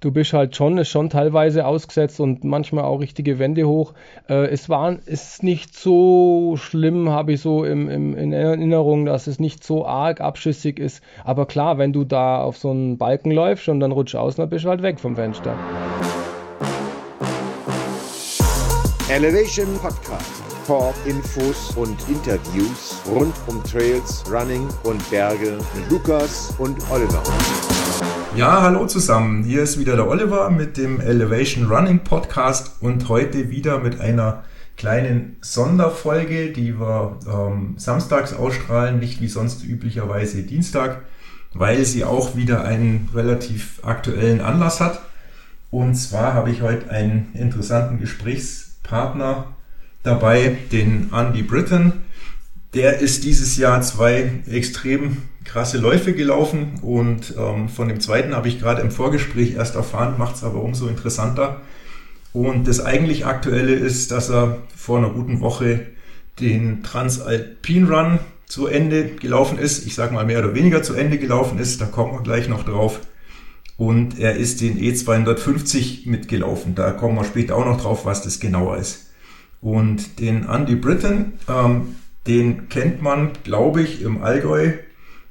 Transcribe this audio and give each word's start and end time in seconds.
du 0.00 0.12
bist 0.12 0.32
halt 0.32 0.56
schon, 0.56 0.78
ist 0.78 0.88
schon 0.88 1.10
teilweise 1.10 1.66
ausgesetzt 1.66 2.20
und 2.20 2.44
manchmal 2.44 2.84
auch 2.84 3.00
richtige 3.00 3.38
Wände 3.38 3.66
hoch. 3.66 3.94
Äh, 4.28 4.46
es 4.46 4.68
war, 4.68 4.96
ist 5.06 5.42
nicht 5.42 5.74
so 5.74 6.56
schlimm, 6.56 7.10
habe 7.10 7.32
ich 7.32 7.40
so 7.40 7.64
im, 7.64 7.88
im, 7.88 8.16
in 8.16 8.32
Erinnerung, 8.32 9.06
dass 9.06 9.26
es 9.26 9.38
nicht 9.38 9.64
so 9.64 9.86
arg 9.86 10.20
abschüssig 10.20 10.78
ist. 10.78 11.02
Aber 11.24 11.46
klar, 11.46 11.78
wenn 11.78 11.92
du 11.92 12.04
da 12.04 12.40
auf 12.42 12.56
so 12.56 12.70
einen 12.70 12.98
Balken 12.98 13.30
läufst 13.30 13.68
und 13.68 13.80
dann 13.80 13.92
rutscht 13.92 14.16
aus, 14.16 14.36
dann 14.36 14.48
bist 14.48 14.64
du 14.64 14.68
halt 14.68 14.82
weg 14.82 15.00
vom 15.00 15.16
Fenster. 15.16 15.56
Elevation 19.10 19.66
Podcast. 19.80 20.42
Talk, 20.66 20.94
Infos 21.06 21.74
und 21.76 21.96
Interviews 22.10 23.00
rund 23.10 23.34
um 23.46 23.64
Trails, 23.64 24.22
Running 24.30 24.68
und 24.82 25.10
Berge 25.10 25.56
mit 25.74 25.90
Lukas 25.90 26.54
und 26.58 26.76
Oliver. 26.90 27.22
Ja, 28.36 28.62
hallo 28.62 28.86
zusammen. 28.86 29.42
Hier 29.42 29.62
ist 29.62 29.78
wieder 29.80 29.96
der 29.96 30.06
Oliver 30.06 30.50
mit 30.50 30.76
dem 30.76 31.00
Elevation 31.00 31.66
Running 31.66 32.00
Podcast 32.00 32.76
und 32.80 33.08
heute 33.08 33.50
wieder 33.50 33.78
mit 33.78 34.00
einer 34.00 34.44
kleinen 34.76 35.36
Sonderfolge, 35.40 36.52
die 36.52 36.78
wir 36.78 37.18
ähm, 37.26 37.74
samstags 37.78 38.34
ausstrahlen, 38.34 38.98
nicht 39.00 39.20
wie 39.20 39.28
sonst 39.28 39.64
üblicherweise 39.64 40.42
Dienstag, 40.42 41.02
weil 41.54 41.84
sie 41.84 42.04
auch 42.04 42.36
wieder 42.36 42.64
einen 42.64 43.08
relativ 43.14 43.80
aktuellen 43.82 44.42
Anlass 44.42 44.80
hat. 44.80 45.00
Und 45.70 45.94
zwar 45.94 46.34
habe 46.34 46.50
ich 46.50 46.60
heute 46.60 46.90
einen 46.90 47.32
interessanten 47.34 47.98
Gesprächspartner 47.98 49.46
dabei, 50.02 50.58
den 50.70 51.10
Andy 51.12 51.42
Britton. 51.42 51.92
Der 52.74 52.98
ist 52.98 53.24
dieses 53.24 53.56
Jahr 53.56 53.80
zwei 53.80 54.30
extrem 54.50 55.18
krasse 55.44 55.78
Läufe 55.78 56.12
gelaufen 56.12 56.74
und 56.82 57.34
ähm, 57.38 57.68
von 57.68 57.88
dem 57.88 58.00
zweiten 58.00 58.34
habe 58.34 58.48
ich 58.48 58.60
gerade 58.60 58.82
im 58.82 58.90
Vorgespräch 58.90 59.54
erst 59.54 59.74
erfahren, 59.74 60.18
macht 60.18 60.36
es 60.36 60.44
aber 60.44 60.62
umso 60.62 60.86
interessanter. 60.86 61.62
Und 62.34 62.68
das 62.68 62.84
eigentlich 62.84 63.24
Aktuelle 63.24 63.72
ist, 63.72 64.10
dass 64.10 64.28
er 64.28 64.58
vor 64.76 64.98
einer 64.98 65.10
guten 65.10 65.40
Woche 65.40 65.86
den 66.40 66.82
Transalpin 66.82 67.86
Run 67.88 68.18
zu 68.46 68.66
Ende 68.66 69.08
gelaufen 69.08 69.58
ist. 69.58 69.86
Ich 69.86 69.94
sage 69.94 70.14
mal 70.14 70.26
mehr 70.26 70.40
oder 70.40 70.54
weniger 70.54 70.82
zu 70.82 70.94
Ende 70.94 71.18
gelaufen 71.18 71.58
ist, 71.58 71.80
da 71.80 71.86
kommen 71.86 72.12
wir 72.12 72.22
gleich 72.22 72.48
noch 72.48 72.64
drauf. 72.64 73.00
Und 73.78 74.18
er 74.18 74.36
ist 74.36 74.60
den 74.60 74.78
E250 74.78 76.08
mitgelaufen. 76.08 76.74
Da 76.74 76.90
kommen 76.90 77.16
wir 77.16 77.24
später 77.24 77.56
auch 77.56 77.64
noch 77.64 77.80
drauf, 77.80 78.04
was 78.04 78.22
das 78.22 78.40
genauer 78.40 78.76
ist. 78.76 79.06
Und 79.60 80.20
den 80.20 80.46
Andy 80.48 80.74
Britton, 80.74 81.34
ähm, 81.48 81.96
den 82.28 82.68
kennt 82.68 83.02
man, 83.02 83.30
glaube 83.42 83.82
ich, 83.82 84.02
im 84.02 84.22
Allgäu 84.22 84.72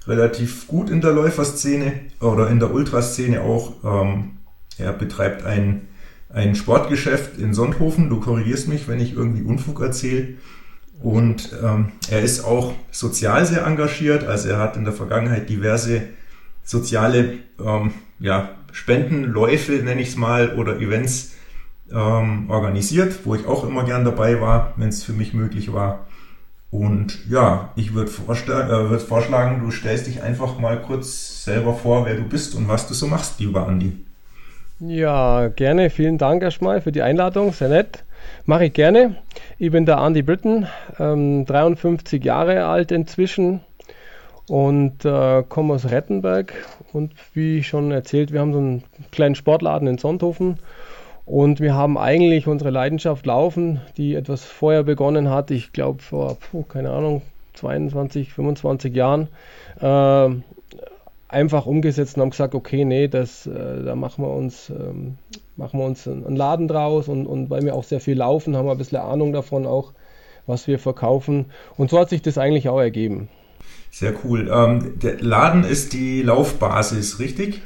relativ 0.07 0.67
gut 0.67 0.89
in 0.89 1.01
der 1.01 1.11
Läuferszene 1.11 1.93
oder 2.19 2.49
in 2.49 2.59
der 2.59 2.73
Ultraszene 2.73 3.41
auch. 3.41 3.73
Ähm, 3.83 4.39
er 4.77 4.93
betreibt 4.93 5.45
ein, 5.45 5.87
ein 6.29 6.55
Sportgeschäft 6.55 7.37
in 7.37 7.53
Sonthofen. 7.53 8.09
Du 8.09 8.19
korrigierst 8.19 8.67
mich, 8.67 8.87
wenn 8.87 8.99
ich 8.99 9.13
irgendwie 9.13 9.43
Unfug 9.43 9.81
erzähle. 9.81 10.35
Und 10.99 11.51
ähm, 11.63 11.91
er 12.09 12.21
ist 12.21 12.43
auch 12.43 12.73
sozial 12.91 13.45
sehr 13.45 13.65
engagiert. 13.65 14.23
Also 14.23 14.49
er 14.49 14.57
hat 14.57 14.77
in 14.77 14.83
der 14.83 14.93
Vergangenheit 14.93 15.49
diverse 15.49 16.01
soziale 16.63 17.37
ähm, 17.63 17.93
ja, 18.19 18.49
Spendenläufe, 18.71 19.73
nenne 19.73 20.01
ich 20.01 20.09
es 20.09 20.15
mal, 20.15 20.55
oder 20.55 20.79
Events 20.79 21.33
ähm, 21.91 22.49
organisiert, 22.49 23.19
wo 23.25 23.35
ich 23.35 23.45
auch 23.45 23.63
immer 23.63 23.83
gern 23.85 24.03
dabei 24.03 24.41
war, 24.41 24.73
wenn 24.77 24.89
es 24.89 25.03
für 25.03 25.13
mich 25.13 25.33
möglich 25.33 25.71
war. 25.71 26.06
Und 26.69 27.29
ja, 27.29 27.71
ich 27.75 27.93
würde 27.93 28.11
vorschlagen, 28.11 28.69
äh, 28.69 28.89
würd 28.89 29.01
vorschlagen, 29.01 29.61
du 29.63 29.71
stellst 29.71 30.07
dich 30.07 30.21
einfach 30.21 30.59
mal 30.59 30.81
kurz 30.81 31.43
selber 31.45 31.73
vor, 31.73 32.05
wer 32.05 32.15
du 32.15 32.23
bist 32.23 32.55
und 32.55 32.67
was 32.67 32.87
du 32.87 32.93
so 32.93 33.07
machst, 33.07 33.39
lieber 33.39 33.67
Andi. 33.67 33.93
Ja, 34.79 35.47
gerne. 35.47 35.89
Vielen 35.89 36.17
Dank 36.17 36.43
erstmal 36.43 36.81
für 36.81 36.91
die 36.91 37.01
Einladung. 37.01 37.51
Sehr 37.51 37.69
nett. 37.69 38.03
Mache 38.45 38.65
ich 38.65 38.73
gerne. 38.73 39.15
Ich 39.57 39.71
bin 39.71 39.85
der 39.85 39.97
Andy 39.97 40.21
Britton, 40.21 40.67
ähm, 40.99 41.45
53 41.45 42.23
Jahre 42.23 42.65
alt 42.65 42.91
inzwischen 42.91 43.61
und 44.47 45.03
äh, 45.03 45.43
komme 45.47 45.73
aus 45.73 45.89
Rettenberg. 45.89 46.53
Und 46.93 47.13
wie 47.33 47.63
schon 47.63 47.91
erzählt, 47.91 48.31
wir 48.31 48.39
haben 48.39 48.53
so 48.53 48.59
einen 48.59 48.83
kleinen 49.11 49.35
Sportladen 49.35 49.87
in 49.87 49.97
Sonthofen 49.97 50.59
und 51.27 51.59
wir 51.59 51.75
haben 51.75 51.97
eigentlich 51.97 52.47
unsere 52.47 52.69
Leidenschaft 52.69 53.25
laufen, 53.25 53.81
die 53.97 54.15
etwas 54.15 54.45
vorher 54.45 54.83
begonnen 54.83 55.29
hat, 55.29 55.51
ich 55.51 55.73
glaube 55.73 56.01
vor, 56.01 56.37
puh, 56.39 56.63
keine 56.63 56.91
Ahnung, 56.91 57.21
22, 57.55 58.31
25 58.31 58.95
Jahren, 58.95 59.27
äh, 59.81 60.29
einfach 61.27 61.65
umgesetzt 61.65 62.15
und 62.15 62.21
haben 62.21 62.29
gesagt, 62.29 62.55
okay, 62.55 62.85
nee, 62.85 63.09
das, 63.09 63.45
äh, 63.45 63.83
da 63.83 63.95
machen 63.95 64.23
wir 64.23 64.31
uns, 64.31 64.69
ähm, 64.69 65.17
machen 65.57 65.81
wir 65.81 65.85
uns 65.85 66.07
einen 66.07 66.37
Laden 66.37 66.69
draus 66.69 67.09
und, 67.09 67.27
und 67.27 67.49
weil 67.49 67.63
wir 67.63 67.75
auch 67.75 67.83
sehr 67.83 67.99
viel 67.99 68.15
laufen, 68.15 68.55
haben 68.55 68.65
wir 68.65 68.71
ein 68.71 68.77
bisschen 68.77 68.99
Ahnung 68.99 69.33
davon 69.33 69.65
auch, 69.65 69.91
was 70.45 70.65
wir 70.65 70.79
verkaufen. 70.79 71.47
Und 71.75 71.89
so 71.89 71.99
hat 71.99 72.07
sich 72.07 72.21
das 72.21 72.37
eigentlich 72.37 72.69
auch 72.69 72.79
ergeben. 72.79 73.27
Sehr 73.91 74.13
cool. 74.23 74.49
Ähm, 74.49 74.93
der 75.03 75.19
Laden 75.19 75.65
ist 75.65 75.91
die 75.91 76.21
Laufbasis, 76.21 77.19
richtig? 77.19 77.61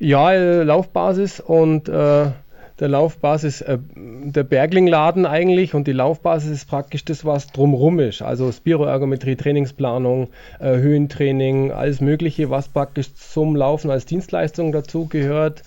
Ja, 0.00 0.32
äh, 0.32 0.64
Laufbasis 0.64 1.38
und 1.38 1.88
äh, 1.88 2.30
der 2.78 2.88
Laufbasis, 2.88 3.62
äh, 3.62 3.78
der 3.94 4.44
Berglingladen 4.44 5.26
eigentlich 5.26 5.74
und 5.74 5.86
die 5.86 5.92
Laufbasis 5.92 6.50
ist 6.50 6.68
praktisch 6.68 7.04
das, 7.04 7.24
was 7.24 7.48
drumrum 7.48 7.98
ist. 8.00 8.22
Also 8.22 8.52
Spiroergometrie, 8.52 9.36
Trainingsplanung, 9.36 10.28
äh, 10.60 10.76
Höhentraining, 10.76 11.72
alles 11.72 12.00
Mögliche, 12.00 12.50
was 12.50 12.68
praktisch 12.68 13.14
zum 13.14 13.56
Laufen 13.56 13.90
als 13.90 14.04
Dienstleistung 14.04 14.72
dazu 14.72 15.06
gehört, 15.06 15.62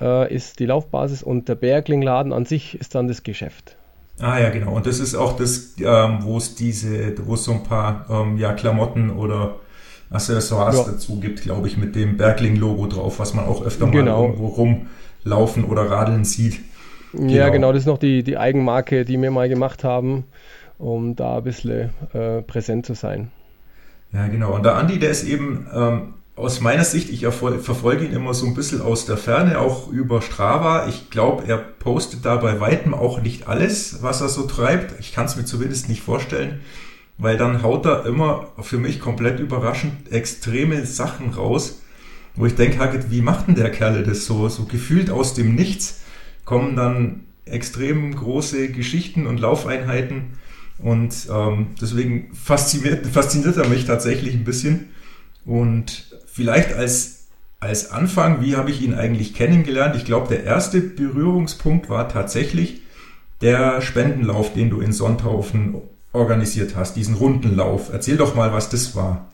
äh, 0.00 0.32
ist 0.32 0.58
die 0.58 0.66
Laufbasis 0.66 1.22
und 1.22 1.48
der 1.48 1.54
Berglingladen 1.54 2.32
an 2.32 2.44
sich 2.44 2.78
ist 2.78 2.94
dann 2.94 3.08
das 3.08 3.22
Geschäft. 3.22 3.76
Ah 4.20 4.38
ja, 4.38 4.50
genau. 4.50 4.76
Und 4.76 4.86
das 4.86 5.00
ist 5.00 5.14
auch 5.14 5.36
das, 5.36 5.74
ähm, 5.78 6.18
wo 6.20 6.36
es 6.36 6.54
diese, 6.54 7.14
wo 7.26 7.34
es 7.34 7.44
so 7.44 7.52
ein 7.52 7.62
paar 7.62 8.06
ähm, 8.10 8.36
ja, 8.36 8.52
Klamotten 8.52 9.10
oder 9.10 9.56
Accessoires 10.10 10.76
ja. 10.76 10.92
dazu 10.92 11.18
gibt, 11.18 11.42
glaube 11.42 11.66
ich, 11.66 11.78
mit 11.78 11.96
dem 11.96 12.18
Bergling-Logo 12.18 12.86
drauf, 12.86 13.18
was 13.18 13.32
man 13.32 13.46
auch 13.46 13.64
öfter 13.64 13.86
mal 13.86 13.92
genau. 13.92 14.22
irgendwo 14.22 14.46
rum 14.48 14.86
laufen 15.24 15.64
oder 15.64 15.90
radeln 15.90 16.24
sieht. 16.24 16.60
Genau. 17.12 17.32
Ja, 17.32 17.48
genau, 17.50 17.72
das 17.72 17.82
ist 17.82 17.86
noch 17.86 17.98
die, 17.98 18.22
die 18.22 18.38
Eigenmarke, 18.38 19.04
die 19.04 19.20
wir 19.20 19.30
mal 19.30 19.48
gemacht 19.48 19.84
haben, 19.84 20.24
um 20.78 21.14
da 21.14 21.38
ein 21.38 21.44
bisschen 21.44 21.90
äh, 22.14 22.42
präsent 22.42 22.86
zu 22.86 22.94
sein. 22.94 23.30
Ja, 24.12 24.26
genau. 24.28 24.54
Und 24.54 24.64
der 24.64 24.76
Andi, 24.76 24.98
der 24.98 25.10
ist 25.10 25.24
eben 25.24 25.66
ähm, 25.74 26.14
aus 26.34 26.60
meiner 26.60 26.84
Sicht, 26.84 27.10
ich 27.10 27.26
verfolge 27.26 28.04
ihn 28.04 28.12
immer 28.12 28.34
so 28.34 28.46
ein 28.46 28.54
bisschen 28.54 28.80
aus 28.80 29.04
der 29.04 29.16
Ferne, 29.16 29.58
auch 29.58 29.88
über 29.88 30.22
Strava. 30.22 30.86
Ich 30.88 31.10
glaube, 31.10 31.44
er 31.46 31.58
postet 31.58 32.24
da 32.24 32.36
bei 32.36 32.60
weitem 32.60 32.94
auch 32.94 33.20
nicht 33.20 33.48
alles, 33.48 34.02
was 34.02 34.20
er 34.20 34.28
so 34.28 34.46
treibt. 34.46 34.98
Ich 34.98 35.12
kann 35.12 35.26
es 35.26 35.36
mir 35.36 35.44
zumindest 35.44 35.88
nicht 35.88 36.02
vorstellen, 36.02 36.60
weil 37.18 37.36
dann 37.36 37.62
haut 37.62 37.84
er 37.84 38.06
immer 38.06 38.48
für 38.60 38.78
mich 38.78 39.00
komplett 39.00 39.40
überraschend 39.40 40.10
extreme 40.10 40.86
Sachen 40.86 41.30
raus 41.34 41.82
wo 42.34 42.46
ich 42.46 42.54
denke, 42.54 42.78
wie 43.10 43.22
macht 43.22 43.48
denn 43.48 43.54
der 43.54 43.70
Kerl 43.70 44.04
das 44.04 44.26
so? 44.26 44.48
So 44.48 44.64
gefühlt 44.64 45.10
aus 45.10 45.34
dem 45.34 45.54
Nichts 45.54 46.00
kommen 46.44 46.76
dann 46.76 47.26
extrem 47.44 48.14
große 48.14 48.70
Geschichten 48.70 49.26
und 49.26 49.38
Laufeinheiten 49.40 50.38
und 50.78 51.14
ähm, 51.32 51.68
deswegen 51.80 52.34
fasziniert, 52.34 53.06
fasziniert 53.06 53.56
er 53.56 53.68
mich 53.68 53.84
tatsächlich 53.84 54.34
ein 54.34 54.44
bisschen. 54.44 54.88
Und 55.44 56.06
vielleicht 56.26 56.72
als, 56.72 57.26
als 57.60 57.90
Anfang, 57.90 58.42
wie 58.42 58.56
habe 58.56 58.70
ich 58.70 58.82
ihn 58.82 58.94
eigentlich 58.94 59.34
kennengelernt? 59.34 59.96
Ich 59.96 60.04
glaube, 60.04 60.28
der 60.28 60.44
erste 60.44 60.80
Berührungspunkt 60.80 61.88
war 61.88 62.08
tatsächlich 62.08 62.82
der 63.40 63.80
Spendenlauf, 63.80 64.52
den 64.54 64.70
du 64.70 64.80
in 64.80 64.92
Sonthaufen 64.92 65.74
organisiert 66.12 66.76
hast, 66.76 66.96
diesen 66.96 67.14
Rundenlauf. 67.14 67.90
Erzähl 67.92 68.16
doch 68.16 68.34
mal, 68.34 68.52
was 68.52 68.68
das 68.68 68.94
war. 68.94 69.28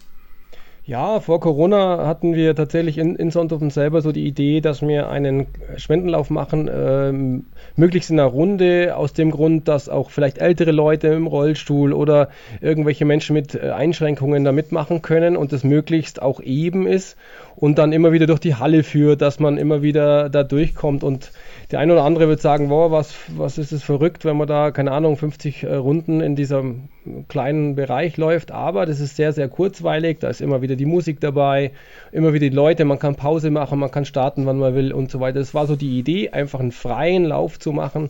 Ja, 0.89 1.21
vor 1.21 1.39
Corona 1.39 2.07
hatten 2.07 2.35
wir 2.35 2.55
tatsächlich 2.57 2.97
in, 2.97 3.15
in 3.15 3.31
Sonthofen 3.31 3.69
selber 3.69 4.01
so 4.01 4.11
die 4.11 4.27
Idee, 4.27 4.63
dass 4.63 4.81
wir 4.81 5.11
einen 5.11 5.47
Spendenlauf 5.77 6.31
machen, 6.31 6.71
ähm, 6.73 7.45
möglichst 7.77 8.09
in 8.09 8.19
einer 8.19 8.31
Runde, 8.31 8.97
aus 8.97 9.13
dem 9.13 9.31
Grund, 9.31 9.69
dass 9.69 9.91
auch 9.91 10.09
vielleicht 10.09 10.39
ältere 10.39 10.73
Leute 10.73 11.09
im 11.09 11.27
Rollstuhl 11.27 11.93
oder 11.93 12.31
irgendwelche 12.63 13.05
Menschen 13.05 13.35
mit 13.35 13.55
äh, 13.55 13.69
Einschränkungen 13.69 14.45
da 14.45 14.53
mitmachen 14.53 15.03
können 15.03 15.37
und 15.37 15.53
das 15.53 15.63
möglichst 15.63 16.23
auch 16.23 16.41
eben 16.41 16.87
ist 16.87 17.19
und 17.55 17.77
dann 17.77 17.93
immer 17.93 18.13
wieder 18.13 18.27
durch 18.27 18.41
die 18.41 18.55
Halle 18.55 18.83
führt, 18.83 19.21
dass 19.21 19.41
man 19.41 19.59
immer 19.59 19.83
wieder 19.83 20.31
da 20.31 20.43
durchkommt 20.43 21.05
und 21.05 21.33
Der 21.71 21.81
eine 21.81 21.93
oder 21.93 22.05
andere 22.05 22.29
wird 22.29 22.41
sagen, 22.41 22.71
wow, 22.71 22.91
was, 22.91 23.15
was 23.37 23.59
ist 23.59 23.73
das 23.73 23.83
verrückt, 23.83 24.25
wenn 24.25 24.39
man 24.39 24.49
da, 24.49 24.71
keine 24.71 24.91
Ahnung, 24.93 25.19
50 25.19 25.65
äh, 25.65 25.75
Runden 25.75 26.23
in 26.23 26.35
diesem 26.35 26.89
kleinen 27.29 27.75
Bereich 27.75 28.17
läuft. 28.17 28.53
Aber 28.53 28.87
das 28.87 29.01
ist 29.01 29.17
sehr, 29.17 29.35
sehr 29.35 29.49
kurzweilig. 29.49 30.19
Da 30.21 30.29
ist 30.29 30.41
immer 30.41 30.63
wieder 30.63 30.77
die 30.77 30.87
Musik 30.87 31.21
dabei, 31.21 31.73
immer 32.11 32.33
wieder 32.33 32.49
die 32.49 32.57
Leute. 32.57 32.87
Man 32.87 32.99
kann 32.99 33.17
Pause 33.17 33.51
machen, 33.51 33.79
man 33.79 33.91
kann 33.91 34.07
starten, 34.07 34.47
wann 34.47 34.59
man 34.59 34.75
will 34.75 34.95
und 34.95 35.11
so 35.11 35.21
weiter. 35.21 35.41
Das 35.41 35.53
war 35.53 35.67
so 35.67 35.77
die 35.77 35.99
Idee, 35.99 36.31
einfach 36.31 36.61
einen 36.61 36.73
freien 36.73 37.27
Lauf 37.27 37.59
zu 37.59 37.73
machen 37.73 38.09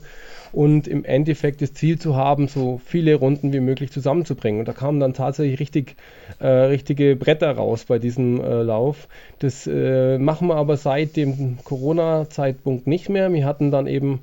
und 0.52 0.88
im 0.88 1.04
Endeffekt 1.04 1.62
das 1.62 1.74
Ziel 1.74 1.98
zu 1.98 2.16
haben, 2.16 2.48
so 2.48 2.80
viele 2.84 3.14
Runden 3.14 3.52
wie 3.52 3.60
möglich 3.60 3.90
zusammenzubringen. 3.90 4.60
Und 4.60 4.68
da 4.68 4.72
kamen 4.72 5.00
dann 5.00 5.14
tatsächlich 5.14 5.60
richtig, 5.60 5.96
äh, 6.40 6.46
richtige 6.46 7.16
Bretter 7.16 7.52
raus 7.52 7.84
bei 7.84 7.98
diesem 7.98 8.40
äh, 8.40 8.62
Lauf. 8.62 9.08
Das 9.38 9.66
äh, 9.66 10.18
machen 10.18 10.48
wir 10.48 10.56
aber 10.56 10.76
seit 10.76 11.16
dem 11.16 11.58
Corona-Zeitpunkt 11.64 12.86
nicht 12.86 13.08
mehr. 13.08 13.32
Wir 13.32 13.44
hatten 13.44 13.70
dann 13.70 13.86
eben 13.86 14.20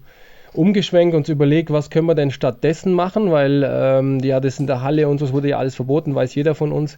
umgeschwenkt 0.54 1.16
und 1.16 1.28
überlegt, 1.30 1.72
was 1.72 1.90
können 1.90 2.08
wir 2.08 2.16
denn 2.16 2.32
stattdessen 2.32 2.94
machen, 2.94 3.32
weil 3.32 3.64
ähm, 3.68 4.20
ja, 4.22 4.40
das 4.40 4.60
in 4.60 4.68
der 4.68 4.82
Halle 4.82 5.08
und 5.08 5.20
so 5.20 5.32
wurde 5.34 5.50
ja 5.50 5.58
alles 5.58 5.76
verboten, 5.76 6.16
weiß 6.16 6.34
jeder 6.36 6.56
von 6.56 6.72
uns. 6.72 6.98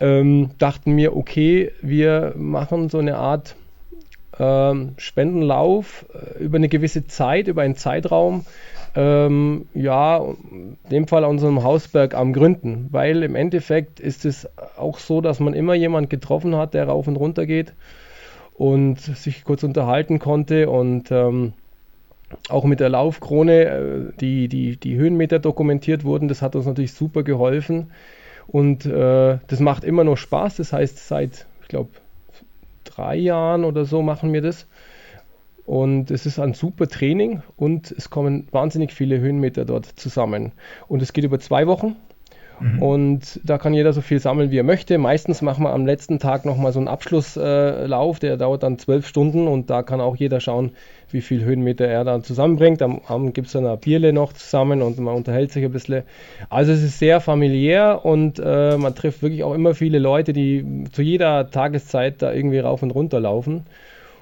Ähm, 0.00 0.50
dachten 0.58 0.96
wir, 0.96 1.14
okay, 1.14 1.72
wir 1.82 2.32
machen 2.36 2.88
so 2.88 2.98
eine 2.98 3.16
Art 3.16 3.54
ähm, 4.40 4.94
Spendenlauf 4.96 6.06
äh, 6.14 6.42
über 6.42 6.56
eine 6.56 6.68
gewisse 6.68 7.06
Zeit, 7.06 7.46
über 7.46 7.62
einen 7.62 7.76
Zeitraum, 7.76 8.46
ähm, 8.96 9.66
ja, 9.74 10.16
in 10.18 10.78
dem 10.90 11.06
Fall 11.06 11.24
an 11.24 11.30
unserem 11.30 11.62
Hausberg 11.62 12.14
am 12.14 12.32
Gründen, 12.32 12.88
weil 12.90 13.22
im 13.22 13.36
Endeffekt 13.36 14.00
ist 14.00 14.24
es 14.24 14.48
auch 14.78 14.98
so, 14.98 15.20
dass 15.20 15.40
man 15.40 15.52
immer 15.52 15.74
jemand 15.74 16.10
getroffen 16.10 16.56
hat, 16.56 16.74
der 16.74 16.88
rauf 16.88 17.06
und 17.06 17.16
runter 17.16 17.44
geht 17.44 17.74
und 18.54 18.98
sich 19.00 19.44
kurz 19.44 19.62
unterhalten 19.62 20.18
konnte 20.18 20.70
und 20.70 21.10
ähm, 21.12 21.52
auch 22.48 22.64
mit 22.64 22.80
der 22.80 22.88
Laufkrone, 22.88 23.64
äh, 23.64 24.12
die, 24.20 24.48
die, 24.48 24.76
die 24.78 24.96
Höhenmeter 24.96 25.38
dokumentiert 25.38 26.02
wurden, 26.02 26.28
das 26.28 26.40
hat 26.40 26.56
uns 26.56 26.64
natürlich 26.64 26.94
super 26.94 27.22
geholfen 27.22 27.90
und 28.46 28.86
äh, 28.86 29.38
das 29.46 29.60
macht 29.60 29.84
immer 29.84 30.02
noch 30.02 30.16
Spaß, 30.16 30.56
das 30.56 30.72
heißt 30.72 31.06
seit, 31.06 31.46
ich 31.62 31.68
glaube, 31.68 31.90
drei 32.84 33.16
Jahren 33.16 33.64
oder 33.64 33.84
so 33.84 34.02
machen 34.02 34.32
wir 34.32 34.42
das. 34.42 34.66
Und 35.66 36.10
es 36.10 36.26
ist 36.26 36.38
ein 36.38 36.54
super 36.54 36.88
Training 36.88 37.42
und 37.56 37.92
es 37.92 38.10
kommen 38.10 38.48
wahnsinnig 38.50 38.92
viele 38.92 39.20
Höhenmeter 39.20 39.64
dort 39.64 39.86
zusammen. 39.86 40.52
Und 40.88 41.00
es 41.00 41.12
geht 41.12 41.24
über 41.24 41.38
zwei 41.38 41.66
Wochen. 41.66 41.96
Mhm. 42.60 42.82
Und 42.82 43.40
da 43.44 43.58
kann 43.58 43.74
jeder 43.74 43.92
so 43.92 44.00
viel 44.00 44.20
sammeln, 44.20 44.50
wie 44.50 44.58
er 44.58 44.64
möchte. 44.64 44.98
Meistens 44.98 45.42
machen 45.42 45.64
wir 45.64 45.72
am 45.72 45.86
letzten 45.86 46.18
Tag 46.18 46.44
nochmal 46.44 46.72
so 46.72 46.78
einen 46.78 46.88
Abschlusslauf, 46.88 48.18
der 48.18 48.36
dauert 48.36 48.62
dann 48.62 48.78
zwölf 48.78 49.06
Stunden 49.06 49.48
und 49.48 49.70
da 49.70 49.82
kann 49.82 50.00
auch 50.00 50.16
jeder 50.16 50.40
schauen, 50.40 50.72
wie 51.10 51.20
viel 51.20 51.44
Höhenmeter 51.44 51.86
er 51.86 52.04
dann 52.04 52.22
zusammenbringt. 52.22 52.82
Am 52.82 53.00
Abend 53.06 53.34
gibt 53.34 53.48
es 53.48 53.54
dann 53.54 53.66
eine 53.66 53.76
Bierle 53.76 54.12
noch 54.12 54.32
zusammen 54.32 54.82
und 54.82 54.98
man 54.98 55.14
unterhält 55.14 55.52
sich 55.52 55.64
ein 55.64 55.72
bisschen. 55.72 56.02
Also 56.48 56.72
es 56.72 56.82
ist 56.82 56.98
sehr 56.98 57.20
familiär 57.20 58.04
und 58.04 58.38
äh, 58.38 58.76
man 58.76 58.94
trifft 58.94 59.22
wirklich 59.22 59.42
auch 59.42 59.54
immer 59.54 59.74
viele 59.74 59.98
Leute, 59.98 60.32
die 60.32 60.84
zu 60.92 61.02
jeder 61.02 61.50
Tageszeit 61.50 62.22
da 62.22 62.32
irgendwie 62.32 62.58
rauf 62.58 62.82
und 62.82 62.90
runter 62.90 63.20
laufen. 63.20 63.64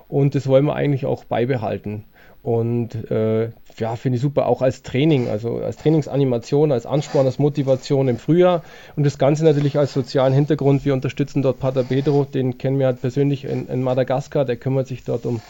Und 0.08 0.34
das 0.34 0.46
wollen 0.46 0.64
wir 0.64 0.74
eigentlich 0.74 1.04
auch 1.04 1.24
beibehalten. 1.24 2.04
Und 2.42 3.10
äh, 3.10 3.50
ja, 3.78 3.96
finde 3.96 4.16
ich 4.16 4.22
super, 4.22 4.46
auch 4.46 4.62
als 4.62 4.82
Training, 4.82 5.28
also 5.28 5.56
als 5.58 5.76
Trainingsanimation, 5.76 6.72
als 6.72 6.86
Ansporn, 6.86 7.26
als 7.26 7.38
Motivation 7.38 8.08
im 8.08 8.16
Frühjahr 8.16 8.62
und 8.96 9.04
das 9.04 9.18
Ganze 9.18 9.44
natürlich 9.44 9.76
als 9.76 9.92
sozialen 9.92 10.32
Hintergrund. 10.32 10.84
Wir 10.84 10.94
unterstützen 10.94 11.42
dort 11.42 11.58
Pater 11.58 11.84
Pedro, 11.84 12.24
den 12.24 12.56
kennen 12.56 12.78
wir 12.78 12.86
halt 12.86 13.00
persönlich 13.00 13.44
in, 13.44 13.68
in 13.68 13.82
Madagaskar, 13.82 14.44
der 14.44 14.56
kümmert 14.56 14.86
sich 14.86 15.04
dort 15.04 15.26
um 15.26 15.40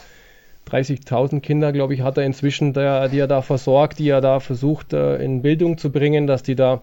30.000 0.69 1.41
Kinder, 1.41 1.71
glaube 1.71 1.93
ich, 1.93 2.01
hat 2.01 2.17
er 2.17 2.25
inzwischen, 2.25 2.73
der, 2.73 3.09
die 3.09 3.19
er 3.19 3.27
da 3.27 3.41
versorgt, 3.41 3.99
die 3.99 4.09
er 4.09 4.21
da 4.21 4.39
versucht 4.39 4.93
äh, 4.93 5.17
in 5.17 5.41
Bildung 5.41 5.77
zu 5.77 5.91
bringen, 5.91 6.27
dass 6.27 6.43
die 6.43 6.55
da 6.55 6.81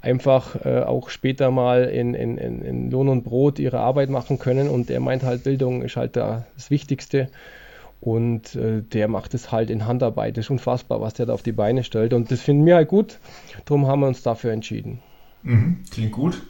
einfach 0.00 0.56
äh, 0.64 0.80
auch 0.80 1.08
später 1.08 1.50
mal 1.50 1.84
in, 1.84 2.14
in, 2.14 2.38
in, 2.38 2.90
Lohn 2.90 3.08
und 3.08 3.24
Brot 3.24 3.58
ihre 3.58 3.80
Arbeit 3.80 4.10
machen 4.10 4.38
können. 4.38 4.68
Und 4.68 4.90
er 4.90 5.00
meint 5.00 5.22
halt, 5.22 5.44
Bildung 5.44 5.82
ist 5.82 5.96
halt 5.96 6.16
da 6.16 6.44
das 6.56 6.70
Wichtigste. 6.70 7.28
Und 8.02 8.56
äh, 8.56 8.82
der 8.82 9.06
macht 9.06 9.32
es 9.32 9.52
halt 9.52 9.70
in 9.70 9.86
Handarbeit. 9.86 10.36
Das 10.36 10.46
ist 10.46 10.50
unfassbar, 10.50 11.00
was 11.00 11.14
der 11.14 11.26
da 11.26 11.34
auf 11.34 11.44
die 11.44 11.52
Beine 11.52 11.84
stellt. 11.84 12.12
Und 12.12 12.32
das 12.32 12.40
finden 12.40 12.66
wir 12.66 12.74
halt 12.74 12.88
gut. 12.88 13.20
Darum 13.64 13.86
haben 13.86 14.00
wir 14.00 14.08
uns 14.08 14.24
dafür 14.24 14.50
entschieden. 14.50 14.98
Mhm, 15.44 15.84
klingt 15.88 16.10
gut. 16.10 16.42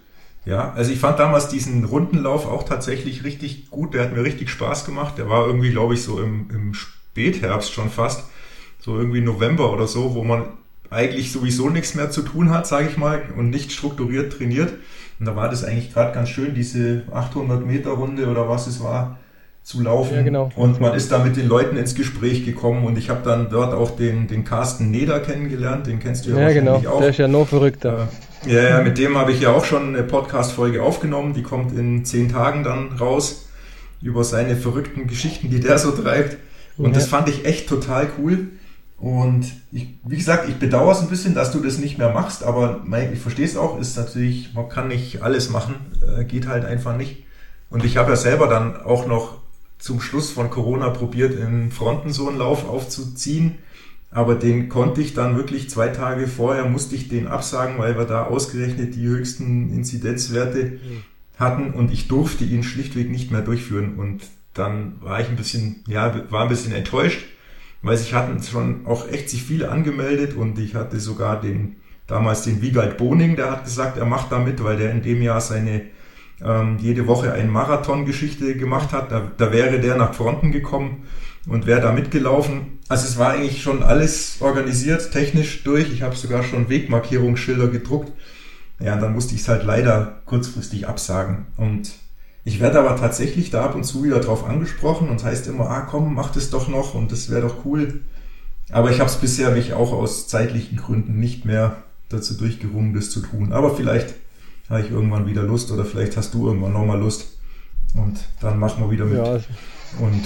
Ja, 0.47 0.73
also 0.73 0.91
ich 0.91 0.99
fand 0.99 1.19
damals 1.19 1.49
diesen 1.49 1.85
Rundenlauf 1.85 2.47
auch 2.49 2.63
tatsächlich 2.63 3.23
richtig 3.25 3.69
gut. 3.69 3.93
Der 3.93 4.03
hat 4.03 4.15
mir 4.15 4.25
richtig 4.25 4.49
Spaß 4.49 4.87
gemacht. 4.87 5.19
Der 5.19 5.29
war 5.29 5.47
irgendwie, 5.47 5.71
glaube 5.71 5.93
ich, 5.93 6.03
so 6.03 6.23
im, 6.23 6.49
im 6.49 6.73
Spätherbst 6.73 7.71
schon 7.71 7.91
fast. 7.91 8.25
So 8.81 8.97
irgendwie 8.97 9.21
November 9.21 9.75
oder 9.75 9.87
so, 9.87 10.15
wo 10.15 10.25
man 10.25 10.47
eigentlich 10.89 11.33
sowieso 11.33 11.69
nichts 11.69 11.95
mehr 11.95 12.11
zu 12.11 12.23
tun 12.23 12.49
hat, 12.49 12.67
sage 12.67 12.89
ich 12.89 12.97
mal, 12.97 13.25
und 13.37 13.51
nicht 13.51 13.73
strukturiert 13.73 14.33
trainiert. 14.33 14.73
Und 15.21 15.27
da 15.27 15.37
war 15.37 15.51
das 15.51 15.65
eigentlich 15.65 15.93
gerade 15.93 16.15
ganz 16.15 16.31
schön, 16.31 16.55
diese 16.55 17.03
800 17.13 17.67
Meter 17.67 17.91
Runde 17.91 18.27
oder 18.29 18.49
was 18.49 18.67
es 18.67 18.83
war, 18.83 19.19
zu 19.63 19.81
laufen. 19.81 20.17
Ja, 20.17 20.23
genau. 20.23 20.51
Und 20.57 20.81
man 20.81 20.95
ist 20.95 21.13
da 21.13 21.19
mit 21.19 21.37
den 21.37 21.49
Leuten 21.49 21.77
ins 21.77 21.95
Gespräch 21.95 22.45
gekommen 22.45 22.85
und 22.85 22.99
ich 22.99 23.11
habe 23.11 23.21
dann 23.25 23.49
dort 23.49 23.73
auch 23.73 23.95
den, 23.97 24.27
den 24.27 24.45
Carsten 24.45 24.91
Neder 24.91 25.21
kennengelernt, 25.21 25.87
den 25.87 26.01
kennst 26.01 26.27
du 26.27 26.31
ja, 26.31 26.37
ja 26.37 26.43
wahrscheinlich 26.47 26.83
genau. 26.83 26.95
auch. 26.95 27.01
Der 27.01 27.11
ist 27.11 27.19
ja 27.19 27.29
noch 27.29 27.49
verrückter. 27.49 28.09
Ja, 28.47 28.63
ja, 28.63 28.83
mit 28.83 28.99
dem 28.99 29.17
habe 29.17 29.31
ich 29.31 29.41
ja 29.41 29.53
auch 29.53 29.65
schon 29.65 29.95
eine 29.95 30.03
Podcast-Folge 30.03 30.83
aufgenommen, 30.83 31.33
die 31.33 31.43
kommt 31.43 31.79
in 31.79 32.05
zehn 32.05 32.29
Tagen 32.29 32.65
dann 32.65 32.93
raus, 32.93 33.49
über 34.01 34.25
seine 34.25 34.57
verrückten 34.57 35.07
Geschichten, 35.07 35.49
die 35.49 35.61
der 35.61 35.79
so 35.79 35.93
treibt. 35.93 36.39
Und 36.77 36.87
ja. 36.87 36.93
das 36.93 37.07
fand 37.07 37.29
ich 37.29 37.45
echt 37.45 37.69
total 37.69 38.09
cool. 38.19 38.49
Und 38.99 39.47
ich, 39.71 39.89
wie 40.05 40.17
gesagt, 40.17 40.49
ich 40.49 40.57
bedauere 40.57 40.93
es 40.93 41.01
ein 41.01 41.09
bisschen, 41.09 41.35
dass 41.35 41.53
du 41.53 41.61
das 41.61 41.79
nicht 41.79 41.99
mehr 41.99 42.11
machst, 42.11 42.43
aber 42.43 42.81
mein, 42.85 43.13
ich 43.13 43.21
verstehe 43.21 43.45
es 43.45 43.57
auch, 43.57 43.79
ist 43.79 43.97
natürlich, 43.97 44.55
man 44.55 44.69
kann 44.69 44.89
nicht 44.89 45.23
alles 45.23 45.51
machen, 45.51 45.75
äh, 46.19 46.25
geht 46.25 46.49
halt 46.49 46.65
einfach 46.65 46.97
nicht. 46.97 47.25
Und 47.69 47.85
ich 47.85 47.97
habe 47.97 48.11
ja 48.11 48.17
selber 48.17 48.49
dann 48.49 48.81
auch 48.81 49.07
noch 49.07 49.42
zum 49.83 50.01
Schluss 50.01 50.31
von 50.31 50.49
Corona 50.49 50.91
probiert, 50.91 51.35
in 51.35 51.73
Fronten 51.73 52.13
so 52.13 52.29
einen 52.29 52.39
Lauf 52.39 52.69
aufzuziehen. 52.69 53.59
Aber 54.13 54.37
den 54.37 54.69
konnte 54.69 55.01
ich 55.01 55.13
dann 55.13 55.37
wirklich 55.37 55.71
zwei 55.71 55.89
Tage 55.89 56.29
vorher, 56.29 56.67
musste 56.67 56.95
ich 56.95 57.09
den 57.09 57.27
absagen, 57.27 57.79
weil 57.79 57.99
wir 57.99 58.05
da 58.05 58.27
ausgerechnet 58.27 58.95
die 58.95 59.07
höchsten 59.07 59.73
Inzidenzwerte 59.73 60.79
hatten 61.37 61.73
und 61.73 61.93
ich 61.93 62.07
durfte 62.07 62.45
ihn 62.45 62.63
schlichtweg 62.63 63.11
nicht 63.11 63.33
mehr 63.33 63.41
durchführen. 63.41 63.97
Und 63.97 64.23
dann 64.55 65.01
war 65.01 65.21
ich 65.21 65.29
ein 65.29 65.37
bisschen, 65.37 65.83
ja, 65.89 66.31
war 66.31 66.43
ein 66.43 66.49
bisschen 66.49 66.73
enttäuscht, 66.73 67.25
weil 67.81 67.97
sich 67.97 68.15
hatten 68.15 68.41
schon 68.41 68.87
auch 68.87 69.09
echt 69.09 69.31
sich 69.31 69.43
viele 69.43 69.69
angemeldet 69.71 70.37
und 70.37 70.61
ich 70.61 70.77
hatte 70.77 71.01
sogar 71.01 71.41
den, 71.41 71.77
damals 72.07 72.43
den 72.43 72.63
Wiegald 72.63 72.99
Boning, 72.99 73.35
der 73.35 73.51
hat 73.51 73.65
gesagt, 73.65 73.99
er 73.99 74.05
macht 74.07 74.31
da 74.31 74.39
mit, 74.39 74.63
weil 74.63 74.77
der 74.77 74.93
in 74.93 75.03
dem 75.03 75.23
Jahr 75.23 75.41
seine 75.41 75.83
ähm, 76.45 76.79
jede 76.81 77.07
Woche 77.07 77.33
eine 77.33 77.49
Marathon-Geschichte 77.49 78.57
gemacht 78.57 78.93
hat. 78.93 79.13
Da, 79.13 79.31
da 79.37 79.53
wäre 79.53 79.81
der 79.81 79.97
nach 79.97 80.15
Fronten 80.15 80.53
gekommen 80.53 81.05
und 81.47 81.67
wäre 81.67 81.81
da 81.81 81.93
mitgelaufen. 81.93 82.79
Also 82.89 83.07
es 83.07 83.19
war 83.19 83.33
eigentlich 83.33 83.63
schon 83.63 83.83
alles 83.83 84.37
organisiert, 84.41 85.13
technisch 85.13 85.65
durch. 85.65 85.93
Ich 85.93 86.03
habe 86.03 86.17
sogar 86.17 86.43
schon 86.43 86.69
Wegmarkierungsschilder 86.69 87.69
gedruckt. 87.69 88.13
Ja, 88.79 88.97
dann 88.97 89.13
musste 89.13 89.35
ich 89.35 89.43
es 89.43 89.49
halt 89.49 89.65
leider 89.65 90.21
kurzfristig 90.27 90.89
absagen. 90.89 91.47
Und 91.57 91.93
ich 92.45 92.61
werde 92.61 92.81
aber 92.81 92.97
tatsächlich 92.97 93.51
da 93.51 93.65
ab 93.65 93.75
und 93.75 93.85
zu 93.85 94.03
wieder 94.03 94.19
drauf 94.21 94.45
angesprochen 94.45 95.09
und 95.09 95.23
heißt 95.23 95.47
immer, 95.47 95.71
ah 95.71 95.83
komm, 95.83 96.15
mach 96.15 96.33
das 96.33 96.51
doch 96.51 96.69
noch 96.69 96.95
und 96.95 97.13
das 97.13 97.31
wäre 97.31 97.43
doch 97.43 97.65
cool. 97.65 98.01
Aber 98.71 98.91
ich 98.91 98.99
habe 99.01 99.11
es 99.11 99.17
bisher 99.17 99.51
mich 99.51 99.75
auch 99.75 99.93
aus 99.93 100.29
zeitlichen 100.29 100.79
Gründen 100.79 101.21
nicht 101.21 101.45
mehr 101.45 101.77
dazu 102.09 102.35
durchgerungen, 102.35 102.95
das 102.95 103.11
zu 103.11 103.21
tun. 103.21 103.53
Aber 103.53 103.77
vielleicht 103.77 104.15
habe 104.73 104.83
ich 104.83 104.91
irgendwann 104.91 105.27
wieder 105.27 105.43
Lust 105.43 105.71
oder 105.71 105.85
vielleicht 105.85 106.17
hast 106.17 106.35
du 106.35 106.47
irgendwann 106.47 106.73
nochmal 106.73 106.99
Lust. 106.99 107.39
Und 107.95 108.19
dann 108.41 108.59
machen 108.59 108.83
wir 108.85 108.91
wieder 108.91 109.05
mit. 109.05 109.19
Ja. 109.19 109.35
Und 110.01 110.25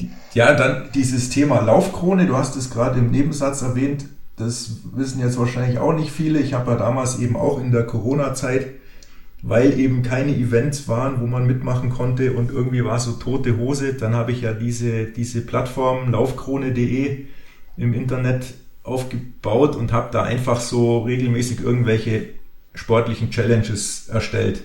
die, 0.00 0.10
ja, 0.34 0.54
dann 0.54 0.88
dieses 0.94 1.30
Thema 1.30 1.60
Laufkrone, 1.60 2.26
du 2.26 2.36
hast 2.36 2.56
es 2.56 2.70
gerade 2.70 2.98
im 2.98 3.10
Nebensatz 3.10 3.62
erwähnt, 3.62 4.06
das 4.36 4.78
wissen 4.94 5.20
jetzt 5.20 5.38
wahrscheinlich 5.38 5.78
auch 5.78 5.92
nicht 5.92 6.10
viele. 6.10 6.40
Ich 6.40 6.54
habe 6.54 6.72
ja 6.72 6.76
damals 6.76 7.18
eben 7.20 7.36
auch 7.36 7.60
in 7.60 7.70
der 7.70 7.84
Corona-Zeit, 7.84 8.66
weil 9.42 9.78
eben 9.78 10.02
keine 10.02 10.34
Events 10.34 10.88
waren, 10.88 11.20
wo 11.20 11.26
man 11.26 11.46
mitmachen 11.46 11.90
konnte 11.90 12.32
und 12.32 12.50
irgendwie 12.50 12.84
war 12.84 12.98
so 12.98 13.12
tote 13.12 13.58
Hose, 13.58 13.94
dann 13.94 14.14
habe 14.14 14.32
ich 14.32 14.40
ja 14.40 14.52
diese, 14.52 15.04
diese 15.04 15.42
Plattform 15.42 16.10
laufkrone.de 16.10 17.26
im 17.76 17.94
Internet 17.94 18.54
aufgebaut 18.84 19.76
und 19.76 19.92
habe 19.92 20.08
da 20.12 20.22
einfach 20.22 20.60
so 20.60 21.00
regelmäßig 21.02 21.60
irgendwelche 21.60 22.28
sportlichen 22.74 23.30
Challenges 23.30 24.08
erstellt. 24.08 24.62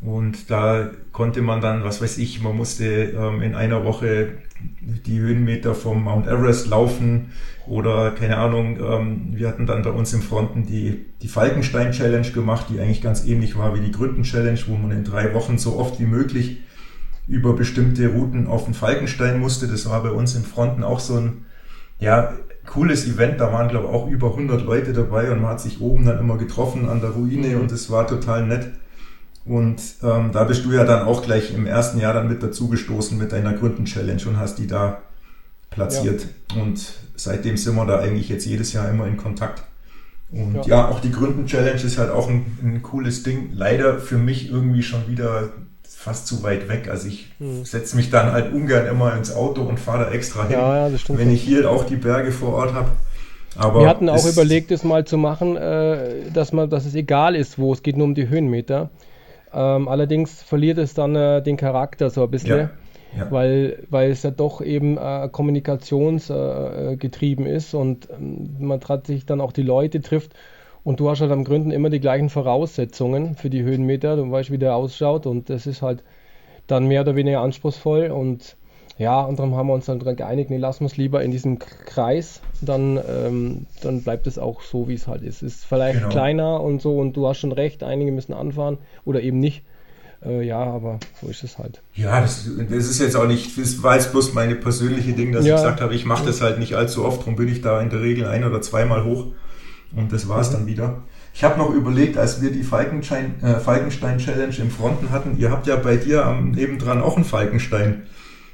Und 0.00 0.50
da 0.50 0.90
konnte 1.12 1.42
man 1.42 1.60
dann, 1.60 1.82
was 1.82 2.00
weiß 2.00 2.18
ich, 2.18 2.40
man 2.40 2.56
musste 2.56 2.84
ähm, 2.86 3.42
in 3.42 3.54
einer 3.54 3.84
Woche 3.84 4.34
die 4.80 5.18
Höhenmeter 5.18 5.74
vom 5.74 6.04
Mount 6.04 6.26
Everest 6.26 6.68
laufen 6.68 7.32
oder 7.66 8.12
keine 8.12 8.38
Ahnung, 8.38 8.78
ähm, 8.80 9.28
wir 9.32 9.48
hatten 9.48 9.66
dann 9.66 9.82
bei 9.82 9.90
uns 9.90 10.12
im 10.12 10.22
Fronten 10.22 10.66
die, 10.66 11.06
die 11.22 11.28
Falkenstein 11.28 11.92
Challenge 11.92 12.30
gemacht, 12.30 12.66
die 12.70 12.80
eigentlich 12.80 13.02
ganz 13.02 13.24
ähnlich 13.24 13.56
war 13.56 13.74
wie 13.74 13.84
die 13.84 13.92
Gründen 13.92 14.22
Challenge, 14.22 14.58
wo 14.66 14.76
man 14.76 14.92
in 14.92 15.04
drei 15.04 15.34
Wochen 15.34 15.58
so 15.58 15.76
oft 15.76 16.00
wie 16.00 16.06
möglich 16.06 16.58
über 17.26 17.54
bestimmte 17.54 18.08
Routen 18.08 18.46
auf 18.46 18.64
den 18.64 18.74
Falkenstein 18.74 19.38
musste. 19.38 19.68
Das 19.68 19.88
war 19.88 20.02
bei 20.02 20.10
uns 20.10 20.34
in 20.34 20.44
Fronten 20.44 20.82
auch 20.82 21.00
so 21.00 21.16
ein 21.16 21.44
ja, 22.00 22.34
cooles 22.68 23.06
Event. 23.06 23.40
Da 23.40 23.52
waren, 23.52 23.68
glaube 23.68 23.88
ich, 23.88 23.92
auch 23.92 24.08
über 24.08 24.28
100 24.28 24.62
Leute 24.62 24.92
dabei 24.92 25.30
und 25.32 25.40
man 25.40 25.52
hat 25.52 25.60
sich 25.60 25.80
oben 25.80 26.06
dann 26.06 26.18
immer 26.18 26.36
getroffen 26.36 26.88
an 26.88 27.00
der 27.00 27.10
Ruine 27.10 27.48
mhm. 27.48 27.62
und 27.62 27.72
es 27.72 27.90
war 27.90 28.06
total 28.06 28.46
nett. 28.46 28.70
Und 29.44 29.80
ähm, 30.02 30.30
da 30.32 30.44
bist 30.44 30.64
du 30.64 30.72
ja 30.72 30.84
dann 30.84 31.06
auch 31.06 31.22
gleich 31.22 31.54
im 31.54 31.66
ersten 31.66 31.98
Jahr 31.98 32.12
dann 32.12 32.28
mit 32.28 32.42
dazugestoßen 32.42 33.16
mit 33.16 33.32
deiner 33.32 33.54
Gründen-Challenge 33.54 34.22
und 34.26 34.36
hast 34.36 34.58
die 34.58 34.66
da 34.66 35.00
platziert. 35.70 36.26
Ja. 36.54 36.62
Und 36.62 36.92
seitdem 37.16 37.56
sind 37.56 37.74
wir 37.74 37.86
da 37.86 37.98
eigentlich 37.98 38.28
jetzt 38.28 38.44
jedes 38.44 38.74
Jahr 38.74 38.90
immer 38.90 39.06
in 39.06 39.16
Kontakt. 39.16 39.62
Und 40.30 40.54
ja, 40.54 40.62
ja 40.66 40.88
auch 40.88 41.00
die 41.00 41.10
Gründen-Challenge 41.10 41.80
ist 41.80 41.96
halt 41.96 42.10
auch 42.10 42.28
ein, 42.28 42.58
ein, 42.62 42.82
cooles 42.82 43.22
Ding. 43.22 43.50
Leider 43.54 43.98
für 43.98 44.18
mich 44.18 44.50
irgendwie 44.50 44.82
schon 44.82 45.08
wieder 45.08 45.48
fast 46.08 46.26
zu 46.26 46.42
weit 46.42 46.68
weg. 46.68 46.88
Also 46.90 47.06
ich 47.08 47.26
hm. 47.38 47.66
setze 47.66 47.96
mich 47.96 48.10
dann 48.10 48.32
halt 48.32 48.52
ungern 48.52 48.86
immer 48.86 49.14
ins 49.14 49.34
Auto 49.34 49.62
und 49.62 49.78
fahre 49.78 50.06
da 50.06 50.10
extra 50.10 50.48
hin, 50.48 50.52
ja, 50.52 50.90
wenn 51.08 51.30
ich 51.30 51.42
hier 51.42 51.70
auch 51.70 51.84
die 51.84 51.96
Berge 51.96 52.32
vor 52.32 52.54
Ort 52.54 52.72
habe. 52.72 52.88
Aber 53.56 53.80
wir 53.80 53.88
hatten 53.88 54.08
auch 54.08 54.24
überlegt, 54.24 54.70
es 54.70 54.84
mal 54.84 55.04
zu 55.04 55.18
machen, 55.18 55.56
äh, 55.56 56.30
dass 56.32 56.52
man, 56.52 56.70
dass 56.70 56.86
es 56.86 56.94
egal 56.94 57.36
ist, 57.36 57.58
wo 57.58 57.74
es 57.74 57.82
geht 57.82 57.98
nur 57.98 58.06
um 58.06 58.14
die 58.14 58.28
Höhenmeter. 58.28 58.88
Ähm, 59.52 59.88
allerdings 59.88 60.42
verliert 60.42 60.78
es 60.78 60.94
dann 60.94 61.14
äh, 61.14 61.42
den 61.42 61.58
Charakter 61.58 62.08
so 62.08 62.22
ein 62.22 62.30
bisschen, 62.30 62.58
ja, 62.58 62.70
ja. 63.16 63.30
Weil, 63.30 63.84
weil 63.90 64.10
es 64.10 64.22
ja 64.22 64.30
doch 64.30 64.62
eben 64.62 64.96
äh, 64.96 65.28
kommunikationsgetrieben 65.30 67.44
äh, 67.46 67.56
ist 67.56 67.74
und 67.74 68.08
ähm, 68.10 68.56
man 68.58 68.80
sich 69.04 69.26
dann 69.26 69.42
auch 69.42 69.52
die 69.52 69.62
Leute 69.62 70.00
trifft. 70.00 70.32
Und 70.88 71.00
du 71.00 71.10
hast 71.10 71.20
halt 71.20 71.32
am 71.32 71.44
Gründen 71.44 71.70
immer 71.70 71.90
die 71.90 72.00
gleichen 72.00 72.30
Voraussetzungen 72.30 73.34
für 73.34 73.50
die 73.50 73.62
Höhenmeter. 73.62 74.16
Du 74.16 74.30
weißt, 74.30 74.50
wie 74.50 74.56
der 74.56 74.74
ausschaut 74.74 75.26
und 75.26 75.50
das 75.50 75.66
ist 75.66 75.82
halt 75.82 76.02
dann 76.66 76.86
mehr 76.86 77.02
oder 77.02 77.14
weniger 77.14 77.42
anspruchsvoll 77.42 78.06
und 78.06 78.56
ja, 78.96 79.22
anderem 79.22 79.54
haben 79.54 79.66
wir 79.66 79.74
uns 79.74 79.84
dann 79.84 79.98
geeinigt, 79.98 80.48
nee, 80.48 80.56
lassen 80.56 80.80
wir 80.80 80.86
es 80.86 80.96
lieber 80.96 81.22
in 81.22 81.30
diesem 81.30 81.58
Kreis, 81.58 82.40
dann, 82.62 82.98
ähm, 83.06 83.66
dann 83.82 84.00
bleibt 84.00 84.26
es 84.26 84.38
auch 84.38 84.62
so, 84.62 84.88
wie 84.88 84.94
es 84.94 85.06
halt 85.06 85.20
ist. 85.20 85.42
Es 85.42 85.56
ist 85.56 85.66
vielleicht 85.66 85.98
genau. 85.98 86.08
kleiner 86.08 86.62
und 86.62 86.80
so 86.80 86.98
und 86.98 87.14
du 87.18 87.28
hast 87.28 87.40
schon 87.40 87.52
recht, 87.52 87.82
einige 87.82 88.10
müssen 88.10 88.32
anfahren 88.32 88.78
oder 89.04 89.20
eben 89.20 89.40
nicht. 89.40 89.64
Äh, 90.24 90.42
ja, 90.42 90.64
aber 90.64 91.00
so 91.20 91.28
ist 91.28 91.44
es 91.44 91.58
halt. 91.58 91.82
Ja, 91.96 92.22
das, 92.22 92.48
das, 92.70 92.86
ist 92.86 92.98
jetzt 92.98 93.14
auch 93.14 93.26
nicht, 93.26 93.58
das 93.58 93.82
war 93.82 93.96
jetzt 93.96 94.12
bloß 94.12 94.32
meine 94.32 94.54
persönliche 94.54 95.12
Ding, 95.12 95.32
dass 95.32 95.44
ja. 95.44 95.56
ich 95.56 95.60
gesagt 95.60 95.82
habe, 95.82 95.94
ich 95.94 96.06
mache 96.06 96.24
das 96.24 96.40
halt 96.40 96.58
nicht 96.58 96.76
allzu 96.76 97.04
oft, 97.04 97.20
darum 97.20 97.36
bin 97.36 97.48
ich 97.48 97.60
da 97.60 97.78
in 97.82 97.90
der 97.90 98.00
Regel 98.00 98.24
ein- 98.24 98.44
oder 98.44 98.62
zweimal 98.62 99.04
hoch 99.04 99.26
und 99.96 100.12
das 100.12 100.28
war 100.28 100.40
es 100.40 100.50
dann 100.50 100.66
wieder. 100.66 101.02
Ich 101.34 101.44
habe 101.44 101.58
noch 101.58 101.70
überlegt, 101.70 102.18
als 102.18 102.42
wir 102.42 102.50
die 102.50 102.62
Falkenstein, 102.62 103.42
äh, 103.42 103.60
Falkenstein 103.60 104.18
Challenge 104.18 104.54
im 104.58 104.70
Fronten 104.70 105.10
hatten, 105.10 105.38
ihr 105.38 105.50
habt 105.50 105.66
ja 105.66 105.76
bei 105.76 105.96
dir 105.96 106.26
am 106.26 106.50
nebendran 106.50 107.00
auch 107.00 107.16
einen 107.16 107.24
Falkenstein. 107.24 108.02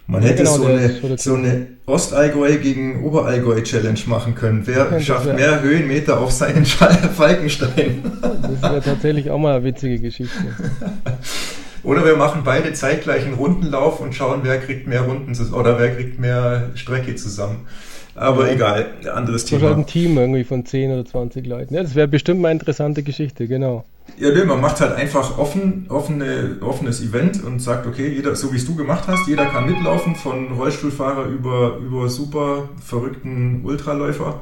Man 0.06 0.22
ja, 0.22 0.28
hätte 0.28 0.42
genau, 0.42 0.56
so, 0.56 0.66
eine, 0.66 1.16
so 1.16 1.34
eine 1.34 1.66
Ostallgäu 1.86 2.58
gegen 2.58 3.02
Oberallgäu 3.04 3.62
Challenge 3.62 3.98
machen 4.06 4.34
können. 4.34 4.66
Wer 4.66 5.00
schafft 5.00 5.26
wär, 5.26 5.34
mehr 5.34 5.62
Höhenmeter 5.62 6.20
auf 6.20 6.30
seinen 6.30 6.66
Falkenstein? 6.66 8.02
Das 8.20 8.62
wäre 8.62 8.82
tatsächlich 8.82 9.30
auch 9.30 9.38
mal 9.38 9.56
eine 9.56 9.64
witzige 9.64 9.98
Geschichte. 10.00 10.36
Oder 11.84 12.04
wir 12.04 12.16
machen 12.16 12.42
beide 12.44 12.72
zeitgleich 12.72 13.24
einen 13.24 13.34
Rundenlauf 13.34 14.00
und 14.00 14.14
schauen, 14.14 14.40
wer 14.42 14.58
kriegt 14.58 14.86
mehr 14.86 15.02
Runden 15.02 15.34
oder 15.52 15.78
wer 15.78 15.94
kriegt 15.94 16.18
mehr 16.18 16.70
Strecke 16.76 17.14
zusammen. 17.14 17.66
Aber 18.14 18.47
ja. 18.47 18.52
egal, 18.52 18.87
anderes 19.12 19.44
Thema. 19.44 19.66
Oder 19.66 19.76
ein 19.76 19.87
Team 19.87 20.16
irgendwie 20.16 20.44
von 20.44 20.64
10 20.64 20.92
oder 20.92 21.04
20 21.04 21.47
Leuten. 21.47 21.75
Ja, 21.75 21.83
das 21.83 21.94
wäre 21.94 22.09
bestimmt 22.09 22.40
mal 22.40 22.49
eine 22.49 22.61
interessante 22.61 23.02
Geschichte, 23.02 23.49
genau. 23.49 23.85
Ja, 24.18 24.30
nö, 24.30 24.44
man 24.44 24.61
macht 24.61 24.80
halt 24.80 24.94
einfach 24.94 25.38
offen, 25.38 25.87
offene, 25.88 26.59
offenes 26.61 27.00
Event 27.00 27.42
und 27.42 27.61
sagt, 27.61 27.87
okay, 27.87 28.09
jeder, 28.09 28.37
so 28.37 28.52
wie 28.52 28.56
es 28.56 28.66
du 28.66 28.76
gemacht 28.76 29.04
hast, 29.09 29.26
jeder 29.26 29.47
kann 29.47 29.66
mitlaufen, 29.66 30.14
von 30.14 30.52
Rollstuhlfahrer 30.52 31.25
über, 31.25 31.78
über 31.78 32.09
super 32.09 32.68
verrückten 32.85 33.62
Ultraläufer. 33.64 34.40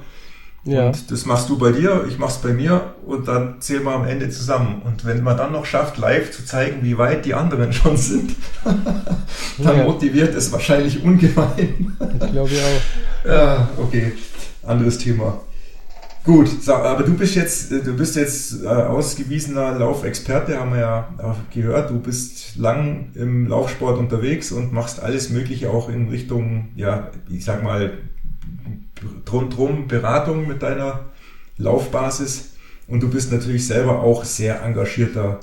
Ja. 0.65 0.87
Und 0.87 1.11
das 1.11 1.27
machst 1.27 1.49
du 1.49 1.59
bei 1.59 1.73
dir, 1.73 2.05
ich 2.09 2.19
mach's 2.19 2.39
bei 2.39 2.53
mir 2.53 2.95
und 3.05 3.27
dann 3.27 3.61
zählen 3.61 3.83
wir 3.83 3.93
am 3.93 4.07
Ende 4.07 4.31
zusammen. 4.31 4.83
Und 4.85 5.05
wenn 5.05 5.23
man 5.23 5.37
dann 5.37 5.53
noch 5.53 5.67
schafft, 5.67 5.99
live 5.99 6.31
zu 6.31 6.45
zeigen, 6.45 6.83
wie 6.83 6.97
weit 6.99 7.25
die 7.25 7.35
anderen 7.35 7.73
schon 7.73 7.97
sind, 7.97 8.37
dann 8.65 9.79
ja. 9.79 9.85
motiviert 9.85 10.35
es 10.35 10.53
wahrscheinlich 10.53 11.03
ungemein. 11.03 11.97
Ich 12.23 12.31
glaube 12.33 12.51
auch. 12.51 13.29
Ja, 13.29 13.69
okay. 13.79 14.13
Anderes 14.63 14.99
Thema. 14.99 15.41
Gut, 16.25 16.69
aber 16.69 17.03
du 17.03 17.15
bist 17.15 17.35
jetzt, 17.35 17.73
du 17.73 17.97
bist 17.97 18.15
jetzt 18.15 18.63
äh, 18.63 18.69
ausgewiesener 18.69 19.77
Laufexperte, 19.77 20.59
haben 20.59 20.73
wir 20.73 20.81
ja 20.81 21.37
gehört. 21.53 21.91
Du 21.91 21.99
bist 21.99 22.57
lang 22.57 23.11
im 23.15 23.49
Laufsport 23.49 23.99
unterwegs 23.99 24.53
und 24.53 24.73
machst 24.73 25.03
alles 25.03 25.31
Mögliche 25.31 25.71
auch 25.71 25.89
in 25.89 26.11
Richtung, 26.11 26.69
ja, 26.77 27.11
ich 27.29 27.45
sag 27.45 27.65
mal, 27.65 27.99
rundrum 29.31 29.89
Beratung 29.89 30.47
mit 30.47 30.63
deiner 30.63 31.01
Laufbasis. 31.57 32.55
Und 32.89 33.03
du 33.03 33.09
bist 33.09 33.33
natürlich 33.33 33.67
selber 33.67 34.01
auch 34.01 34.25
sehr 34.25 34.63
engagierter 34.63 35.41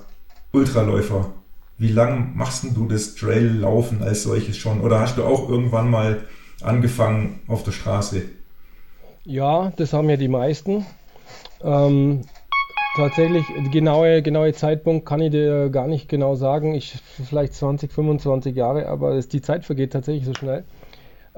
Ultraläufer. 0.52 1.32
Wie 1.78 1.92
lang 1.92 2.36
machst 2.36 2.66
du 2.76 2.88
das 2.88 3.16
Trail-Laufen 3.16 4.04
als 4.04 4.24
solches 4.24 4.58
schon? 4.58 4.82
Oder 4.82 5.00
hast 5.00 5.18
du 5.18 5.24
auch 5.24 5.50
irgendwann 5.50 5.90
mal 5.90 6.24
angefangen 6.62 7.40
auf 7.48 7.64
der 7.64 7.72
Straße? 7.72 8.24
Ja, 9.24 9.72
das 9.78 9.94
haben 9.94 10.10
ja 10.10 10.18
die 10.18 10.28
meisten. 10.28 10.86
Ähm, 11.64 12.22
tatsächlich, 12.96 13.46
genaue, 13.72 14.22
genaue 14.22 14.54
Zeitpunkt 14.54 15.06
kann 15.06 15.22
ich 15.22 15.32
dir 15.32 15.70
gar 15.70 15.88
nicht 15.88 16.10
genau 16.10 16.36
sagen. 16.36 16.74
Ich 16.74 16.98
vielleicht 17.28 17.54
20, 17.54 17.92
25 17.92 18.56
Jahre, 18.56 18.88
aber 18.88 19.16
das, 19.16 19.28
die 19.28 19.42
Zeit 19.42 19.66
vergeht 19.66 19.94
tatsächlich 19.94 20.26
so 20.26 20.34
schnell. 20.34 20.66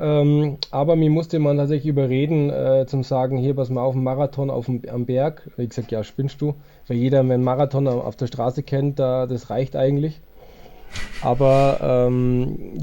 Ähm, 0.01 0.58
aber 0.72 0.96
mir 0.96 1.12
musste 1.12 1.38
man 1.38 1.58
tatsächlich 1.58 1.88
überreden, 1.88 2.50
äh, 2.50 2.86
zum 2.88 3.03
sagen, 3.03 3.38
hier, 3.38 3.55
pass 3.55 3.70
mal 3.70 3.84
auf, 3.84 3.93
einen 3.93 4.03
Marathon 4.03 4.50
auf 4.50 4.65
dem, 4.65 4.81
am 4.91 5.05
Berg. 5.05 5.48
Wie 5.58 5.67
gesagt, 5.67 5.91
ja, 5.91 6.03
spinnst 6.03 6.41
du? 6.41 6.55
Weil 6.88 6.98
jeder, 6.98 7.27
wenn 7.29 7.43
Marathon 7.43 7.88
auf 7.88 8.15
der 8.15 8.25
Straße 8.25 8.63
kennt, 8.63 8.98
da, 8.98 9.27
das 9.27 9.51
reicht 9.51 9.75
eigentlich. 9.75 10.20
Aber 11.22 11.77
ähm, 11.81 12.74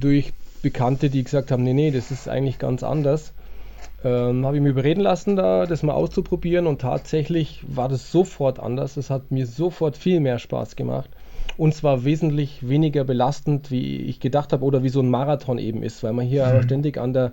durch 0.00 0.32
Bekannte, 0.60 1.10
die 1.10 1.22
gesagt 1.22 1.52
haben, 1.52 1.62
nee, 1.62 1.74
nee, 1.74 1.92
das 1.92 2.10
ist 2.10 2.28
eigentlich 2.28 2.58
ganz 2.58 2.82
anders, 2.82 3.32
ähm, 4.02 4.44
habe 4.44 4.56
ich 4.56 4.62
mich 4.62 4.72
überreden 4.72 5.00
lassen, 5.00 5.36
da 5.36 5.64
das 5.64 5.84
mal 5.84 5.94
auszuprobieren 5.94 6.66
und 6.66 6.80
tatsächlich 6.80 7.62
war 7.68 7.88
das 7.88 8.10
sofort 8.10 8.58
anders. 8.58 8.96
Es 8.96 9.10
hat 9.10 9.30
mir 9.30 9.46
sofort 9.46 9.96
viel 9.96 10.18
mehr 10.18 10.40
Spaß 10.40 10.74
gemacht 10.74 11.10
und 11.58 11.74
zwar 11.74 12.04
wesentlich 12.04 12.66
weniger 12.66 13.04
belastend, 13.04 13.70
wie 13.70 13.98
ich 14.02 14.20
gedacht 14.20 14.52
habe 14.52 14.64
oder 14.64 14.82
wie 14.82 14.88
so 14.88 15.00
ein 15.00 15.10
Marathon 15.10 15.58
eben 15.58 15.82
ist, 15.82 16.02
weil 16.02 16.14
man 16.14 16.24
hier 16.24 16.46
mhm. 16.46 16.62
ständig 16.62 16.98
an 16.98 17.12
der, 17.12 17.32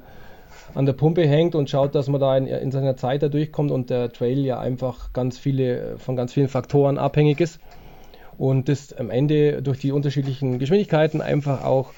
an 0.73 0.85
der 0.85 0.93
Pumpe 0.93 1.25
hängt 1.27 1.55
und 1.55 1.69
schaut, 1.69 1.95
dass 1.95 2.09
man 2.09 2.19
da 2.19 2.35
in, 2.35 2.47
in, 2.47 2.71
seiner 2.71 2.97
Zeit 2.97 3.21
da 3.21 3.29
durchkommt 3.29 3.71
und 3.71 3.89
der 3.89 4.11
Trail 4.11 4.43
ja 4.43 4.59
einfach 4.59 5.13
ganz 5.13 5.37
viele, 5.37 5.97
von 5.99 6.15
ganz 6.15 6.33
vielen 6.33 6.47
Faktoren 6.47 6.97
abhängig 6.97 7.39
ist 7.39 7.59
und 8.37 8.67
das 8.67 8.93
am 8.93 9.11
Ende 9.11 9.61
durch 9.61 9.79
die 9.79 9.91
unterschiedlichen 9.91 10.57
Geschwindigkeiten 10.57 11.21
einfach 11.21 11.63
auch 11.63 11.91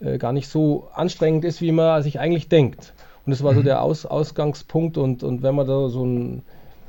äh, 0.00 0.16
gar 0.16 0.32
nicht 0.32 0.48
so 0.48 0.88
anstrengend 0.94 1.44
ist, 1.44 1.60
wie 1.60 1.70
man 1.70 2.02
sich 2.02 2.18
eigentlich 2.18 2.48
denkt. 2.48 2.94
Und 3.26 3.30
das 3.30 3.42
war 3.42 3.52
mhm. 3.52 3.56
so 3.56 3.62
der 3.62 3.82
Aus 3.82 4.06
Ausgangspunkt. 4.06 4.96
Und, 4.98 5.22
und 5.22 5.42
wenn 5.42 5.54
man 5.54 5.66
da 5.66 5.88
so 5.88 6.04
ein, 6.04 6.42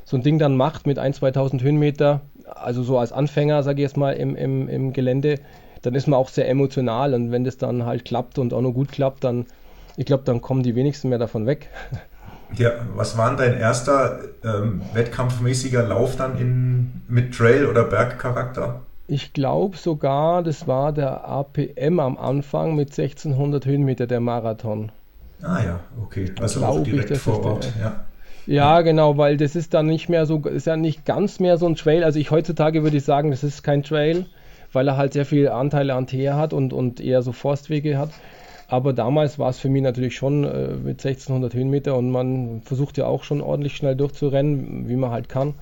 so 0.04 0.16
ein 0.16 0.22
Ding 0.22 0.38
dann 0.38 0.56
macht 0.56 0.86
mit 0.86 0.98
1.000, 0.98 1.34
2.000 1.34 1.62
Höhenmeter, 1.62 2.22
also 2.54 2.82
so 2.82 2.98
als 2.98 3.12
Anfänger, 3.12 3.62
sage 3.62 3.82
ich 3.82 3.88
jetzt 3.88 3.96
mal, 3.96 4.12
im, 4.12 4.36
im, 4.36 4.68
im 4.68 4.92
Gelände, 4.92 5.40
dann 5.82 5.94
ist 5.94 6.06
man 6.06 6.18
auch 6.18 6.28
sehr 6.28 6.48
emotional. 6.48 7.14
Und 7.14 7.32
wenn 7.32 7.44
das 7.44 7.58
dann 7.58 7.84
halt 7.84 8.04
klappt 8.04 8.38
und 8.38 8.52
auch 8.52 8.60
noch 8.60 8.72
gut 8.72 8.92
klappt, 8.92 9.24
dann, 9.24 9.46
ich 9.96 10.06
glaube, 10.06 10.24
dann 10.24 10.40
kommen 10.40 10.62
die 10.62 10.74
wenigsten 10.74 11.08
mehr 11.08 11.18
davon 11.18 11.46
weg. 11.46 11.68
Ja, 12.54 12.70
was 12.94 13.18
war 13.18 13.34
dein 13.34 13.58
erster 13.58 14.20
ähm, 14.44 14.80
wettkampfmäßiger 14.94 15.82
Lauf 15.82 16.14
dann 16.14 16.38
in, 16.38 17.02
mit 17.08 17.34
Trail- 17.34 17.66
oder 17.66 17.82
Bergcharakter? 17.82 18.82
Ich 19.08 19.32
glaube 19.32 19.76
sogar, 19.76 20.44
das 20.44 20.68
war 20.68 20.92
der 20.92 21.24
APM 21.26 21.98
am 21.98 22.16
Anfang 22.16 22.76
mit 22.76 22.90
1600 22.90 23.66
Höhenmeter 23.66 24.06
der 24.06 24.20
Marathon. 24.20 24.92
Ah 25.42 25.60
ja, 25.62 25.80
okay. 26.00 26.32
Also 26.40 26.64
auch 26.64 26.82
direkt 26.82 27.16
vor 27.16 27.44
Ort, 27.44 27.72
ja. 27.80 28.04
Ja, 28.46 28.80
genau, 28.82 29.18
weil 29.18 29.36
das 29.36 29.56
ist 29.56 29.74
dann 29.74 29.86
nicht 29.86 30.08
mehr 30.08 30.24
so, 30.24 30.38
ist 30.46 30.66
ja 30.66 30.76
nicht 30.76 31.04
ganz 31.04 31.40
mehr 31.40 31.58
so 31.58 31.66
ein 31.66 31.74
Trail. 31.74 32.04
Also 32.04 32.18
ich 32.20 32.30
heutzutage 32.30 32.84
würde 32.84 32.96
ich 32.96 33.04
sagen, 33.04 33.30
das 33.30 33.42
ist 33.42 33.62
kein 33.62 33.82
Trail, 33.82 34.26
weil 34.72 34.86
er 34.86 34.96
halt 34.96 35.14
sehr 35.14 35.26
viel 35.26 35.48
Anteile 35.48 35.94
an 35.94 36.06
Teer 36.06 36.36
hat 36.36 36.52
und, 36.52 36.72
und 36.72 37.00
eher 37.00 37.22
so 37.22 37.32
Forstwege 37.32 37.98
hat. 37.98 38.10
Aber 38.68 38.92
damals 38.92 39.38
war 39.38 39.50
es 39.50 39.58
für 39.58 39.68
mich 39.68 39.82
natürlich 39.82 40.16
schon 40.16 40.44
äh, 40.44 40.74
mit 40.74 41.04
1600 41.04 41.54
Höhenmeter 41.54 41.96
und 41.96 42.10
man 42.10 42.62
versucht 42.62 42.98
ja 42.98 43.06
auch 43.06 43.24
schon 43.24 43.40
ordentlich 43.40 43.76
schnell 43.76 43.96
durchzurennen, 43.96 44.88
wie 44.88 44.96
man 44.96 45.10
halt 45.10 45.28
kann. 45.28 45.54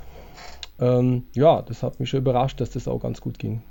Ähm, 0.80 1.24
ja, 1.34 1.62
das 1.62 1.82
hat 1.82 2.00
mich 2.00 2.10
schon 2.10 2.20
überrascht, 2.20 2.60
dass 2.60 2.70
das 2.70 2.88
auch 2.88 3.00
ganz 3.00 3.20
gut 3.20 3.38
ging. 3.38 3.62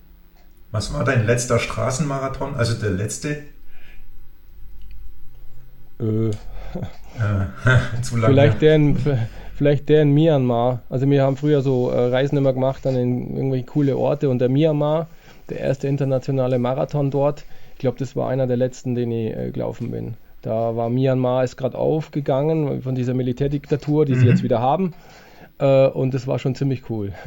Was 0.72 0.93
war 0.93 1.03
dein 1.03 1.25
letzter 1.25 1.60
Straßenmarathon, 1.60 2.55
also 2.55 2.74
der 2.74 2.91
letzte? 2.91 3.43
Äh, 6.00 6.32
Zu 8.01 8.17
lange. 8.17 8.33
Vielleicht 8.33 8.61
der, 8.61 8.75
in, 8.75 8.97
vielleicht 9.55 9.89
der 9.89 10.01
in 10.01 10.13
Myanmar. 10.13 10.81
Also 10.89 11.09
wir 11.09 11.23
haben 11.23 11.37
früher 11.37 11.61
so 11.61 11.89
äh, 11.89 12.07
Reisen 12.07 12.37
immer 12.37 12.53
gemacht 12.53 12.85
dann 12.85 12.95
in 12.95 13.35
irgendwelche 13.35 13.65
coole 13.65 13.97
Orte 13.97 14.29
und 14.29 14.39
der 14.39 14.49
Myanmar, 14.49 15.07
der 15.49 15.59
erste 15.59 15.87
internationale 15.87 16.59
Marathon 16.59 17.11
dort. 17.11 17.45
Ich 17.73 17.79
glaube, 17.79 17.97
das 17.99 18.15
war 18.15 18.29
einer 18.29 18.47
der 18.47 18.57
letzten, 18.57 18.95
den 18.95 19.11
ich 19.11 19.35
äh, 19.35 19.51
gelaufen 19.51 19.91
bin. 19.91 20.15
Da 20.41 20.75
war 20.75 20.89
Myanmar 20.89 21.43
ist 21.43 21.55
gerade 21.55 21.77
aufgegangen 21.77 22.81
von 22.81 22.95
dieser 22.95 23.13
Militärdiktatur, 23.13 24.05
die 24.05 24.13
mhm. 24.13 24.19
sie 24.19 24.27
jetzt 24.27 24.43
wieder 24.43 24.59
haben. 24.59 24.93
Äh, 25.59 25.87
und 25.87 26.13
das 26.13 26.27
war 26.27 26.39
schon 26.39 26.55
ziemlich 26.55 26.89
cool. 26.89 27.13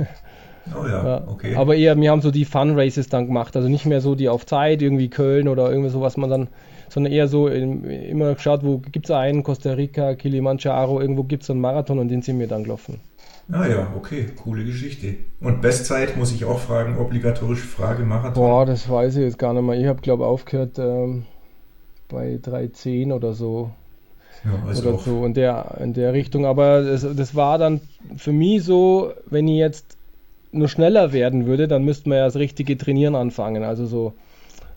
Oh 0.74 0.84
ja, 0.84 1.22
okay. 1.28 1.54
Aber 1.54 1.76
eher, 1.76 1.96
wir 1.96 2.10
haben 2.10 2.22
so 2.22 2.32
die 2.32 2.44
Fun 2.44 2.78
Races 2.78 3.08
dann 3.08 3.26
gemacht, 3.26 3.54
also 3.54 3.68
nicht 3.68 3.86
mehr 3.86 4.00
so 4.00 4.16
die 4.16 4.28
auf 4.28 4.46
Zeit, 4.46 4.82
irgendwie 4.82 5.08
Köln 5.08 5.46
oder 5.46 5.70
irgendwie 5.70 5.90
so, 5.90 6.00
was 6.00 6.16
man 6.16 6.28
dann, 6.28 6.48
sondern 6.88 7.12
eher 7.12 7.28
so 7.28 7.48
in, 7.48 7.84
immer 7.84 8.34
geschaut, 8.34 8.64
wo 8.64 8.78
gibt 8.78 9.06
es 9.06 9.10
einen, 9.10 9.42
Costa 9.42 9.72
Rica, 9.72 10.14
Kilimanjaro, 10.14 11.00
irgendwo 11.00 11.24
gibt 11.24 11.42
es 11.42 11.50
einen 11.50 11.60
Marathon 11.60 11.98
und 11.98 12.08
den 12.08 12.22
sind 12.22 12.38
wir 12.38 12.48
dann 12.48 12.64
gelaufen. 12.64 13.00
Ah 13.50 13.66
ja, 13.68 13.92
okay, 13.96 14.26
coole 14.42 14.64
Geschichte. 14.64 15.14
Und 15.40 15.62
Bestzeit 15.62 16.16
muss 16.16 16.32
ich 16.32 16.44
auch 16.44 16.58
fragen, 16.58 16.98
obligatorische 16.98 17.66
Frage, 17.66 18.02
Marathon? 18.02 18.34
Boah, 18.34 18.66
das 18.66 18.88
weiß 18.88 19.16
ich 19.16 19.22
jetzt 19.22 19.38
gar 19.38 19.52
nicht 19.52 19.62
mehr. 19.62 19.78
Ich 19.78 19.86
habe, 19.86 20.00
glaube 20.00 20.24
ich, 20.24 20.28
aufgehört 20.28 20.78
ähm, 20.78 21.26
bei 22.08 22.40
3,10 22.42 23.12
oder 23.12 23.34
so. 23.34 23.70
Ja, 24.44 24.50
also 24.66 24.88
oder 24.88 24.98
so 24.98 25.24
in 25.24 25.34
der, 25.34 25.76
in 25.80 25.94
der 25.94 26.12
Richtung. 26.12 26.44
Aber 26.44 26.82
das, 26.82 27.06
das 27.14 27.36
war 27.36 27.58
dann 27.58 27.80
für 28.16 28.32
mich 28.32 28.64
so, 28.64 29.12
wenn 29.26 29.46
ich 29.46 29.58
jetzt 29.58 29.96
nur 30.50 30.68
schneller 30.68 31.12
werden 31.12 31.46
würde, 31.46 31.68
dann 31.68 31.84
müsste 31.84 32.08
man 32.08 32.18
ja 32.18 32.24
das 32.24 32.36
richtige 32.36 32.76
Trainieren 32.76 33.14
anfangen. 33.14 33.62
Also 33.62 33.86
so, 33.86 34.14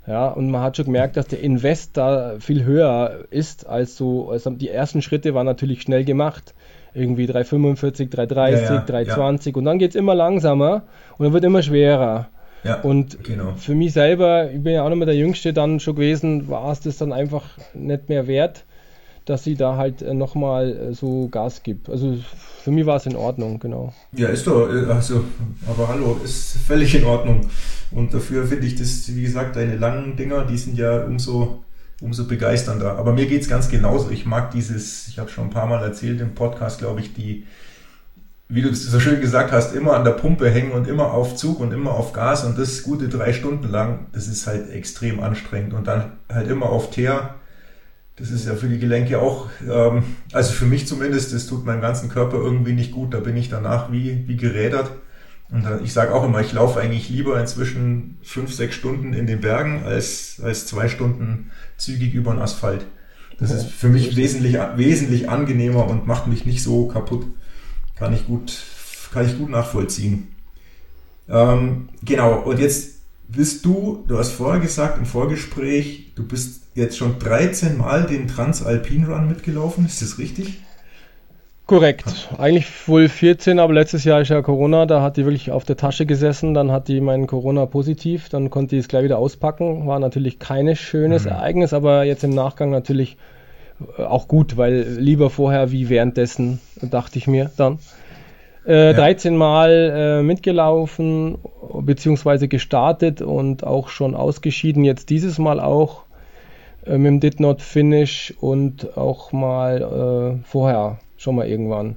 ja, 0.09 0.27
und 0.27 0.49
man 0.49 0.61
hat 0.61 0.75
schon 0.75 0.85
gemerkt, 0.85 1.17
dass 1.17 1.27
der 1.27 1.39
Invest 1.39 1.95
da 1.95 2.39
viel 2.39 2.63
höher 2.63 3.25
ist 3.29 3.67
als 3.67 3.95
so, 3.95 4.31
also 4.31 4.49
die 4.49 4.69
ersten 4.69 5.03
Schritte 5.03 5.35
waren 5.35 5.45
natürlich 5.45 5.83
schnell 5.83 6.03
gemacht. 6.03 6.55
Irgendwie 6.95 7.27
345, 7.27 8.09
330, 8.09 8.61
ja, 8.61 8.73
ja, 8.73 8.81
320 8.81 9.53
ja. 9.53 9.57
und 9.59 9.65
dann 9.65 9.77
geht 9.77 9.91
es 9.91 9.95
immer 9.95 10.15
langsamer 10.15 10.81
und 11.19 11.25
dann 11.25 11.33
wird 11.33 11.43
immer 11.43 11.61
schwerer. 11.61 12.29
Ja, 12.63 12.81
und 12.81 13.23
genau. 13.23 13.53
für 13.55 13.75
mich 13.75 13.93
selber, 13.93 14.49
ich 14.51 14.63
bin 14.63 14.73
ja 14.73 14.83
auch 14.83 14.89
noch 14.89 14.95
mal 14.95 15.05
der 15.05 15.15
Jüngste 15.15 15.53
dann 15.53 15.79
schon 15.79 15.93
gewesen, 15.93 16.49
war 16.49 16.71
es 16.71 16.79
das 16.79 16.97
dann 16.97 17.13
einfach 17.13 17.45
nicht 17.75 18.09
mehr 18.09 18.25
wert, 18.25 18.65
dass 19.29 19.43
sie 19.43 19.55
da 19.55 19.77
halt 19.77 20.01
äh, 20.01 20.13
nochmal 20.13 20.75
äh, 20.75 20.93
so 20.93 21.27
Gas 21.27 21.61
gibt. 21.61 21.87
Also 21.87 22.17
für 22.63 22.71
mich 22.71 22.85
war 22.87 22.97
es 22.97 23.05
in 23.05 23.15
Ordnung, 23.15 23.59
genau. 23.59 23.93
Ja, 24.11 24.29
ist 24.29 24.47
doch, 24.47 24.67
äh, 24.67 24.85
also, 24.91 25.23
aber 25.67 25.87
hallo, 25.87 26.19
ist 26.23 26.57
völlig 26.57 26.95
in 26.95 27.03
Ordnung. 27.03 27.41
Und 27.91 28.11
dafür 28.13 28.47
finde 28.47 28.65
ich 28.65 28.75
das, 28.75 29.13
wie 29.15 29.21
gesagt, 29.21 29.55
deine 29.55 29.77
langen 29.77 30.15
Dinger, 30.15 30.45
die 30.45 30.57
sind 30.57 30.77
ja 30.77 31.03
umso, 31.03 31.63
umso 32.01 32.25
begeisternder. 32.25 32.97
Aber 32.97 33.13
mir 33.13 33.27
geht 33.27 33.43
es 33.43 33.49
ganz 33.49 33.69
genauso. 33.69 34.09
Ich 34.09 34.25
mag 34.25 34.49
dieses, 34.49 35.07
ich 35.07 35.19
habe 35.19 35.29
schon 35.29 35.45
ein 35.45 35.49
paar 35.51 35.67
Mal 35.67 35.83
erzählt 35.83 36.19
im 36.21 36.33
Podcast, 36.33 36.79
glaube 36.79 37.01
ich, 37.01 37.13
die, 37.13 37.45
wie 38.47 38.63
du 38.63 38.69
es 38.69 38.83
so 38.83 38.99
schön 38.99 39.21
gesagt 39.21 39.51
hast, 39.51 39.75
immer 39.75 39.93
an 39.93 40.05
der 40.05 40.11
Pumpe 40.11 40.49
hängen 40.49 40.71
und 40.71 40.87
immer 40.87 41.13
auf 41.13 41.35
Zug 41.35 41.59
und 41.59 41.71
immer 41.71 41.91
auf 41.91 42.13
Gas 42.13 42.45
und 42.45 42.57
das 42.57 42.81
gute 42.81 43.09
drei 43.09 43.31
Stunden 43.31 43.69
lang, 43.69 44.07
das 44.11 44.27
ist 44.27 44.47
halt 44.47 44.71
extrem 44.71 45.19
anstrengend. 45.19 45.75
Und 45.75 45.85
dann 45.85 46.13
halt 46.33 46.49
immer 46.49 46.71
auf 46.71 46.89
Teer 46.89 47.35
das 48.19 48.31
ist 48.31 48.45
ja 48.45 48.55
für 48.55 48.67
die 48.67 48.79
Gelenke 48.79 49.19
auch, 49.19 49.49
ähm, 49.67 50.03
also 50.33 50.51
für 50.51 50.65
mich 50.65 50.87
zumindest, 50.87 51.33
das 51.33 51.47
tut 51.47 51.65
meinem 51.65 51.81
ganzen 51.81 52.09
Körper 52.09 52.37
irgendwie 52.37 52.73
nicht 52.73 52.91
gut. 52.91 53.13
Da 53.13 53.19
bin 53.19 53.37
ich 53.37 53.49
danach 53.49 53.91
wie, 53.91 54.27
wie 54.27 54.35
gerädert. 54.35 54.91
Und 55.49 55.63
da, 55.63 55.79
ich 55.79 55.93
sage 55.93 56.13
auch 56.13 56.23
immer, 56.23 56.41
ich 56.41 56.53
laufe 56.53 56.79
eigentlich 56.79 57.09
lieber 57.09 57.39
inzwischen 57.39 58.17
fünf, 58.21 58.53
sechs 58.53 58.75
Stunden 58.75 59.13
in 59.13 59.25
den 59.25 59.41
Bergen 59.41 59.83
als, 59.83 60.39
als 60.43 60.67
zwei 60.67 60.89
Stunden 60.89 61.51
zügig 61.77 62.13
über 62.13 62.31
den 62.31 62.41
Asphalt. 62.41 62.85
Das 63.39 63.51
ist 63.51 63.67
für 63.67 63.87
mich 63.87 64.17
wesentlich, 64.17 64.57
wesentlich 64.75 65.29
angenehmer 65.29 65.87
und 65.87 66.05
macht 66.05 66.27
mich 66.27 66.45
nicht 66.45 66.61
so 66.61 66.87
kaputt. 66.87 67.25
Kann 67.97 68.13
ich 68.13 68.27
gut, 68.27 68.57
kann 69.13 69.25
ich 69.25 69.37
gut 69.37 69.49
nachvollziehen. 69.49 70.27
Ähm, 71.29 71.89
genau, 72.03 72.39
und 72.41 72.59
jetzt 72.59 72.98
bist 73.31 73.63
du, 73.65 74.03
du 74.07 74.17
hast 74.17 74.31
vorher 74.31 74.59
gesagt 74.59 74.97
im 74.97 75.05
Vorgespräch, 75.05 76.11
du 76.15 76.23
bist 76.23 76.63
jetzt 76.73 76.97
schon 76.97 77.19
13 77.19 77.77
Mal 77.77 78.03
den 78.03 78.27
Transalpin 78.27 79.05
Run 79.05 79.27
mitgelaufen, 79.27 79.85
ist 79.85 80.01
das 80.01 80.17
richtig? 80.17 80.59
Korrekt. 81.67 82.29
Eigentlich 82.39 82.65
wohl 82.87 83.07
14, 83.07 83.59
aber 83.59 83.73
letztes 83.73 84.03
Jahr 84.03 84.21
ist 84.21 84.29
ja 84.29 84.41
Corona, 84.41 84.87
da 84.87 85.03
hat 85.03 85.17
die 85.17 85.25
wirklich 85.25 85.51
auf 85.51 85.65
der 85.65 85.77
Tasche 85.77 86.07
gesessen, 86.07 86.55
dann 86.55 86.71
hat 86.71 86.87
die 86.87 86.99
meinen 86.99 87.27
Corona 87.27 87.67
positiv, 87.67 88.27
dann 88.29 88.49
konnte 88.49 88.75
die 88.75 88.79
es 88.79 88.87
gleich 88.87 89.03
wieder 89.03 89.19
auspacken. 89.19 89.85
War 89.85 89.99
natürlich 89.99 90.39
kein 90.39 90.75
schönes 90.75 91.25
mhm. 91.25 91.31
Ereignis, 91.31 91.71
aber 91.71 92.05
jetzt 92.05 92.23
im 92.23 92.31
Nachgang 92.31 92.71
natürlich 92.71 93.17
äh, 93.99 94.01
auch 94.01 94.27
gut, 94.27 94.57
weil 94.57 94.97
lieber 94.97 95.29
vorher 95.29 95.71
wie 95.71 95.89
währenddessen, 95.89 96.59
dachte 96.81 97.19
ich 97.19 97.27
mir 97.27 97.51
dann. 97.55 97.77
Äh, 98.65 98.87
ja. 98.87 98.93
13 98.93 99.35
Mal 99.35 100.19
äh, 100.19 100.23
mitgelaufen, 100.23 101.37
beziehungsweise 101.81 102.47
gestartet 102.47 103.21
und 103.21 103.63
auch 103.63 103.89
schon 103.89 104.15
ausgeschieden, 104.15 104.83
jetzt 104.83 105.09
dieses 105.09 105.39
Mal 105.39 105.59
auch 105.59 106.03
äh, 106.85 106.97
mit 106.97 107.07
dem 107.07 107.19
Did 107.19 107.39
Not 107.39 107.61
Finish 107.61 108.33
und 108.39 108.97
auch 108.97 109.31
mal 109.31 110.37
äh, 110.41 110.43
vorher 110.45 110.99
schon 111.17 111.35
mal 111.35 111.47
irgendwann. 111.47 111.95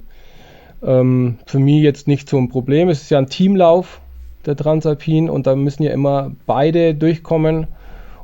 Ähm, 0.83 1.37
für 1.45 1.59
mich 1.59 1.81
jetzt 1.81 2.07
nicht 2.07 2.29
so 2.29 2.37
ein 2.37 2.49
Problem. 2.49 2.89
Es 2.89 3.03
ist 3.03 3.09
ja 3.09 3.17
ein 3.17 3.27
Teamlauf, 3.27 4.01
der 4.45 4.55
Transalpin, 4.55 5.29
und 5.29 5.47
da 5.47 5.55
müssen 5.55 5.83
ja 5.83 5.91
immer 5.91 6.31
beide 6.45 6.93
durchkommen 6.95 7.67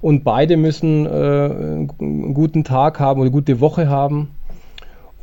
und 0.02 0.24
beide 0.24 0.58
müssen 0.58 1.06
äh, 1.06 1.10
einen 1.10 2.34
guten 2.34 2.64
Tag 2.64 3.00
haben 3.00 3.20
oder 3.20 3.28
eine 3.28 3.32
gute 3.32 3.60
Woche 3.60 3.90
haben. 3.90 4.32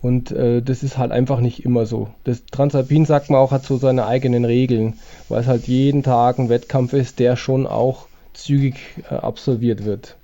Und 0.07 0.31
äh, 0.31 0.63
das 0.63 0.85
ist 0.85 0.99
halt 0.99 1.11
einfach 1.11 1.41
nicht 1.41 1.65
immer 1.65 1.85
so. 1.85 2.07
Das 2.23 2.47
Transalpin, 2.47 3.07
sagt 3.07 3.29
man 3.29 3.41
auch, 3.41 3.51
hat 3.51 3.65
so 3.65 3.77
seine 3.77 4.07
eigenen 4.07 4.45
Regeln, 4.45 4.95
weil 5.29 5.41
es 5.41 5.49
halt 5.49 5.67
jeden 5.67 6.05
Tag 6.05 6.39
ein 6.39 6.49
Wettkampf 6.49 6.93
ist, 6.93 7.19
der 7.19 7.35
schon 7.35 7.67
auch 7.67 8.07
zügig 8.33 8.77
äh, 9.11 9.15
absolviert 9.15 9.85
wird. 9.85 10.15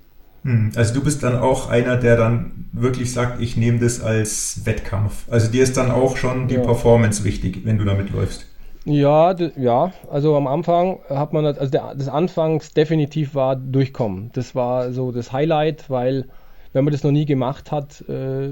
Hm, 0.43 0.71
also 0.77 0.93
du 0.93 1.03
bist 1.03 1.21
dann 1.21 1.37
auch 1.37 1.69
einer, 1.69 1.97
der 1.97 2.15
dann 2.15 2.69
wirklich 2.71 3.11
sagt, 3.11 3.41
ich 3.41 3.57
nehme 3.57 3.79
das 3.79 3.99
als 3.99 4.61
Wettkampf. 4.63 5.25
Also 5.29 5.51
dir 5.51 5.63
ist 5.63 5.75
dann 5.75 5.91
auch 5.91 6.15
schon 6.15 6.47
die 6.47 6.55
ja. 6.55 6.61
Performance 6.61 7.25
wichtig, 7.25 7.65
wenn 7.65 7.77
du 7.77 7.83
damit 7.83 8.09
läufst. 8.11 8.45
Ja, 8.85 9.35
ja, 9.57 9.91
also 10.09 10.37
am 10.37 10.47
Anfang 10.47 10.99
hat 11.09 11.33
man, 11.33 11.45
also 11.45 11.67
der, 11.67 11.93
das 11.93 12.07
Anfangs 12.07 12.71
definitiv 12.71 13.35
war 13.35 13.57
Durchkommen. 13.57 14.29
Das 14.33 14.55
war 14.55 14.93
so 14.93 15.11
das 15.11 15.33
Highlight, 15.33 15.89
weil 15.89 16.29
wenn 16.73 16.83
man 16.83 16.91
das 16.91 17.03
noch 17.03 17.11
nie 17.11 17.25
gemacht 17.25 17.71
hat, 17.71 18.03
äh, 18.09 18.49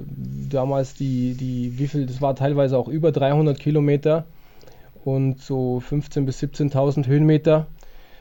damals 0.50 0.94
die, 0.94 1.34
die, 1.34 1.78
wie 1.78 1.88
viel, 1.88 2.06
das 2.06 2.22
war 2.22 2.36
teilweise 2.36 2.78
auch 2.78 2.88
über 2.88 3.12
300 3.12 3.60
Kilometer 3.60 4.26
und 5.04 5.42
so 5.42 5.82
15.000 5.90 6.26
bis 6.26 6.42
17.000 6.42 7.08
Höhenmeter. 7.08 7.68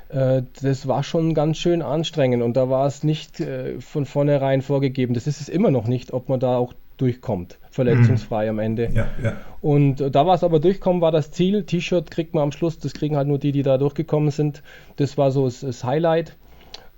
Äh, 0.08 0.42
das 0.62 0.88
war 0.88 1.02
schon 1.02 1.34
ganz 1.34 1.58
schön 1.58 1.82
anstrengend 1.82 2.42
und 2.42 2.56
da 2.56 2.70
war 2.70 2.86
es 2.86 3.04
nicht 3.04 3.40
äh, 3.40 3.80
von 3.80 4.06
vornherein 4.06 4.62
vorgegeben. 4.62 5.14
Das 5.14 5.26
ist 5.26 5.40
es 5.40 5.48
immer 5.48 5.70
noch 5.70 5.86
nicht, 5.86 6.12
ob 6.12 6.28
man 6.28 6.40
da 6.40 6.56
auch 6.56 6.72
durchkommt, 6.96 7.58
verletzungsfrei 7.70 8.44
mhm. 8.44 8.50
am 8.50 8.58
Ende. 8.58 8.90
Ja, 8.92 9.08
ja. 9.22 9.36
Und 9.60 10.00
äh, 10.00 10.10
da 10.10 10.26
war 10.26 10.34
es 10.34 10.44
aber 10.44 10.60
durchkommen, 10.60 11.02
war 11.02 11.12
das 11.12 11.30
Ziel. 11.30 11.64
T-Shirt 11.64 12.10
kriegt 12.10 12.34
man 12.34 12.44
am 12.44 12.52
Schluss, 12.52 12.78
das 12.78 12.94
kriegen 12.94 13.16
halt 13.16 13.28
nur 13.28 13.38
die, 13.38 13.52
die 13.52 13.62
da 13.62 13.78
durchgekommen 13.78 14.30
sind. 14.30 14.62
Das 14.96 15.18
war 15.18 15.30
so 15.30 15.44
das, 15.44 15.60
das 15.60 15.84
Highlight. 15.84 16.36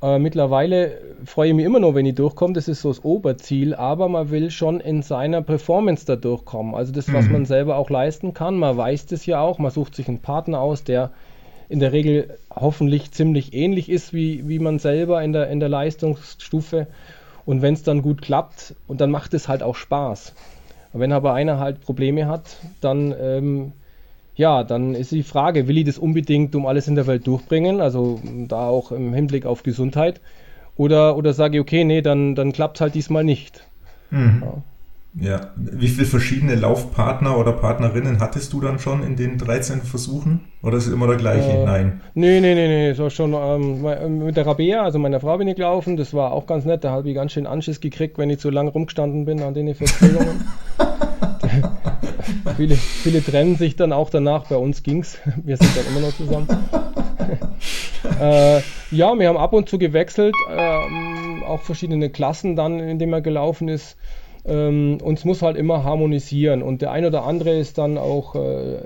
Äh, 0.02 0.18
mittlerweile 0.18 0.98
freue 1.24 1.50
ich 1.50 1.54
mich 1.54 1.64
immer 1.64 1.80
noch, 1.80 1.94
wenn 1.94 2.06
ich 2.06 2.14
durchkomme. 2.14 2.54
Das 2.54 2.68
ist 2.68 2.82
so 2.82 2.88
das 2.88 3.04
Oberziel, 3.04 3.74
aber 3.74 4.08
man 4.08 4.30
will 4.30 4.50
schon 4.50 4.80
in 4.80 5.02
seiner 5.02 5.42
Performance 5.42 6.06
da 6.06 6.16
durchkommen. 6.16 6.74
Also 6.74 6.92
das, 6.92 7.12
was 7.12 7.26
mhm. 7.26 7.32
man 7.32 7.44
selber 7.44 7.76
auch 7.76 7.90
leisten 7.90 8.34
kann. 8.34 8.56
Man 8.56 8.76
weiß 8.76 9.06
das 9.06 9.26
ja 9.26 9.40
auch. 9.40 9.58
Man 9.58 9.70
sucht 9.70 9.94
sich 9.94 10.08
einen 10.08 10.20
Partner 10.20 10.60
aus, 10.60 10.84
der 10.84 11.10
in 11.68 11.80
der 11.80 11.92
Regel 11.92 12.38
hoffentlich 12.54 13.12
ziemlich 13.12 13.54
ähnlich 13.54 13.88
ist 13.88 14.12
wie, 14.12 14.46
wie 14.46 14.58
man 14.58 14.78
selber 14.78 15.22
in 15.22 15.32
der, 15.32 15.48
in 15.48 15.58
der 15.58 15.68
Leistungsstufe. 15.68 16.86
Und 17.44 17.62
wenn 17.62 17.74
es 17.74 17.82
dann 17.82 18.02
gut 18.02 18.22
klappt, 18.22 18.74
und 18.86 19.00
dann 19.00 19.10
macht 19.10 19.34
es 19.34 19.48
halt 19.48 19.62
auch 19.62 19.74
Spaß. 19.74 20.34
Wenn 20.92 21.12
aber 21.12 21.32
einer 21.32 21.58
halt 21.58 21.80
Probleme 21.80 22.26
hat, 22.26 22.58
dann, 22.80 23.14
ähm, 23.18 23.72
ja, 24.36 24.62
dann 24.62 24.94
ist 24.94 25.12
die 25.12 25.22
Frage, 25.22 25.66
will 25.66 25.78
ich 25.78 25.84
das 25.84 25.98
unbedingt 25.98 26.54
um 26.54 26.66
alles 26.66 26.88
in 26.88 26.94
der 26.94 27.06
Welt 27.06 27.26
durchbringen, 27.26 27.80
also 27.80 28.20
da 28.48 28.68
auch 28.68 28.92
im 28.92 29.14
Hinblick 29.14 29.46
auf 29.46 29.62
Gesundheit, 29.62 30.20
oder, 30.76 31.16
oder 31.16 31.32
sage 31.32 31.56
ich, 31.56 31.60
okay, 31.60 31.84
nee, 31.84 32.02
dann, 32.02 32.34
dann 32.34 32.52
klappt 32.52 32.76
es 32.76 32.80
halt 32.80 32.94
diesmal 32.94 33.24
nicht. 33.24 33.66
Mhm. 34.10 34.42
Ja. 34.44 34.62
Ja, 35.14 35.50
wie 35.56 35.88
viele 35.88 36.06
verschiedene 36.06 36.54
Laufpartner 36.54 37.36
oder 37.36 37.52
Partnerinnen 37.52 38.18
hattest 38.18 38.50
du 38.54 38.62
dann 38.62 38.78
schon 38.78 39.02
in 39.02 39.14
den 39.14 39.36
13 39.36 39.82
Versuchen? 39.82 40.40
Oder 40.62 40.78
ist 40.78 40.86
es 40.86 40.92
immer 40.92 41.06
der 41.06 41.16
gleiche? 41.16 41.50
Äh, 41.50 41.64
Nein. 41.66 42.00
Nee, 42.14 42.40
nee, 42.40 42.54
nee, 42.54 42.66
nee. 42.66 42.94
So 42.94 43.10
schon 43.10 43.34
ähm, 43.34 44.24
mit 44.24 44.38
der 44.38 44.46
Rabea, 44.46 44.82
also 44.82 44.98
meiner 44.98 45.20
Frau 45.20 45.36
bin 45.36 45.48
ich 45.48 45.56
gelaufen. 45.56 45.98
Das 45.98 46.14
war 46.14 46.32
auch 46.32 46.46
ganz 46.46 46.64
nett. 46.64 46.82
Da 46.82 46.92
habe 46.92 47.10
ich 47.10 47.14
ganz 47.14 47.32
schön 47.32 47.46
Anschiss 47.46 47.80
gekriegt, 47.80 48.16
wenn 48.16 48.30
ich 48.30 48.38
zu 48.38 48.48
lange 48.48 48.70
rumgestanden 48.70 49.26
bin 49.26 49.42
an 49.42 49.52
den 49.52 49.74
Verzögerungen. 49.74 50.46
viele, 52.56 52.76
viele 52.76 53.22
trennen 53.22 53.56
sich 53.56 53.76
dann 53.76 53.92
auch 53.92 54.08
danach. 54.08 54.46
Bei 54.46 54.56
uns 54.56 54.82
ging 54.82 55.00
es. 55.00 55.18
Wir 55.44 55.58
sind 55.58 55.76
dann 55.76 55.84
immer 55.94 56.06
noch 56.06 56.16
zusammen. 56.16 56.48
Äh, 58.20 58.60
ja, 58.90 59.18
wir 59.18 59.28
haben 59.28 59.36
ab 59.36 59.52
und 59.52 59.68
zu 59.68 59.78
gewechselt. 59.78 60.34
Äh, 60.50 61.44
auch 61.44 61.60
verschiedene 61.60 62.10
Klassen 62.10 62.56
dann, 62.56 62.78
in 62.80 62.98
denen 62.98 63.12
er 63.12 63.20
gelaufen 63.20 63.68
ist. 63.68 63.96
Ähm, 64.44 64.98
und 65.02 65.18
es 65.18 65.24
muss 65.24 65.42
halt 65.42 65.56
immer 65.56 65.84
harmonisieren. 65.84 66.62
Und 66.62 66.82
der 66.82 66.92
ein 66.92 67.04
oder 67.04 67.24
andere 67.24 67.58
ist 67.58 67.78
dann 67.78 67.98
auch 67.98 68.34
äh, 68.34 68.78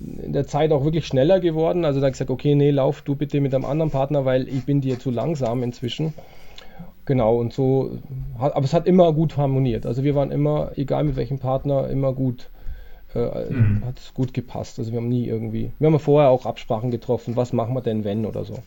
in 0.00 0.32
der 0.32 0.46
Zeit 0.46 0.72
auch 0.72 0.84
wirklich 0.84 1.06
schneller 1.06 1.40
geworden. 1.40 1.84
Also 1.84 2.00
da 2.00 2.06
habe 2.06 2.10
ich 2.10 2.14
gesagt, 2.14 2.30
okay, 2.30 2.54
nee, 2.54 2.70
lauf 2.70 3.02
du 3.02 3.14
bitte 3.14 3.40
mit 3.40 3.54
einem 3.54 3.64
anderen 3.64 3.90
Partner, 3.90 4.24
weil 4.24 4.48
ich 4.48 4.64
bin 4.64 4.80
dir 4.80 4.98
zu 4.98 5.10
langsam 5.10 5.62
inzwischen. 5.62 6.14
genau, 7.04 7.36
und 7.36 7.52
so, 7.52 7.98
aber 8.38 8.64
es 8.64 8.72
hat 8.72 8.86
immer 8.86 9.12
gut 9.12 9.36
harmoniert. 9.36 9.86
Also 9.86 10.04
wir 10.04 10.14
waren 10.14 10.30
immer, 10.30 10.72
egal 10.76 11.04
mit 11.04 11.16
welchem 11.16 11.38
Partner, 11.38 11.88
immer 11.88 12.12
gut, 12.12 12.50
äh, 13.14 13.52
mhm. 13.52 13.82
hat 13.84 13.98
es 13.98 14.14
gut 14.14 14.34
gepasst. 14.34 14.78
Also 14.78 14.92
wir 14.92 14.98
haben 14.98 15.08
nie 15.08 15.26
irgendwie, 15.26 15.72
wir 15.78 15.86
haben 15.86 15.98
vorher 15.98 16.30
auch 16.30 16.46
Absprachen 16.46 16.90
getroffen, 16.90 17.36
was 17.36 17.52
machen 17.52 17.74
wir 17.74 17.82
denn 17.82 18.04
wenn 18.04 18.26
oder 18.26 18.44
so. 18.44 18.62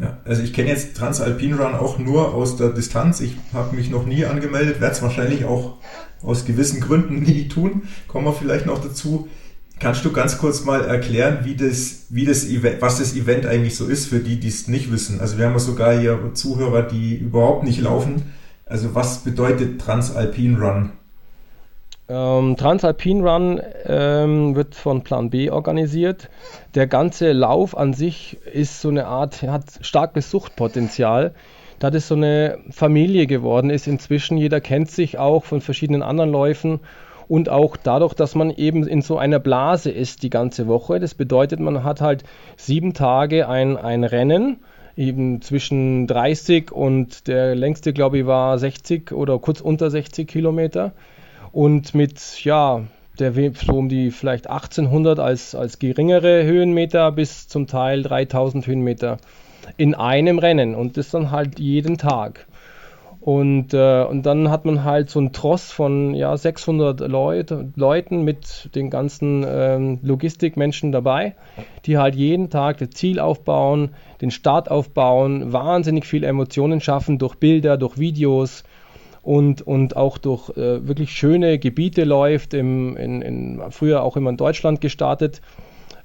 Ja, 0.00 0.18
also 0.24 0.42
ich 0.42 0.52
kenne 0.52 0.68
jetzt 0.68 0.96
Transalpine 0.96 1.58
Run 1.58 1.74
auch 1.74 1.98
nur 1.98 2.34
aus 2.34 2.56
der 2.56 2.70
Distanz. 2.70 3.20
Ich 3.20 3.36
habe 3.52 3.74
mich 3.74 3.90
noch 3.90 4.06
nie 4.06 4.24
angemeldet, 4.24 4.80
werde 4.80 4.94
es 4.94 5.02
wahrscheinlich 5.02 5.44
auch 5.44 5.76
aus 6.22 6.44
gewissen 6.44 6.80
Gründen 6.80 7.22
nie 7.22 7.48
tun. 7.48 7.82
Kommen 8.06 8.26
wir 8.26 8.32
vielleicht 8.32 8.66
noch 8.66 8.82
dazu. 8.82 9.28
Kannst 9.80 10.04
du 10.04 10.12
ganz 10.12 10.38
kurz 10.38 10.64
mal 10.64 10.84
erklären, 10.84 11.40
wie 11.44 11.54
das, 11.54 12.06
wie 12.10 12.24
das 12.24 12.44
Event, 12.44 12.82
was 12.82 12.98
das 12.98 13.14
Event 13.14 13.46
eigentlich 13.46 13.76
so 13.76 13.86
ist 13.86 14.06
für 14.06 14.18
die, 14.18 14.40
die 14.40 14.48
es 14.48 14.66
nicht 14.66 14.90
wissen? 14.90 15.20
Also 15.20 15.38
wir 15.38 15.46
haben 15.46 15.52
ja 15.52 15.60
sogar 15.60 15.96
hier 15.96 16.18
Zuhörer, 16.34 16.82
die 16.82 17.14
überhaupt 17.14 17.62
nicht 17.62 17.80
laufen. 17.80 18.22
Also 18.66 18.94
was 18.94 19.18
bedeutet 19.18 19.80
Transalpine 19.80 20.58
Run? 20.58 20.90
Ähm, 22.10 22.56
Transalpine 22.56 23.22
Run 23.22 23.60
ähm, 23.84 24.56
wird 24.56 24.74
von 24.74 25.02
Plan 25.02 25.28
B 25.28 25.50
organisiert. 25.50 26.30
Der 26.74 26.86
ganze 26.86 27.32
Lauf 27.32 27.76
an 27.76 27.92
sich 27.92 28.38
ist 28.50 28.80
so 28.80 28.88
eine 28.88 29.06
Art, 29.06 29.42
hat 29.42 29.64
starkes 29.82 30.30
Suchtpotenzial. 30.30 31.34
Da 31.78 31.90
das 31.90 32.08
so 32.08 32.14
eine 32.14 32.58
Familie 32.70 33.26
geworden 33.26 33.68
ist 33.68 33.86
inzwischen, 33.86 34.38
jeder 34.38 34.60
kennt 34.60 34.90
sich 34.90 35.18
auch 35.18 35.44
von 35.44 35.60
verschiedenen 35.60 36.02
anderen 36.02 36.32
Läufen 36.32 36.80
und 37.28 37.50
auch 37.50 37.76
dadurch, 37.76 38.14
dass 38.14 38.34
man 38.34 38.50
eben 38.50 38.86
in 38.86 39.02
so 39.02 39.18
einer 39.18 39.38
Blase 39.38 39.90
ist 39.90 40.22
die 40.22 40.30
ganze 40.30 40.66
Woche. 40.66 41.00
Das 41.00 41.14
bedeutet, 41.14 41.60
man 41.60 41.84
hat 41.84 42.00
halt 42.00 42.24
sieben 42.56 42.94
Tage 42.94 43.48
ein, 43.48 43.76
ein 43.76 44.02
Rennen, 44.02 44.60
eben 44.96 45.42
zwischen 45.42 46.06
30 46.06 46.72
und 46.72 47.28
der 47.28 47.54
längste, 47.54 47.92
glaube 47.92 48.18
ich, 48.18 48.26
war 48.26 48.58
60 48.58 49.12
oder 49.12 49.38
kurz 49.38 49.60
unter 49.60 49.90
60 49.90 50.26
Kilometer 50.26 50.94
und 51.52 51.94
mit, 51.94 52.44
ja, 52.44 52.82
der 53.18 53.32
so 53.54 53.78
um 53.78 53.88
die 53.88 54.10
vielleicht 54.10 54.48
1800 54.48 55.18
als, 55.18 55.54
als 55.54 55.78
geringere 55.78 56.44
Höhenmeter 56.44 57.10
bis 57.12 57.48
zum 57.48 57.66
Teil 57.66 58.02
3000 58.02 58.66
Höhenmeter 58.66 59.18
in 59.76 59.94
einem 59.94 60.38
Rennen 60.38 60.74
und 60.74 60.96
das 60.96 61.10
dann 61.10 61.30
halt 61.30 61.58
jeden 61.58 61.98
Tag. 61.98 62.46
Und, 63.20 63.74
äh, 63.74 64.04
und 64.04 64.24
dann 64.24 64.50
hat 64.50 64.64
man 64.64 64.84
halt 64.84 65.10
so 65.10 65.18
einen 65.18 65.32
Tross 65.32 65.70
von 65.72 66.14
ja, 66.14 66.36
600 66.36 67.00
Leut, 67.00 67.52
Leuten 67.74 68.22
mit 68.22 68.74
den 68.74 68.90
ganzen 68.90 69.44
ähm, 69.46 69.98
Logistikmenschen 70.02 70.92
dabei, 70.92 71.34
die 71.84 71.98
halt 71.98 72.14
jeden 72.14 72.48
Tag 72.48 72.78
das 72.78 72.90
Ziel 72.90 73.18
aufbauen, 73.18 73.90
den 74.20 74.30
Start 74.30 74.70
aufbauen, 74.70 75.52
wahnsinnig 75.52 76.06
viel 76.06 76.24
Emotionen 76.24 76.80
schaffen 76.80 77.18
durch 77.18 77.34
Bilder, 77.34 77.76
durch 77.76 77.98
Videos, 77.98 78.62
und, 79.28 79.60
und 79.60 79.94
auch 79.94 80.16
durch 80.16 80.48
äh, 80.56 80.88
wirklich 80.88 81.12
schöne 81.12 81.58
Gebiete 81.58 82.04
läuft, 82.04 82.54
im, 82.54 82.96
in, 82.96 83.20
in, 83.20 83.60
früher 83.68 84.02
auch 84.02 84.16
immer 84.16 84.30
in 84.30 84.38
Deutschland 84.38 84.80
gestartet, 84.80 85.42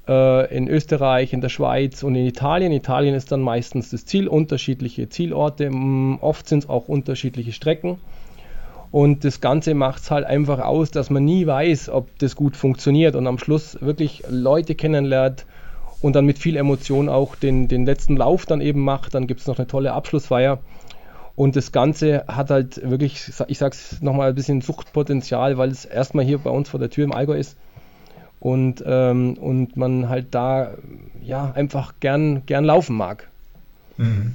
äh, 0.09 0.53
in 0.53 0.67
Österreich, 0.67 1.31
in 1.31 1.39
der 1.39 1.47
Schweiz 1.47 2.03
und 2.03 2.15
in 2.15 2.25
Italien. 2.25 2.73
Italien 2.73 3.15
ist 3.15 3.31
dann 3.31 3.39
meistens 3.39 3.91
das 3.91 4.03
Ziel, 4.03 4.27
unterschiedliche 4.27 5.07
Zielorte, 5.07 5.71
oft 6.19 6.49
sind 6.49 6.65
es 6.65 6.69
auch 6.69 6.89
unterschiedliche 6.89 7.53
Strecken. 7.53 7.97
Und 8.91 9.23
das 9.23 9.39
Ganze 9.39 9.73
macht 9.73 10.01
es 10.01 10.11
halt 10.11 10.25
einfach 10.25 10.59
aus, 10.59 10.91
dass 10.91 11.09
man 11.09 11.23
nie 11.23 11.47
weiß, 11.47 11.87
ob 11.91 12.09
das 12.19 12.35
gut 12.35 12.57
funktioniert 12.57 13.15
und 13.15 13.25
am 13.25 13.37
Schluss 13.37 13.77
wirklich 13.79 14.23
Leute 14.29 14.75
kennenlernt 14.75 15.45
und 16.01 16.17
dann 16.17 16.25
mit 16.25 16.39
viel 16.39 16.57
Emotion 16.57 17.07
auch 17.07 17.37
den, 17.37 17.69
den 17.69 17.85
letzten 17.85 18.17
Lauf 18.17 18.45
dann 18.45 18.59
eben 18.59 18.81
macht. 18.81 19.15
Dann 19.15 19.27
gibt 19.27 19.39
es 19.39 19.47
noch 19.47 19.59
eine 19.59 19.67
tolle 19.67 19.93
Abschlussfeier. 19.93 20.59
Und 21.35 21.55
das 21.55 21.71
Ganze 21.71 22.25
hat 22.27 22.51
halt 22.51 22.87
wirklich, 22.87 23.31
ich 23.47 23.57
sag's 23.57 24.01
nochmal, 24.01 24.29
ein 24.29 24.35
bisschen 24.35 24.61
Suchtpotenzial, 24.61 25.57
weil 25.57 25.71
es 25.71 25.83
erstmal 25.85 26.25
hier 26.25 26.37
bei 26.37 26.51
uns 26.51 26.69
vor 26.69 26.79
der 26.79 26.91
Tür 26.91 27.05
im 27.05 27.11
Allgäu 27.11 27.37
ist. 27.37 27.57
Und, 28.39 28.83
ähm, 28.85 29.35
und 29.35 29.77
man 29.77 30.09
halt 30.09 30.27
da 30.31 30.75
ja 31.23 31.51
einfach 31.51 31.95
gern, 31.99 32.45
gern 32.45 32.65
laufen 32.65 32.95
mag. 32.95 33.29
Mhm. 33.97 34.33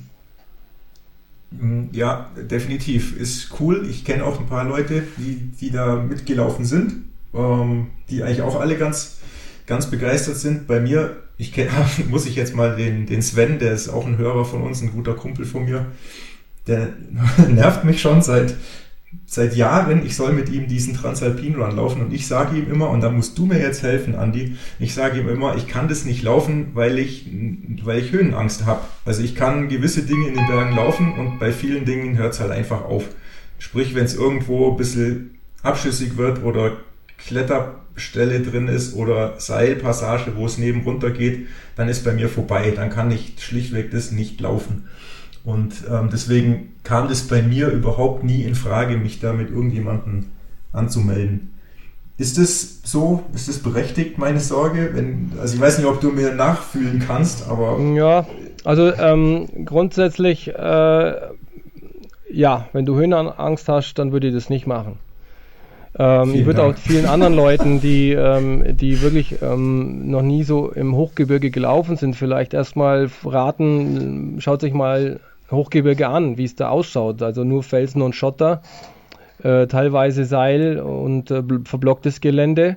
mhm. 1.50 1.88
Ja, 1.92 2.30
definitiv. 2.50 3.16
Ist 3.16 3.60
cool. 3.60 3.86
Ich 3.88 4.04
kenne 4.04 4.24
auch 4.24 4.40
ein 4.40 4.46
paar 4.46 4.64
Leute, 4.64 5.04
die, 5.18 5.52
die 5.60 5.70
da 5.70 5.96
mitgelaufen 5.96 6.64
sind, 6.64 7.04
ähm, 7.32 7.88
die 8.10 8.24
eigentlich 8.24 8.42
auch 8.42 8.58
alle 8.58 8.76
ganz, 8.76 9.18
ganz 9.66 9.86
begeistert 9.88 10.36
sind. 10.36 10.66
Bei 10.66 10.80
mir, 10.80 11.16
ich 11.36 11.52
kenn, 11.52 11.68
muss 12.10 12.26
ich 12.26 12.34
jetzt 12.34 12.56
mal 12.56 12.74
den, 12.74 13.06
den 13.06 13.22
Sven, 13.22 13.60
der 13.60 13.72
ist 13.72 13.88
auch 13.88 14.06
ein 14.06 14.16
Hörer 14.16 14.44
von 14.44 14.62
uns, 14.62 14.80
ein 14.82 14.90
guter 14.90 15.14
Kumpel 15.14 15.44
von 15.44 15.64
mir 15.64 15.86
der 16.68 16.90
nervt 17.48 17.84
mich 17.84 18.00
schon 18.00 18.22
seit, 18.22 18.54
seit 19.26 19.56
Jahren. 19.56 20.04
Ich 20.04 20.14
soll 20.16 20.32
mit 20.32 20.48
ihm 20.50 20.68
diesen 20.68 20.94
Transalpin 20.94 21.56
Run 21.56 21.76
laufen 21.76 22.02
und 22.02 22.12
ich 22.12 22.26
sage 22.26 22.56
ihm 22.56 22.70
immer, 22.70 22.90
und 22.90 23.00
da 23.00 23.10
musst 23.10 23.36
du 23.38 23.46
mir 23.46 23.58
jetzt 23.58 23.82
helfen, 23.82 24.14
Andi, 24.14 24.56
ich 24.78 24.94
sage 24.94 25.20
ihm 25.20 25.28
immer, 25.28 25.56
ich 25.56 25.66
kann 25.66 25.88
das 25.88 26.04
nicht 26.04 26.22
laufen, 26.22 26.68
weil 26.74 26.98
ich, 26.98 27.26
weil 27.82 27.98
ich 27.98 28.12
Höhenangst 28.12 28.66
habe. 28.66 28.82
Also 29.04 29.22
ich 29.22 29.34
kann 29.34 29.68
gewisse 29.68 30.02
Dinge 30.02 30.28
in 30.28 30.34
den 30.34 30.46
Bergen 30.46 30.76
laufen 30.76 31.14
und 31.14 31.38
bei 31.38 31.52
vielen 31.52 31.84
Dingen 31.84 32.16
hört 32.18 32.34
es 32.34 32.40
halt 32.40 32.52
einfach 32.52 32.84
auf. 32.84 33.04
Sprich, 33.58 33.94
wenn 33.94 34.04
es 34.04 34.14
irgendwo 34.14 34.70
ein 34.70 34.76
bisschen 34.76 35.38
abschüssig 35.62 36.16
wird 36.16 36.44
oder 36.44 36.76
Kletterstelle 37.18 38.40
drin 38.40 38.68
ist 38.68 38.94
oder 38.94 39.34
Seilpassage, 39.38 40.36
wo 40.36 40.46
es 40.46 40.58
neben 40.58 40.82
runter 40.82 41.10
geht, 41.10 41.48
dann 41.76 41.88
ist 41.88 42.04
bei 42.04 42.12
mir 42.12 42.28
vorbei. 42.28 42.72
Dann 42.74 42.90
kann 42.90 43.10
ich 43.10 43.34
schlichtweg 43.38 43.90
das 43.90 44.12
nicht 44.12 44.40
laufen. 44.40 44.88
Und 45.44 45.84
ähm, 45.90 46.08
deswegen 46.12 46.74
kam 46.82 47.08
das 47.08 47.22
bei 47.22 47.42
mir 47.42 47.68
überhaupt 47.68 48.24
nie 48.24 48.42
in 48.42 48.54
Frage, 48.54 48.96
mich 48.96 49.20
da 49.20 49.32
mit 49.32 49.50
irgendjemandem 49.50 50.26
anzumelden. 50.72 51.54
Ist 52.18 52.36
das 52.36 52.80
so? 52.82 53.22
Ist 53.32 53.48
das 53.48 53.58
berechtigt, 53.60 54.18
meine 54.18 54.40
Sorge? 54.40 54.90
Wenn, 54.92 55.32
also 55.40 55.54
ich 55.54 55.60
weiß 55.60 55.78
nicht, 55.78 55.86
ob 55.86 56.00
du 56.00 56.10
mir 56.10 56.34
nachfühlen 56.34 56.98
kannst, 56.98 57.48
aber. 57.48 57.78
Ja, 57.94 58.26
also 58.64 58.92
ähm, 58.92 59.48
grundsätzlich, 59.64 60.48
äh, 60.48 61.14
ja, 62.30 62.68
wenn 62.72 62.86
du 62.86 62.96
Höhenangst 62.96 63.68
hast, 63.68 63.94
dann 63.94 64.12
würde 64.12 64.28
ich 64.28 64.34
das 64.34 64.50
nicht 64.50 64.66
machen. 64.66 64.98
Ähm, 65.98 66.34
ich 66.34 66.46
würde 66.46 66.62
auch 66.62 66.76
vielen 66.76 67.06
anderen 67.06 67.34
Leuten, 67.34 67.80
die, 67.80 68.12
ähm, 68.12 68.76
die 68.76 69.02
wirklich 69.02 69.42
ähm, 69.42 70.10
noch 70.10 70.22
nie 70.22 70.44
so 70.44 70.70
im 70.70 70.94
Hochgebirge 70.94 71.50
gelaufen 71.50 71.96
sind, 71.96 72.14
vielleicht 72.14 72.54
erstmal 72.54 73.10
raten, 73.24 74.36
schaut 74.38 74.60
sich 74.60 74.72
mal 74.72 75.20
Hochgebirge 75.50 76.08
an, 76.08 76.38
wie 76.38 76.44
es 76.44 76.54
da 76.54 76.68
ausschaut. 76.68 77.22
Also 77.22 77.42
nur 77.42 77.62
Felsen 77.62 78.02
und 78.02 78.14
Schotter, 78.14 78.62
äh, 79.42 79.66
teilweise 79.66 80.24
Seil 80.24 80.78
und 80.80 81.30
äh, 81.30 81.42
verblocktes 81.64 82.20
Gelände. 82.20 82.76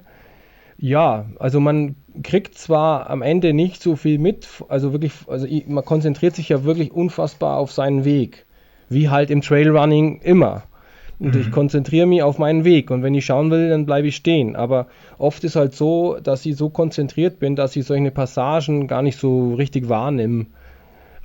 Ja, 0.78 1.26
also 1.38 1.60
man 1.60 1.96
kriegt 2.24 2.56
zwar 2.58 3.08
am 3.10 3.22
Ende 3.22 3.54
nicht 3.54 3.84
so 3.84 3.96
viel 3.96 4.18
mit, 4.18 4.48
also 4.68 4.94
wirklich, 4.94 5.14
also 5.28 5.48
man 5.68 5.86
konzentriert 5.86 6.36
sich 6.36 6.50
ja 6.50 6.64
wirklich 6.64 6.92
unfassbar 6.92 7.58
auf 7.58 7.72
seinen 7.72 8.04
Weg, 8.04 8.48
wie 8.90 9.10
halt 9.10 9.30
im 9.30 9.42
Trailrunning 9.42 10.22
immer. 10.22 10.64
Und 11.22 11.36
mhm. 11.36 11.42
ich 11.42 11.52
konzentriere 11.52 12.08
mich 12.08 12.24
auf 12.24 12.40
meinen 12.40 12.64
Weg 12.64 12.90
und 12.90 13.04
wenn 13.04 13.14
ich 13.14 13.26
schauen 13.26 13.52
will, 13.52 13.70
dann 13.70 13.86
bleibe 13.86 14.08
ich 14.08 14.16
stehen. 14.16 14.56
Aber 14.56 14.88
oft 15.20 15.44
ist 15.44 15.56
halt 15.56 15.76
so, 15.76 16.18
dass 16.22 16.44
ich 16.48 16.56
so 16.56 16.72
konzentriert 16.72 17.38
bin, 17.38 17.56
dass 17.56 17.76
ich 17.76 17.86
solche 17.86 18.10
Passagen 18.10 18.88
gar 18.88 19.04
nicht 19.04 19.20
so 19.20 19.54
richtig 19.54 19.88
wahrnehme. 19.88 20.48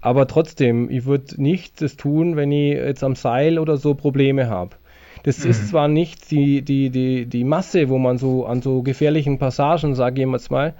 Aber 0.02 0.26
trotzdem, 0.26 0.90
ich 0.90 1.06
würde 1.06 1.42
nicht 1.42 1.80
das 1.80 1.96
tun, 1.96 2.36
wenn 2.36 2.52
ich 2.52 2.74
jetzt 2.74 3.02
am 3.02 3.14
Seil 3.14 3.58
oder 3.58 3.78
so 3.78 3.94
Probleme 3.94 4.50
habe. 4.50 4.76
Das 5.22 5.42
mhm. 5.42 5.50
ist 5.50 5.68
zwar 5.70 5.88
nicht 5.88 6.30
die, 6.30 6.60
die, 6.60 6.90
die, 6.90 7.24
die 7.24 7.44
Masse, 7.44 7.88
wo 7.88 7.96
man 7.96 8.18
so 8.18 8.44
an 8.44 8.60
so 8.60 8.82
gefährlichen 8.82 9.38
Passagen, 9.38 9.94
sage 9.94 10.22
ich 10.22 10.28
jetzt 10.30 10.50
mal, 10.50 10.74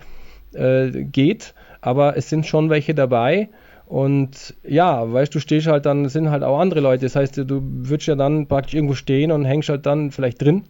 äh, 0.53 0.91
geht, 0.91 1.55
aber 1.81 2.19
es 2.19 2.29
sind 2.29 2.45
schon 2.45 2.69
welche 2.69 2.95
dabei. 2.95 3.49
Und 3.87 4.55
ja, 4.65 5.13
weißt 5.13 5.35
du, 5.35 5.39
stehst 5.39 5.69
halt 5.69 5.87
dann, 5.87 6.09
sind 6.09 6.31
halt 6.31 6.43
auch 6.43 6.59
andere 6.59 6.81
Leute. 6.81 7.07
Das 7.07 7.15
heißt, 7.15 7.39
du 7.39 7.63
würdest 7.63 8.09
ja 8.09 8.17
dann 8.17 8.47
praktisch 8.47 8.75
irgendwo 8.75 8.95
stehen 8.95 9.31
und 9.31 9.45
hängst 9.45 9.69
halt 9.69 9.87
dann 9.87 10.11
vielleicht 10.11 10.43
drin. 10.43 10.65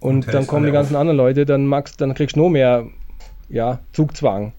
Und, 0.00 0.26
und 0.26 0.34
dann 0.34 0.46
kommen 0.46 0.66
die 0.66 0.72
ganzen 0.72 0.96
auf. 0.96 1.00
anderen 1.00 1.16
Leute, 1.16 1.46
dann 1.46 1.66
magst, 1.66 2.00
dann 2.00 2.14
kriegst 2.14 2.36
du 2.36 2.40
noch 2.40 2.48
mehr 2.48 2.86
ja, 3.48 3.78
Zugzwang. 3.92 4.52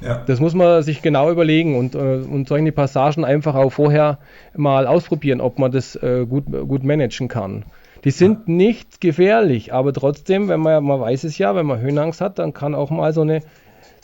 Ja. 0.00 0.22
Das 0.26 0.38
muss 0.38 0.54
man 0.54 0.82
sich 0.82 1.02
genau 1.02 1.30
überlegen 1.30 1.76
und, 1.76 1.94
äh, 1.96 1.98
und 1.98 2.48
solche 2.48 2.70
Passagen 2.70 3.24
einfach 3.24 3.56
auch 3.56 3.70
vorher 3.70 4.18
mal 4.56 4.86
ausprobieren, 4.86 5.40
ob 5.40 5.58
man 5.58 5.72
das 5.72 5.96
äh, 5.96 6.24
gut, 6.28 6.44
gut 6.46 6.84
managen 6.84 7.26
kann. 7.26 7.64
Die 8.04 8.12
sind 8.12 8.46
ja. 8.46 8.54
nicht 8.54 9.00
gefährlich, 9.00 9.72
aber 9.72 9.92
trotzdem, 9.92 10.48
wenn 10.48 10.60
man, 10.60 10.84
man 10.84 11.00
weiß 11.00 11.24
es 11.24 11.36
ja, 11.38 11.56
wenn 11.56 11.66
man 11.66 11.80
Höhenangst 11.80 12.20
hat, 12.20 12.38
dann 12.38 12.54
kann 12.54 12.76
auch 12.76 12.90
mal 12.90 13.12
so 13.12 13.22
eine, 13.22 13.40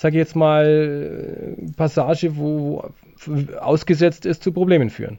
sage 0.05 0.17
ich 0.17 0.21
jetzt 0.21 0.37
mal, 0.37 1.57
Passage, 1.79 2.37
wo 2.37 2.85
ausgesetzt 3.59 4.27
ist, 4.27 4.43
zu 4.43 4.53
Problemen 4.53 4.91
führen. 4.91 5.19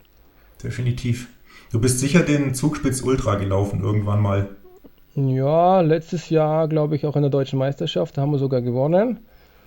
Definitiv. 0.63 1.27
Du 1.71 1.81
bist 1.81 1.97
sicher 1.99 2.19
den 2.19 2.53
Zugspitz 2.53 3.01
Ultra 3.01 3.33
gelaufen 3.33 3.81
irgendwann 3.81 4.21
mal. 4.21 4.49
Ja, 5.15 5.81
letztes 5.81 6.29
Jahr, 6.29 6.67
glaube 6.67 6.95
ich, 6.95 7.07
auch 7.07 7.15
in 7.15 7.23
der 7.23 7.31
deutschen 7.31 7.57
Meisterschaft, 7.57 8.15
da 8.15 8.21
haben 8.21 8.29
wir 8.29 8.37
sogar 8.37 8.61
gewonnen. 8.61 9.21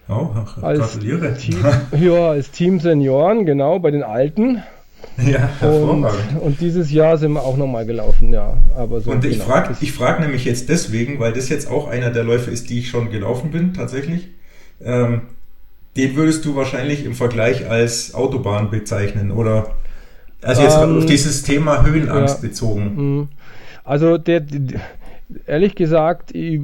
Oh, 0.09 0.29
ach, 0.37 0.63
als 0.63 0.79
gratuliere. 0.79 1.35
Team, 1.37 1.65
ja, 2.01 2.29
als 2.29 2.53
Team 2.53 2.79
Senioren, 2.79 3.45
genau, 3.45 3.81
bei 3.81 3.91
den 3.91 4.05
Alten. 4.05 4.63
Ja, 5.17 5.51
und, 5.67 6.07
und, 6.41 6.61
dieses 6.61 6.93
Jahr 6.93 7.19
sind 7.19 7.33
wir 7.33 7.43
auch 7.43 7.57
nochmal 7.57 7.87
gelaufen, 7.87 8.33
ja. 8.33 8.57
Aber 8.77 9.01
so 9.01 9.11
und 9.11 9.25
ich 9.25 9.33
genau. 9.33 9.47
frage 9.47 9.77
ich 9.81 9.93
frag 9.93 10.21
nämlich 10.21 10.45
jetzt 10.45 10.69
deswegen, 10.69 11.19
weil 11.19 11.33
das 11.33 11.49
jetzt 11.49 11.69
auch 11.69 11.89
einer 11.89 12.11
der 12.11 12.23
Läufe 12.23 12.53
ist, 12.53 12.71
die 12.71 12.79
ich 12.79 12.89
schon 12.89 13.11
gelaufen 13.11 13.51
bin, 13.51 13.75
tatsächlich. 13.75 14.29
Ähm, 14.83 15.23
den 15.97 16.17
würdest 16.17 16.45
du 16.45 16.55
wahrscheinlich 16.55 17.05
im 17.05 17.15
Vergleich 17.15 17.69
als 17.69 18.15
Autobahn 18.15 18.71
bezeichnen, 18.71 19.31
oder? 19.33 19.75
Also 20.43 20.63
jetzt 20.63 20.79
ähm, 20.81 20.99
auf 20.99 21.07
dieses 21.07 21.43
Thema 21.43 21.85
Höhenangst 21.85 22.43
ja, 22.43 22.49
bezogen. 22.49 22.95
Mhm. 22.97 23.29
Also 23.85 24.19
der, 24.19 24.41
der 24.41 24.81
ehrlich 25.47 25.75
gesagt, 25.75 26.35
ich, 26.35 26.61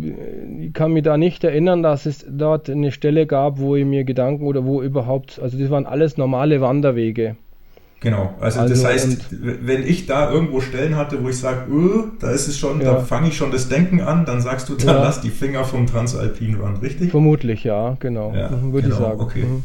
ich, 0.61 0.73
kann 0.73 0.93
mich 0.93 1.03
da 1.03 1.17
nicht 1.17 1.45
erinnern, 1.45 1.83
dass 1.83 2.07
es 2.07 2.25
dort 2.29 2.71
eine 2.71 2.93
Stelle 2.93 3.27
gab, 3.27 3.59
wo 3.59 3.77
ich 3.77 3.85
mir 3.85 4.05
Gedanken 4.05 4.47
oder 4.47 4.65
wo 4.65 4.83
überhaupt, 4.83 5.39
also 5.43 5.59
das 5.59 5.71
waren 5.71 5.87
alles 5.87 6.17
normale 6.17 6.61
Wanderwege. 6.61 7.37
Genau, 8.05 8.35
also, 8.39 8.61
also 8.61 8.75
das 8.75 8.85
heißt, 8.85 9.29
wenn 9.31 9.83
ich 9.83 10.05
da 10.05 10.31
irgendwo 10.31 10.61
Stellen 10.61 10.95
hatte, 10.95 11.25
wo 11.25 11.31
ich 11.31 11.39
sage, 11.39 11.73
öh, 11.73 12.03
da 12.21 12.33
ist 12.33 12.49
es 12.49 12.59
schon, 12.59 12.83
ja. 12.83 12.93
da 12.93 13.01
fange 13.01 13.29
ich 13.29 13.37
schon 13.39 13.51
das 13.51 13.71
Denken 13.71 14.03
an, 14.03 14.27
dann 14.27 14.43
sagst 14.43 14.69
du, 14.69 14.75
dann 14.75 14.97
ja. 14.97 15.03
lass 15.03 15.23
die 15.23 15.31
Finger 15.31 15.65
vom 15.65 15.87
Transalpin 15.87 16.57
Run, 16.57 16.77
richtig? 16.77 17.11
Vermutlich, 17.11 17.65
ja, 17.65 17.97
genau, 18.01 18.35
ja, 18.35 18.51
würde 18.51 18.89
genau, 18.89 18.95
ich 18.95 19.03
sagen. 19.03 19.21
Okay. 19.21 19.45
Mhm. 19.45 19.65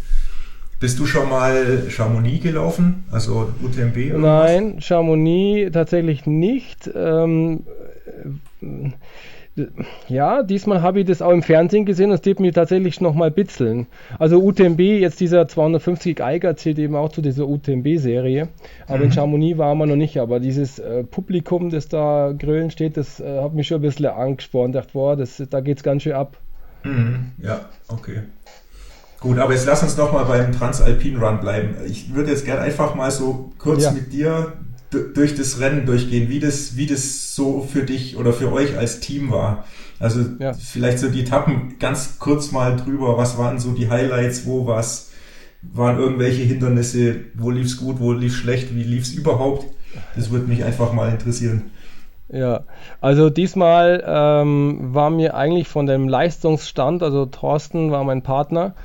Bist 0.79 0.97
du 0.99 1.05
schon 1.05 1.27
mal 1.27 1.83
Chamonix 1.89 2.41
gelaufen, 2.41 3.03
also 3.11 3.49
UTMB? 3.61 4.17
Nein? 4.17 4.79
Chamonix 4.79 5.73
tatsächlich 5.73 6.25
nicht. 6.25 6.89
Ähm, 6.95 7.65
ja, 10.07 10.43
diesmal 10.43 10.81
habe 10.81 11.01
ich 11.01 11.05
das 11.05 11.21
auch 11.21 11.31
im 11.31 11.43
Fernsehen 11.43 11.85
gesehen 11.85 12.09
und 12.09 12.15
es 12.15 12.21
tut 12.21 12.39
mir 12.39 12.53
tatsächlich 12.53 13.01
nochmal 13.01 13.31
bitzeln. 13.31 13.87
Also 14.17 14.41
UTMB, 14.41 14.79
jetzt 14.79 15.19
dieser 15.19 15.47
250 15.47 16.23
Eiger 16.23 16.55
zählt 16.55 16.79
eben 16.79 16.95
auch 16.95 17.11
zu 17.11 17.21
dieser 17.21 17.47
UTMB-Serie. 17.47 18.49
Aber 18.87 18.99
mhm. 18.99 19.03
in 19.05 19.11
Chamonix 19.11 19.57
waren 19.57 19.77
wir 19.77 19.85
noch 19.85 19.95
nicht. 19.95 20.17
Aber 20.19 20.39
dieses 20.39 20.79
äh, 20.79 21.03
Publikum, 21.03 21.69
das 21.69 21.89
da 21.89 22.33
grölen 22.37 22.71
steht, 22.71 22.97
das 22.97 23.19
äh, 23.19 23.41
hat 23.41 23.53
mich 23.53 23.67
schon 23.67 23.79
ein 23.79 23.81
bisschen 23.81 24.05
angespornt. 24.05 24.75
Ich 24.75 24.81
dachte, 24.81 24.93
boah, 24.93 25.15
das, 25.15 25.43
da 25.49 25.59
geht 25.61 25.77
es 25.77 25.83
ganz 25.83 26.03
schön 26.03 26.13
ab. 26.13 26.37
Mhm. 26.83 27.31
Ja, 27.41 27.61
okay. 27.87 28.21
Gut, 29.19 29.37
aber 29.37 29.51
jetzt 29.51 29.65
lass 29.65 29.83
uns 29.83 29.97
noch 29.97 30.13
mal 30.13 30.23
beim 30.23 30.53
Transalpin 30.53 31.17
Run 31.17 31.41
bleiben. 31.41 31.75
Ich 31.85 32.13
würde 32.13 32.31
jetzt 32.31 32.45
gerne 32.45 32.61
einfach 32.61 32.95
mal 32.95 33.11
so 33.11 33.51
kurz 33.57 33.83
ja. 33.83 33.91
mit 33.91 34.13
dir 34.13 34.53
durch 34.91 35.35
das 35.35 35.59
Rennen 35.59 35.85
durchgehen, 35.85 36.29
wie 36.29 36.39
das, 36.39 36.75
wie 36.75 36.87
das 36.87 37.35
so 37.35 37.61
für 37.61 37.83
dich 37.83 38.17
oder 38.17 38.33
für 38.33 38.51
euch 38.51 38.77
als 38.77 38.99
Team 38.99 39.31
war. 39.31 39.65
Also 39.99 40.21
ja. 40.39 40.53
vielleicht 40.53 40.99
so 40.99 41.09
die 41.09 41.21
Etappen 41.21 41.77
ganz 41.79 42.19
kurz 42.19 42.51
mal 42.51 42.75
drüber. 42.75 43.17
Was 43.17 43.37
waren 43.37 43.59
so 43.59 43.73
die 43.73 43.89
Highlights? 43.89 44.45
Wo 44.45 44.65
was 44.65 45.11
waren 45.61 45.99
irgendwelche 45.99 46.43
Hindernisse? 46.43 47.17
Wo 47.35 47.51
lief's 47.51 47.77
gut? 47.77 47.99
Wo 47.99 48.13
lief's 48.13 48.35
schlecht? 48.35 48.75
Wie 48.75 48.83
lief's 48.83 49.11
überhaupt? 49.11 49.65
Das 50.15 50.31
würde 50.31 50.47
mich 50.47 50.63
einfach 50.63 50.93
mal 50.93 51.09
interessieren. 51.09 51.71
Ja, 52.31 52.61
also 53.01 53.29
diesmal 53.29 54.03
ähm, 54.05 54.93
war 54.93 55.09
mir 55.09 55.33
eigentlich 55.35 55.67
von 55.67 55.87
dem 55.87 56.07
Leistungsstand, 56.07 57.01
also 57.01 57.25
Thorsten 57.25 57.91
war 57.91 58.03
mein 58.03 58.21
Partner, 58.21 58.75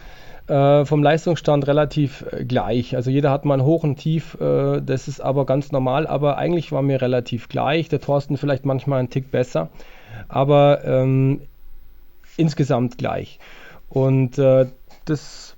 äh, 0.47 0.85
vom 0.85 1.03
Leistungsstand 1.03 1.67
relativ 1.67 2.25
äh, 2.31 2.45
gleich. 2.45 2.97
Also 2.97 3.11
jeder 3.11 3.31
hat 3.31 3.45
mal 3.45 3.55
ein 3.55 3.65
Hoch 3.65 3.85
und 3.85 3.97
Tief, 3.97 4.39
äh, 4.41 4.81
das 4.81 5.09
ist 5.09 5.21
aber 5.21 5.47
ganz 5.47 5.73
normal, 5.73 6.07
aber 6.07 6.37
eigentlich 6.39 6.73
war 6.73 6.83
mir 6.83 7.01
relativ 7.01 7.49
gleich. 7.49 7.89
Der 7.89 8.01
Thorsten 8.01 8.37
vielleicht 8.37 8.65
manchmal 8.65 8.99
einen 8.99 9.11
Tick 9.11 9.31
besser, 9.31 9.71
aber 10.29 10.85
ähm, 10.85 11.41
insgesamt 12.37 12.99
gleich. 12.99 13.39
Und 13.89 14.39
äh, 14.39 14.67
das 15.05 15.57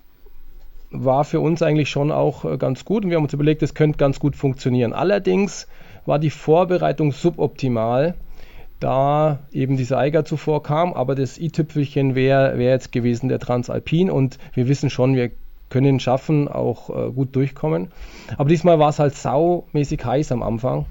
war 0.90 1.25
für 1.25 1.40
uns 1.40 1.62
eigentlich 1.62 1.90
schon 1.90 2.12
auch 2.12 2.44
äh, 2.44 2.57
ganz 2.57 2.85
gut 2.85 3.05
und 3.05 3.11
wir 3.11 3.16
haben 3.16 3.25
uns 3.25 3.33
überlegt, 3.33 3.62
das 3.62 3.75
könnte 3.75 3.99
ganz 3.99 4.20
gut 4.20 4.37
funktionieren. 4.37 4.92
Allerdings 4.92 5.66
war 6.05 6.18
die 6.18 6.31
Vorbereitung 6.31 7.12
suboptimal 7.12 8.14
da 8.81 9.41
eben 9.53 9.77
dieser 9.77 9.99
Eiger 9.99 10.25
zuvor 10.25 10.62
kam, 10.62 10.93
aber 10.93 11.15
das 11.15 11.39
i-Tüpfelchen 11.39 12.15
wäre 12.15 12.59
wär 12.59 12.71
jetzt 12.71 12.93
gewesen 12.93 13.29
der 13.29 13.39
Transalpin 13.39 14.11
und 14.11 14.39
wir 14.55 14.69
wissen 14.69 14.91
schon, 14.91 15.15
wir 15.15 15.31
können 15.69 15.99
schaffen, 15.99 16.49
auch 16.49 16.91
äh, 16.91 17.11
gut 17.11 17.35
durchkommen. 17.35 17.89
Aber 18.37 18.49
diesmal 18.49 18.79
war 18.79 18.91
es 18.91 18.99
halt 18.99 19.15
saumäßig 19.15 20.05
heiß 20.05 20.33
am 20.33 20.43
Anfang 20.43 20.87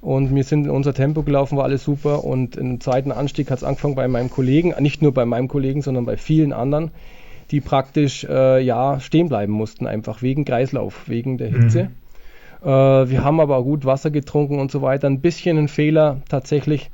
und 0.00 0.34
wir 0.34 0.44
sind 0.44 0.64
in 0.64 0.70
unser 0.70 0.94
Tempo 0.94 1.22
gelaufen, 1.22 1.56
war 1.56 1.64
alles 1.64 1.84
super 1.84 2.24
und 2.24 2.56
im 2.56 2.80
zweiten 2.80 3.12
Anstieg 3.12 3.50
hat 3.50 3.58
es 3.58 3.64
angefangen 3.64 3.94
bei 3.94 4.08
meinem 4.08 4.30
Kollegen, 4.30 4.74
nicht 4.80 5.02
nur 5.02 5.12
bei 5.12 5.24
meinem 5.24 5.48
Kollegen, 5.48 5.82
sondern 5.82 6.04
bei 6.04 6.16
vielen 6.16 6.52
anderen, 6.52 6.90
die 7.50 7.60
praktisch 7.60 8.24
äh, 8.24 8.60
ja 8.62 9.00
stehen 9.00 9.28
bleiben 9.28 9.52
mussten, 9.52 9.86
einfach 9.86 10.22
wegen 10.22 10.44
Kreislauf, 10.44 11.08
wegen 11.08 11.38
der 11.38 11.48
Hitze. 11.48 11.84
Mhm. 11.84 12.68
Äh, 12.68 13.10
wir 13.10 13.24
haben 13.24 13.40
aber 13.40 13.56
auch 13.56 13.64
gut 13.64 13.84
Wasser 13.84 14.10
getrunken 14.10 14.60
und 14.60 14.70
so 14.70 14.82
weiter. 14.82 15.08
Ein 15.08 15.20
bisschen 15.20 15.58
ein 15.58 15.68
Fehler 15.68 16.22
tatsächlich 16.28 16.90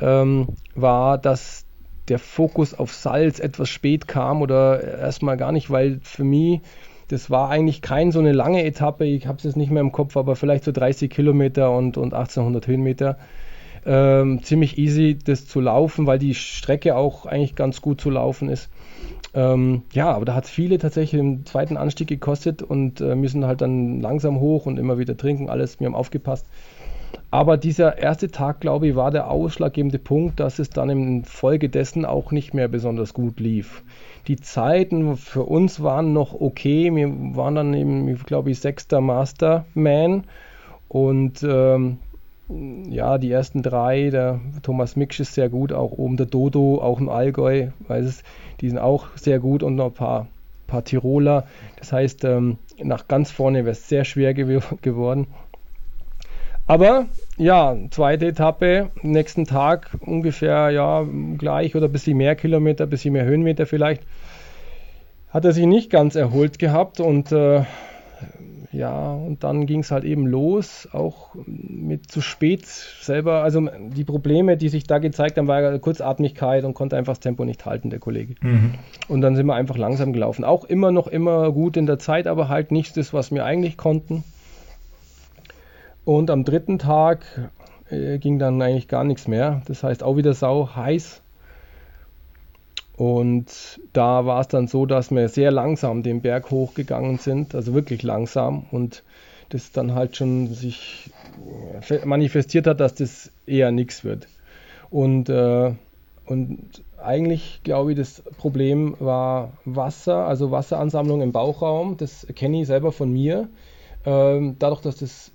ähm, 0.00 0.48
war, 0.74 1.18
dass 1.18 1.64
der 2.08 2.18
Fokus 2.18 2.74
auf 2.74 2.94
Salz 2.94 3.40
etwas 3.40 3.68
spät 3.68 4.06
kam 4.06 4.42
oder 4.42 4.98
erstmal 4.98 5.36
gar 5.36 5.52
nicht, 5.52 5.70
weil 5.70 6.00
für 6.02 6.24
mich, 6.24 6.60
das 7.08 7.30
war 7.30 7.50
eigentlich 7.50 7.82
kein 7.82 8.12
so 8.12 8.18
eine 8.18 8.32
lange 8.32 8.64
Etappe, 8.64 9.04
ich 9.04 9.26
habe 9.26 9.38
es 9.38 9.44
jetzt 9.44 9.56
nicht 9.56 9.70
mehr 9.70 9.80
im 9.80 9.92
Kopf, 9.92 10.16
aber 10.16 10.36
vielleicht 10.36 10.64
so 10.64 10.72
30 10.72 11.10
Kilometer 11.10 11.76
und, 11.76 11.96
und 11.96 12.14
1800 12.14 12.66
Höhenmeter. 12.66 13.18
Ähm, 13.84 14.42
ziemlich 14.42 14.78
easy, 14.78 15.16
das 15.16 15.46
zu 15.46 15.60
laufen, 15.60 16.06
weil 16.08 16.18
die 16.18 16.34
Strecke 16.34 16.96
auch 16.96 17.24
eigentlich 17.24 17.54
ganz 17.54 17.80
gut 17.80 18.00
zu 18.00 18.10
laufen 18.10 18.48
ist. 18.48 18.68
Ähm, 19.32 19.82
ja, 19.92 20.12
aber 20.12 20.24
da 20.24 20.34
hat 20.34 20.44
es 20.44 20.50
viele 20.50 20.78
tatsächlich 20.78 21.20
im 21.20 21.46
zweiten 21.46 21.76
Anstieg 21.76 22.08
gekostet 22.08 22.62
und 22.62 23.00
äh, 23.00 23.14
müssen 23.14 23.46
halt 23.46 23.60
dann 23.60 24.00
langsam 24.00 24.40
hoch 24.40 24.66
und 24.66 24.78
immer 24.78 24.98
wieder 24.98 25.16
trinken, 25.16 25.48
alles, 25.48 25.78
wir 25.78 25.86
haben 25.86 25.94
aufgepasst. 25.94 26.46
Aber 27.30 27.56
dieser 27.56 27.98
erste 27.98 28.30
Tag, 28.30 28.60
glaube 28.60 28.88
ich, 28.88 28.96
war 28.96 29.10
der 29.10 29.30
ausschlaggebende 29.30 29.98
Punkt, 29.98 30.40
dass 30.40 30.58
es 30.58 30.70
dann 30.70 30.90
infolgedessen 30.90 32.04
auch 32.04 32.32
nicht 32.32 32.54
mehr 32.54 32.68
besonders 32.68 33.14
gut 33.14 33.40
lief. 33.40 33.82
Die 34.28 34.36
Zeiten 34.36 35.16
für 35.16 35.44
uns 35.44 35.82
waren 35.82 36.12
noch 36.12 36.34
okay. 36.40 36.94
Wir 36.94 37.08
waren 37.36 37.54
dann 37.54 37.74
eben, 37.74 38.14
glaube 38.24 38.50
ich, 38.50 38.60
sechster 38.60 39.00
Masterman. 39.00 40.24
Und 40.88 41.42
ähm, 41.42 41.98
ja, 42.48 43.18
die 43.18 43.30
ersten 43.30 43.62
drei, 43.62 44.10
der 44.10 44.40
Thomas 44.62 44.96
Miksch 44.96 45.20
ist 45.20 45.34
sehr 45.34 45.48
gut, 45.48 45.72
auch 45.72 45.92
oben 45.92 46.16
der 46.16 46.26
Dodo, 46.26 46.80
auch 46.80 47.00
im 47.00 47.08
Allgäu, 47.08 47.68
weiß 47.88 48.04
es, 48.04 48.22
die 48.60 48.68
sind 48.68 48.78
auch 48.78 49.08
sehr 49.16 49.40
gut 49.40 49.62
und 49.62 49.74
noch 49.74 49.86
ein 49.86 49.94
paar, 49.94 50.26
paar 50.66 50.84
Tiroler. 50.84 51.46
Das 51.78 51.92
heißt, 51.92 52.24
ähm, 52.24 52.58
nach 52.82 53.08
ganz 53.08 53.30
vorne 53.30 53.64
wäre 53.64 53.72
es 53.72 53.88
sehr 53.88 54.04
schwer 54.04 54.34
gew 54.34 54.60
geworden. 54.80 55.26
Aber 56.66 57.06
ja, 57.36 57.76
zweite 57.90 58.26
Etappe, 58.26 58.90
nächsten 59.02 59.44
Tag 59.44 59.90
ungefähr 60.00 60.70
ja 60.70 61.06
gleich 61.38 61.76
oder 61.76 61.86
ein 61.86 61.92
bisschen 61.92 62.16
mehr 62.16 62.34
Kilometer, 62.34 62.84
ein 62.84 62.90
bisschen 62.90 63.12
mehr 63.12 63.24
Höhenmeter 63.24 63.66
vielleicht. 63.66 64.02
Hat 65.30 65.44
er 65.44 65.52
sich 65.52 65.66
nicht 65.66 65.90
ganz 65.90 66.14
erholt 66.14 66.58
gehabt 66.58 66.98
und 66.98 67.30
äh, 67.30 67.62
ja, 68.72 69.12
und 69.12 69.42
dann 69.42 69.66
ging 69.66 69.80
es 69.80 69.90
halt 69.90 70.04
eben 70.04 70.26
los, 70.26 70.88
auch 70.92 71.34
mit 71.46 72.10
zu 72.10 72.20
spät 72.20 72.66
selber. 72.66 73.42
Also 73.42 73.68
die 73.90 74.04
Probleme, 74.04 74.56
die 74.56 74.68
sich 74.68 74.84
da 74.84 74.98
gezeigt 74.98 75.38
haben, 75.38 75.48
war 75.48 75.78
Kurzatmigkeit 75.78 76.64
und 76.64 76.74
konnte 76.74 76.96
einfach 76.96 77.12
das 77.12 77.20
Tempo 77.20 77.44
nicht 77.44 77.64
halten, 77.64 77.90
der 77.90 78.00
Kollege. 78.00 78.34
Mhm. 78.40 78.74
Und 79.08 79.20
dann 79.22 79.36
sind 79.36 79.46
wir 79.46 79.54
einfach 79.54 79.78
langsam 79.78 80.12
gelaufen. 80.12 80.44
Auch 80.44 80.64
immer 80.64 80.90
noch 80.90 81.06
immer 81.06 81.52
gut 81.52 81.76
in 81.76 81.86
der 81.86 81.98
Zeit, 81.98 82.26
aber 82.26 82.48
halt 82.48 82.70
nicht 82.70 82.96
das, 82.96 83.12
was 83.12 83.30
wir 83.30 83.44
eigentlich 83.44 83.76
konnten. 83.76 84.24
Und 86.06 86.30
am 86.30 86.44
dritten 86.44 86.78
Tag 86.78 87.26
äh, 87.90 88.18
ging 88.18 88.38
dann 88.38 88.62
eigentlich 88.62 88.86
gar 88.86 89.02
nichts 89.02 89.26
mehr. 89.26 89.62
Das 89.66 89.82
heißt 89.82 90.04
auch 90.04 90.16
wieder 90.16 90.34
sau 90.34 90.70
heiß. 90.76 91.20
Und 92.96 93.80
da 93.92 94.24
war 94.24 94.40
es 94.40 94.46
dann 94.46 94.68
so, 94.68 94.86
dass 94.86 95.10
wir 95.10 95.28
sehr 95.28 95.50
langsam 95.50 96.04
den 96.04 96.22
Berg 96.22 96.52
hochgegangen 96.52 97.18
sind, 97.18 97.56
also 97.56 97.74
wirklich 97.74 98.04
langsam. 98.04 98.66
Und 98.70 99.02
das 99.48 99.72
dann 99.72 99.96
halt 99.96 100.16
schon 100.16 100.54
sich 100.54 101.10
äh, 101.90 102.06
manifestiert 102.06 102.68
hat, 102.68 102.78
dass 102.78 102.94
das 102.94 103.32
eher 103.44 103.72
nichts 103.72 104.04
wird. 104.04 104.28
Und, 104.90 105.28
äh, 105.28 105.74
und 106.24 106.84
eigentlich 107.02 107.62
glaube 107.64 107.92
ich, 107.92 107.98
das 107.98 108.22
Problem 108.38 108.94
war 109.00 109.54
Wasser, 109.64 110.24
also 110.28 110.52
Wasseransammlung 110.52 111.20
im 111.20 111.32
Bauchraum. 111.32 111.96
Das 111.96 112.28
kenne 112.36 112.60
ich 112.60 112.68
selber 112.68 112.92
von 112.92 113.12
mir. 113.12 113.48
Ähm, 114.04 114.54
dadurch, 114.60 114.82
dass 114.82 114.98
das 114.98 115.32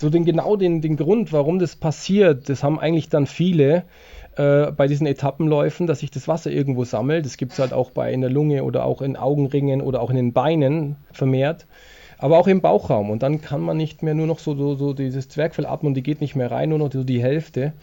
so 0.00 0.10
den 0.10 0.24
genau 0.24 0.56
den, 0.56 0.80
den 0.80 0.96
Grund, 0.96 1.32
warum 1.32 1.58
das 1.58 1.76
passiert, 1.76 2.48
das 2.48 2.62
haben 2.62 2.78
eigentlich 2.78 3.08
dann 3.08 3.26
viele 3.26 3.84
äh, 4.36 4.70
bei 4.70 4.86
diesen 4.86 5.06
Etappenläufen, 5.06 5.86
dass 5.86 6.00
sich 6.00 6.10
das 6.10 6.28
Wasser 6.28 6.50
irgendwo 6.50 6.84
sammelt. 6.84 7.26
Das 7.26 7.36
gibt 7.36 7.52
es 7.52 7.58
halt 7.58 7.72
auch 7.72 7.90
bei 7.90 8.12
in 8.12 8.20
der 8.20 8.30
Lunge 8.30 8.64
oder 8.64 8.84
auch 8.84 9.02
in 9.02 9.16
Augenringen 9.16 9.80
oder 9.80 10.00
auch 10.00 10.10
in 10.10 10.16
den 10.16 10.32
Beinen 10.32 10.96
vermehrt. 11.12 11.66
Aber 12.20 12.38
auch 12.38 12.48
im 12.48 12.60
Bauchraum. 12.60 13.10
Und 13.10 13.22
dann 13.22 13.40
kann 13.40 13.60
man 13.60 13.76
nicht 13.76 14.02
mehr 14.02 14.14
nur 14.14 14.26
noch 14.26 14.40
so, 14.40 14.56
so, 14.56 14.74
so 14.74 14.92
dieses 14.92 15.28
und 15.36 15.94
die 15.94 16.02
geht 16.02 16.20
nicht 16.20 16.34
mehr 16.34 16.50
rein, 16.50 16.70
nur 16.70 16.78
noch 16.78 16.92
so 16.92 17.04
die 17.04 17.22
Hälfte. 17.22 17.74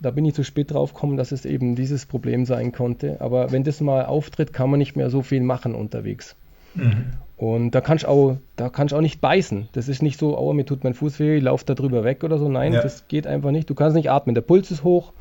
Da 0.00 0.10
bin 0.10 0.24
ich 0.24 0.34
zu 0.34 0.44
spät 0.44 0.70
drauf 0.70 0.94
gekommen, 0.94 1.18
dass 1.18 1.30
es 1.30 1.44
eben 1.44 1.74
dieses 1.74 2.06
Problem 2.06 2.46
sein 2.46 2.72
konnte. 2.72 3.20
Aber 3.20 3.52
wenn 3.52 3.64
das 3.64 3.80
mal 3.82 4.06
auftritt, 4.06 4.52
kann 4.54 4.70
man 4.70 4.78
nicht 4.78 4.96
mehr 4.96 5.10
so 5.10 5.20
viel 5.20 5.42
machen 5.42 5.74
unterwegs. 5.74 6.36
Mhm. 6.74 7.12
Und 7.36 7.72
da 7.72 7.80
kannst 7.80 8.04
du 8.04 8.08
auch, 8.08 8.36
da 8.54 8.68
kannst 8.68 8.94
auch 8.94 9.00
nicht 9.00 9.20
beißen. 9.20 9.68
Das 9.72 9.88
ist 9.88 10.00
nicht 10.00 10.18
so, 10.18 10.38
oh, 10.38 10.52
mir 10.52 10.64
tut 10.64 10.84
mein 10.84 10.94
Fuß 10.94 11.18
weh, 11.18 11.38
ich 11.38 11.42
laufe 11.42 11.64
da 11.66 11.74
drüber 11.74 12.04
weg 12.04 12.22
oder 12.22 12.38
so. 12.38 12.48
Nein, 12.48 12.72
ja. 12.72 12.82
das 12.82 13.08
geht 13.08 13.26
einfach 13.26 13.50
nicht. 13.50 13.68
Du 13.68 13.74
kannst 13.74 13.96
nicht 13.96 14.10
atmen. 14.10 14.34
Der 14.34 14.42
Puls 14.42 14.70
ist 14.70 14.84
hoch 14.84 15.12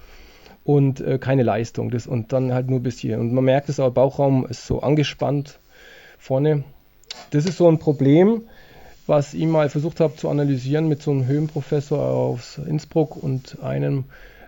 und 0.64 1.02
äh, 1.02 1.18
keine 1.18 1.42
Leistung. 1.42 1.90
Das, 1.90 2.06
und 2.06 2.32
dann 2.32 2.54
halt 2.54 2.70
nur 2.70 2.80
bis 2.80 3.00
hier. 3.00 3.20
Und 3.20 3.34
man 3.34 3.44
merkt 3.44 3.70
es 3.70 3.80
auch, 3.80 3.86
der 3.86 3.94
Bauchraum 3.94 4.46
ist 4.46 4.68
so 4.68 4.82
angespannt 4.82 5.60
vorne. 6.20 6.64
Das 7.32 7.46
ist 7.46 7.58
so 7.58 7.68
ein 7.68 7.80
Problem, 7.80 8.44
was 9.08 9.34
ich 9.34 9.48
mal 9.48 9.70
versucht 9.70 10.00
habe 10.00 10.16
zu 10.16 10.30
analysieren 10.30 10.88
mit 10.88 11.02
so 11.02 11.12
einem 11.12 11.26
Höhenprofessor 11.26 12.00
aus 12.00 12.60
Innsbruck 12.60 13.22
und 13.22 13.58
einem 13.64 14.06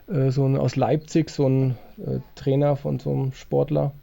äh, 0.07 0.29
so 0.29 0.45
ein, 0.45 0.57
aus 0.57 0.75
Leipzig, 0.75 1.31
so 1.31 1.47
ein 1.47 1.71
äh, 1.97 2.19
Trainer 2.35 2.75
von 2.75 2.99
so 2.99 3.11
einem 3.11 3.33
Sportler 3.33 3.93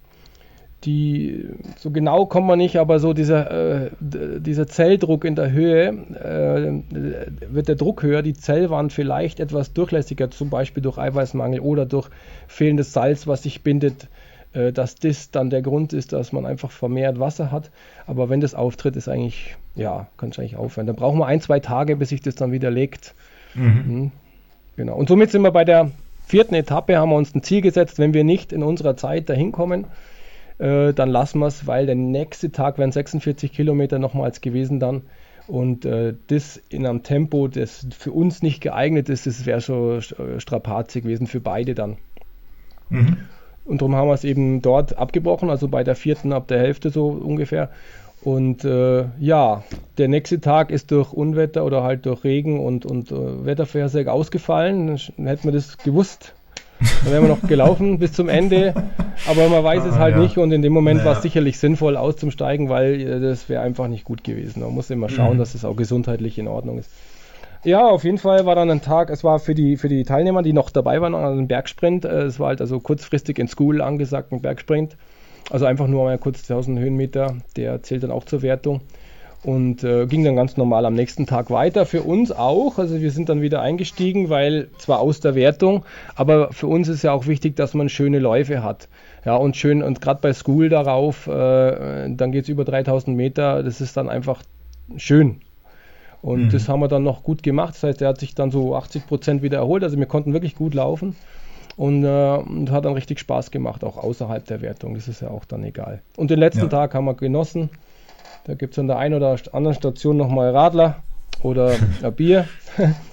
die 0.84 1.46
so 1.76 1.90
genau 1.90 2.26
kommt 2.26 2.46
man 2.46 2.58
nicht, 2.58 2.76
aber 2.76 2.98
so 3.00 3.12
dieser, 3.12 3.84
äh, 3.84 3.90
dieser 4.00 4.66
Zelldruck 4.66 5.24
in 5.24 5.36
der 5.36 5.50
Höhe 5.52 5.88
äh, 5.88 7.52
wird 7.52 7.68
der 7.68 7.74
Druck 7.76 8.02
höher, 8.02 8.22
die 8.22 8.32
Zellwand 8.34 8.92
vielleicht 8.92 9.40
etwas 9.40 9.72
durchlässiger, 9.74 10.30
zum 10.30 10.48
Beispiel 10.48 10.82
durch 10.82 10.96
Eiweißmangel 10.98 11.60
oder 11.60 11.84
durch 11.84 12.08
fehlendes 12.48 12.92
Salz, 12.92 13.26
was 13.26 13.42
sich 13.42 13.62
bindet, 13.62 14.08
äh, 14.52 14.72
dass 14.72 14.94
das 14.94 15.30
dann 15.30 15.50
der 15.50 15.62
Grund 15.62 15.92
ist, 15.92 16.12
dass 16.12 16.32
man 16.32 16.46
einfach 16.46 16.70
vermehrt 16.70 17.20
Wasser 17.20 17.52
hat. 17.52 17.70
Aber 18.06 18.30
wenn 18.30 18.40
das 18.40 18.54
auftritt, 18.54 18.96
ist 18.96 19.08
eigentlich, 19.08 19.56
ja, 19.74 20.06
kann 20.16 20.30
es 20.30 20.38
eigentlich 20.38 20.56
aufhören. 20.56 20.86
Dann 20.86 20.96
brauchen 20.96 21.18
wir 21.18 21.26
ein, 21.26 21.40
zwei 21.40 21.60
Tage, 21.60 21.96
bis 21.96 22.08
sich 22.08 22.22
das 22.22 22.36
dann 22.36 22.52
wieder 22.52 22.70
legt. 22.70 23.14
Mhm. 23.54 23.64
Mhm. 23.64 24.12
Genau. 24.76 24.96
Und 24.96 25.08
somit 25.08 25.30
sind 25.30 25.42
wir 25.42 25.50
bei 25.50 25.64
der 25.64 25.90
vierten 26.26 26.54
Etappe, 26.54 26.96
haben 26.96 27.10
wir 27.10 27.16
uns 27.16 27.34
ein 27.34 27.42
Ziel 27.42 27.60
gesetzt, 27.60 27.98
wenn 27.98 28.14
wir 28.14 28.24
nicht 28.24 28.52
in 28.52 28.62
unserer 28.62 28.96
Zeit 28.96 29.28
dahin 29.28 29.52
kommen, 29.52 29.84
äh, 30.60 30.92
dann 30.92 31.08
lassen 31.08 31.38
wir 31.38 31.46
es, 31.46 31.66
weil 31.66 31.86
der 31.86 31.94
nächste 31.94 32.52
Tag 32.52 32.78
wären 32.78 32.92
46 32.92 33.52
Kilometer 33.52 33.98
nochmals 33.98 34.40
gewesen 34.40 34.78
dann. 34.78 35.02
Und 35.46 35.84
äh, 35.84 36.14
das 36.28 36.60
in 36.68 36.86
einem 36.86 37.02
Tempo, 37.02 37.48
das 37.48 37.86
für 37.98 38.12
uns 38.12 38.42
nicht 38.42 38.60
geeignet 38.60 39.08
ist, 39.08 39.26
das 39.26 39.46
wäre 39.46 39.60
schon 39.60 39.98
äh, 39.98 40.38
strapazig 40.38 41.02
gewesen 41.02 41.26
für 41.26 41.40
beide 41.40 41.74
dann. 41.74 41.96
Mhm. 42.90 43.16
Und 43.64 43.80
darum 43.80 43.96
haben 43.96 44.08
wir 44.08 44.14
es 44.14 44.24
eben 44.24 44.62
dort 44.62 44.96
abgebrochen, 44.98 45.50
also 45.50 45.66
bei 45.68 45.82
der 45.82 45.96
vierten 45.96 46.32
ab 46.32 46.46
der 46.48 46.58
Hälfte 46.58 46.90
so 46.90 47.08
ungefähr. 47.08 47.70
Und 48.22 48.64
äh, 48.64 49.06
ja, 49.18 49.64
der 49.96 50.08
nächste 50.08 50.40
Tag 50.40 50.70
ist 50.70 50.90
durch 50.90 51.12
Unwetter 51.12 51.64
oder 51.64 51.82
halt 51.82 52.04
durch 52.04 52.22
Regen 52.22 52.60
und, 52.60 52.84
und 52.84 53.10
äh, 53.10 53.44
Wettervorhersage 53.46 54.12
ausgefallen. 54.12 54.98
Dann 55.16 55.26
hätten 55.26 55.44
wir 55.44 55.52
das 55.52 55.78
gewusst, 55.78 56.34
dann 57.04 57.12
wären 57.12 57.24
wir 57.24 57.28
noch 57.28 57.42
gelaufen 57.42 57.98
bis 58.00 58.12
zum 58.12 58.28
Ende, 58.28 58.74
aber 59.28 59.48
man 59.48 59.62
weiß 59.62 59.82
ah, 59.84 59.88
es 59.88 59.94
halt 59.96 60.16
ja. 60.16 60.22
nicht 60.22 60.38
und 60.38 60.52
in 60.52 60.62
dem 60.62 60.72
Moment 60.72 60.98
naja. 60.98 61.10
war 61.10 61.16
es 61.16 61.22
sicherlich 61.22 61.58
sinnvoll 61.58 61.96
auszusteigen, 61.96 62.68
weil 62.68 63.00
äh, 63.00 63.20
das 63.20 63.48
wäre 63.48 63.62
einfach 63.62 63.88
nicht 63.88 64.04
gut 64.04 64.24
gewesen. 64.24 64.60
Man 64.60 64.72
muss 64.72 64.90
immer 64.90 65.08
schauen, 65.08 65.34
mhm. 65.34 65.38
dass 65.38 65.54
es 65.54 65.64
auch 65.64 65.76
gesundheitlich 65.76 66.38
in 66.38 66.48
Ordnung 66.48 66.78
ist. 66.78 66.90
Ja, 67.62 67.86
auf 67.86 68.04
jeden 68.04 68.18
Fall 68.18 68.46
war 68.46 68.54
dann 68.54 68.70
ein 68.70 68.80
Tag, 68.80 69.10
es 69.10 69.22
war 69.22 69.38
für 69.38 69.54
die, 69.54 69.76
für 69.76 69.88
die 69.88 70.04
Teilnehmer, 70.04 70.42
die 70.42 70.54
noch 70.54 70.70
dabei 70.70 71.02
waren, 71.02 71.14
ein 71.14 71.48
Bergsprint. 71.48 72.06
Äh, 72.06 72.22
es 72.22 72.40
war 72.40 72.48
halt 72.48 72.60
also 72.60 72.80
kurzfristig 72.80 73.38
in 73.38 73.48
School 73.48 73.82
angesagt, 73.82 74.32
ein 74.32 74.40
Bergsprint. 74.40 74.96
Also 75.50 75.66
einfach 75.66 75.86
nur 75.86 76.04
mal 76.04 76.16
kurz 76.18 76.42
1000 76.50 76.78
Höhenmeter, 76.78 77.36
der 77.56 77.82
zählt 77.82 78.02
dann 78.02 78.12
auch 78.12 78.24
zur 78.24 78.42
Wertung 78.42 78.80
und 79.42 79.84
äh, 79.84 80.06
ging 80.06 80.24
dann 80.24 80.36
ganz 80.36 80.56
normal 80.56 80.84
am 80.84 80.94
nächsten 80.94 81.26
Tag 81.26 81.50
weiter. 81.50 81.86
Für 81.86 82.02
uns 82.02 82.30
auch, 82.30 82.78
also 82.78 83.00
wir 83.00 83.10
sind 83.10 83.28
dann 83.28 83.40
wieder 83.40 83.62
eingestiegen, 83.62 84.28
weil 84.28 84.68
zwar 84.78 85.00
aus 85.00 85.20
der 85.20 85.34
Wertung, 85.34 85.84
aber 86.14 86.52
für 86.52 86.66
uns 86.66 86.88
ist 86.88 87.02
ja 87.02 87.12
auch 87.12 87.26
wichtig, 87.26 87.56
dass 87.56 87.72
man 87.72 87.88
schöne 87.88 88.18
Läufe 88.18 88.62
hat. 88.62 88.88
Ja, 89.24 89.36
und 89.36 89.56
schön, 89.56 89.82
und 89.82 90.00
gerade 90.00 90.20
bei 90.20 90.32
School 90.32 90.68
darauf, 90.68 91.26
äh, 91.26 92.08
dann 92.10 92.32
geht 92.32 92.44
es 92.44 92.48
über 92.48 92.64
3000 92.64 93.16
Meter, 93.16 93.62
das 93.62 93.80
ist 93.80 93.96
dann 93.96 94.08
einfach 94.08 94.42
schön. 94.96 95.40
Und 96.22 96.46
mhm. 96.46 96.50
das 96.50 96.68
haben 96.68 96.80
wir 96.80 96.88
dann 96.88 97.02
noch 97.02 97.22
gut 97.22 97.42
gemacht. 97.42 97.74
Das 97.74 97.82
heißt, 97.82 98.02
er 98.02 98.08
hat 98.08 98.20
sich 98.20 98.34
dann 98.34 98.50
so 98.50 98.76
80 98.76 99.06
Prozent 99.06 99.42
wieder 99.42 99.58
erholt. 99.58 99.82
Also 99.82 99.96
wir 99.98 100.06
konnten 100.06 100.32
wirklich 100.32 100.54
gut 100.54 100.74
laufen 100.74 101.16
und, 101.76 102.04
äh, 102.04 102.36
und, 102.36 102.70
hat 102.70 102.84
dann 102.84 102.92
richtig 102.92 103.20
Spaß 103.20 103.50
gemacht, 103.50 103.84
auch 103.84 103.96
außerhalb 103.96 104.44
der 104.44 104.60
Wertung. 104.60 104.94
Das 104.94 105.08
ist 105.08 105.22
ja 105.22 105.28
auch 105.28 105.46
dann 105.46 105.64
egal. 105.64 106.02
Und 106.16 106.30
den 106.30 106.38
letzten 106.38 106.64
ja. 106.64 106.68
Tag 106.68 106.94
haben 106.94 107.06
wir 107.06 107.14
genossen. 107.14 107.70
Da 108.44 108.54
gibt 108.54 108.74
es 108.74 108.78
an 108.78 108.86
der 108.86 108.98
einen 108.98 109.14
oder 109.14 109.36
anderen 109.52 109.74
Station 109.74 110.16
nochmal 110.16 110.50
Radler 110.50 111.02
oder 111.42 111.76
ein 112.02 112.14
Bier. 112.14 112.48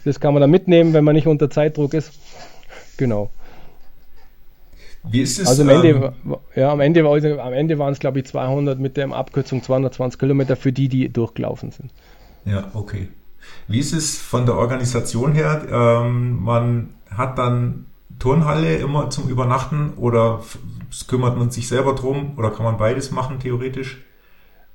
Das 0.05 0.19
kann 0.19 0.33
man 0.33 0.41
dann 0.41 0.51
mitnehmen, 0.51 0.93
wenn 0.93 1.03
man 1.03 1.15
nicht 1.15 1.27
unter 1.27 1.49
Zeitdruck 1.49 1.93
ist. 1.93 2.13
Genau. 2.97 3.29
Wie 5.09 5.21
ist 5.21 5.39
es? 5.39 5.47
Also 5.47 5.63
am 5.63 5.69
Ende, 5.69 5.89
ähm, 5.89 6.35
ja, 6.55 6.71
am 6.71 6.79
Ende, 6.79 7.05
am 7.41 7.53
Ende 7.53 7.79
waren 7.79 7.93
es, 7.93 7.99
glaube 7.99 8.19
ich, 8.19 8.25
200 8.25 8.79
mit 8.79 8.97
der 8.97 9.09
Abkürzung 9.11 9.63
220 9.63 10.19
Kilometer 10.19 10.55
für 10.55 10.73
die, 10.73 10.89
die 10.89 11.09
durchgelaufen 11.09 11.71
sind. 11.71 11.91
Ja, 12.45 12.71
okay. 12.73 13.09
Wie 13.67 13.79
ist 13.79 13.93
es 13.93 14.17
von 14.17 14.45
der 14.45 14.55
Organisation 14.55 15.33
her? 15.33 15.65
Ähm, 15.69 16.43
man 16.43 16.95
hat 17.09 17.37
dann 17.37 17.85
Turnhalle 18.19 18.77
immer 18.77 19.09
zum 19.09 19.29
Übernachten 19.29 19.93
oder 19.95 20.41
kümmert 21.07 21.37
man 21.37 21.51
sich 21.51 21.67
selber 21.67 21.93
drum 21.93 22.33
oder 22.37 22.51
kann 22.51 22.65
man 22.65 22.77
beides 22.77 23.11
machen 23.11 23.39
theoretisch? 23.39 24.03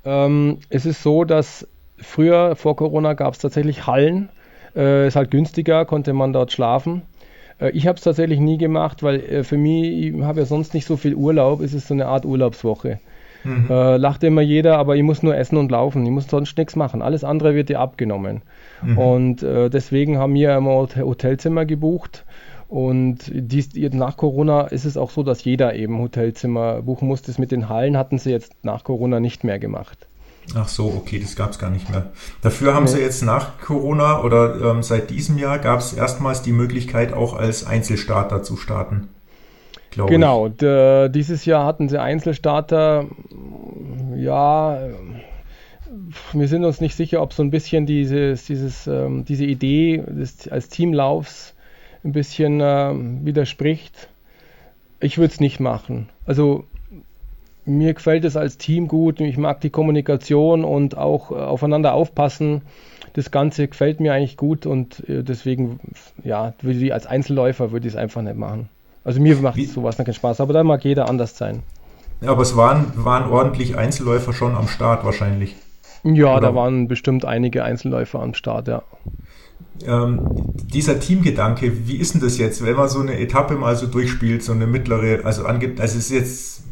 Ähm, 0.04 0.58
es 0.68 0.86
ist 0.86 1.02
so, 1.02 1.24
dass 1.24 1.66
früher, 1.98 2.56
vor 2.56 2.76
Corona, 2.76 3.14
gab 3.14 3.34
es 3.34 3.40
tatsächlich 3.40 3.86
Hallen. 3.86 4.28
Äh, 4.74 5.06
ist 5.06 5.16
halt 5.16 5.30
günstiger, 5.30 5.84
konnte 5.84 6.12
man 6.12 6.32
dort 6.32 6.52
schlafen. 6.52 7.02
Äh, 7.60 7.70
ich 7.70 7.86
habe 7.86 7.96
es 7.96 8.04
tatsächlich 8.04 8.40
nie 8.40 8.58
gemacht, 8.58 9.02
weil 9.02 9.20
äh, 9.20 9.44
für 9.44 9.58
mich, 9.58 10.14
ich 10.14 10.22
habe 10.22 10.40
ja 10.40 10.46
sonst 10.46 10.74
nicht 10.74 10.86
so 10.86 10.96
viel 10.96 11.14
Urlaub, 11.14 11.60
es 11.60 11.74
ist 11.74 11.88
so 11.88 11.94
eine 11.94 12.06
Art 12.06 12.24
Urlaubswoche. 12.24 13.00
Mhm. 13.44 13.66
Äh, 13.68 13.96
lacht 13.96 14.22
immer 14.22 14.40
jeder, 14.40 14.78
aber 14.78 14.96
ich 14.96 15.02
muss 15.02 15.22
nur 15.22 15.36
essen 15.36 15.56
und 15.56 15.70
laufen. 15.70 16.04
Ich 16.04 16.12
muss 16.12 16.28
sonst 16.28 16.56
nichts 16.56 16.76
machen. 16.76 17.02
Alles 17.02 17.24
andere 17.24 17.54
wird 17.54 17.68
dir 17.68 17.80
abgenommen. 17.80 18.42
Mhm. 18.82 18.98
Und 18.98 19.42
äh, 19.42 19.68
deswegen 19.68 20.18
haben 20.18 20.34
wir 20.34 20.56
immer 20.56 20.70
Hotelzimmer 20.70 21.64
gebucht 21.64 22.24
und 22.72 23.18
dies, 23.30 23.74
nach 23.74 24.16
Corona 24.16 24.62
ist 24.62 24.86
es 24.86 24.96
auch 24.96 25.10
so, 25.10 25.22
dass 25.22 25.44
jeder 25.44 25.74
eben 25.74 25.98
Hotelzimmer 25.98 26.80
buchen 26.80 27.06
muss. 27.06 27.20
Das 27.20 27.36
mit 27.36 27.52
den 27.52 27.68
Hallen 27.68 27.98
hatten 27.98 28.18
sie 28.18 28.30
jetzt 28.30 28.54
nach 28.62 28.82
Corona 28.82 29.20
nicht 29.20 29.44
mehr 29.44 29.58
gemacht. 29.58 30.06
Ach 30.54 30.68
so, 30.68 30.86
okay, 30.86 31.18
das 31.18 31.36
gab 31.36 31.50
es 31.50 31.58
gar 31.58 31.68
nicht 31.68 31.90
mehr. 31.90 32.12
Dafür 32.40 32.72
haben 32.72 32.84
nee. 32.84 32.92
sie 32.92 33.00
jetzt 33.00 33.22
nach 33.24 33.60
Corona 33.60 34.22
oder 34.22 34.70
ähm, 34.70 34.82
seit 34.82 35.10
diesem 35.10 35.36
Jahr 35.36 35.58
gab 35.58 35.80
es 35.80 35.92
erstmals 35.92 36.40
die 36.40 36.52
Möglichkeit, 36.52 37.12
auch 37.12 37.34
als 37.34 37.66
Einzelstarter 37.66 38.42
zu 38.42 38.56
starten. 38.56 39.10
Genau, 39.94 40.48
dieses 40.48 41.44
Jahr 41.44 41.66
hatten 41.66 41.90
sie 41.90 42.00
Einzelstarter. 42.00 43.04
Ja, 44.16 44.78
wir 46.32 46.48
sind 46.48 46.64
uns 46.64 46.80
nicht 46.80 46.96
sicher, 46.96 47.20
ob 47.20 47.34
so 47.34 47.42
ein 47.42 47.50
bisschen 47.50 47.84
dieses, 47.84 48.46
dieses, 48.46 48.86
ähm, 48.86 49.26
diese 49.26 49.44
Idee 49.44 50.02
des, 50.08 50.48
als 50.48 50.70
Teamlaufs 50.70 51.51
ein 52.04 52.12
bisschen 52.12 52.60
äh, 52.60 52.92
widerspricht. 53.24 54.08
Ich 55.00 55.18
würde 55.18 55.32
es 55.32 55.40
nicht 55.40 55.60
machen. 55.60 56.08
Also 56.26 56.64
mir 57.64 57.94
gefällt 57.94 58.24
es 58.24 58.36
als 58.36 58.58
Team 58.58 58.88
gut. 58.88 59.20
Ich 59.20 59.36
mag 59.36 59.60
die 59.60 59.70
Kommunikation 59.70 60.64
und 60.64 60.96
auch 60.96 61.30
äh, 61.30 61.34
aufeinander 61.34 61.94
aufpassen. 61.94 62.62
Das 63.14 63.30
Ganze 63.30 63.68
gefällt 63.68 64.00
mir 64.00 64.14
eigentlich 64.14 64.36
gut 64.36 64.66
und 64.66 65.08
äh, 65.08 65.22
deswegen, 65.22 65.80
ja, 66.24 66.54
würde 66.62 66.78
ich 66.78 66.92
als 66.92 67.06
Einzelläufer 67.06 67.72
würde 67.72 67.86
ich 67.86 67.94
es 67.94 67.98
einfach 67.98 68.22
nicht 68.22 68.36
machen. 68.36 68.68
Also 69.04 69.20
mir 69.20 69.36
macht 69.36 69.56
Wie? 69.56 69.66
sowas 69.66 69.96
keinen 69.96 70.14
Spaß, 70.14 70.40
aber 70.40 70.52
da 70.52 70.64
mag 70.64 70.84
jeder 70.84 71.08
anders 71.08 71.36
sein. 71.36 71.62
Ja, 72.20 72.30
aber 72.30 72.42
es 72.42 72.56
waren, 72.56 72.92
waren 72.94 73.30
ordentlich 73.30 73.76
Einzelläufer 73.76 74.32
schon 74.32 74.54
am 74.54 74.68
Start 74.68 75.04
wahrscheinlich. 75.04 75.56
Ja, 76.04 76.36
Oder? 76.36 76.40
da 76.40 76.54
waren 76.54 76.88
bestimmt 76.88 77.24
einige 77.24 77.64
Einzelläufer 77.64 78.20
am 78.20 78.34
Start, 78.34 78.68
ja 78.68 78.82
ähm, 79.86 80.20
dieser 80.72 81.00
Teamgedanke, 81.00 81.86
wie 81.86 81.96
ist 81.96 82.14
denn 82.14 82.20
das 82.20 82.38
jetzt, 82.38 82.64
wenn 82.64 82.76
man 82.76 82.88
so 82.88 83.00
eine 83.00 83.18
Etappe 83.18 83.54
mal 83.54 83.76
so 83.76 83.86
durchspielt, 83.86 84.42
so 84.42 84.52
eine 84.52 84.66
mittlere, 84.66 85.24
also 85.24 85.44
angibt, 85.44 85.80
also 85.80 85.98
es 85.98 86.06
ist 86.06 86.10
jetzt 86.10 86.62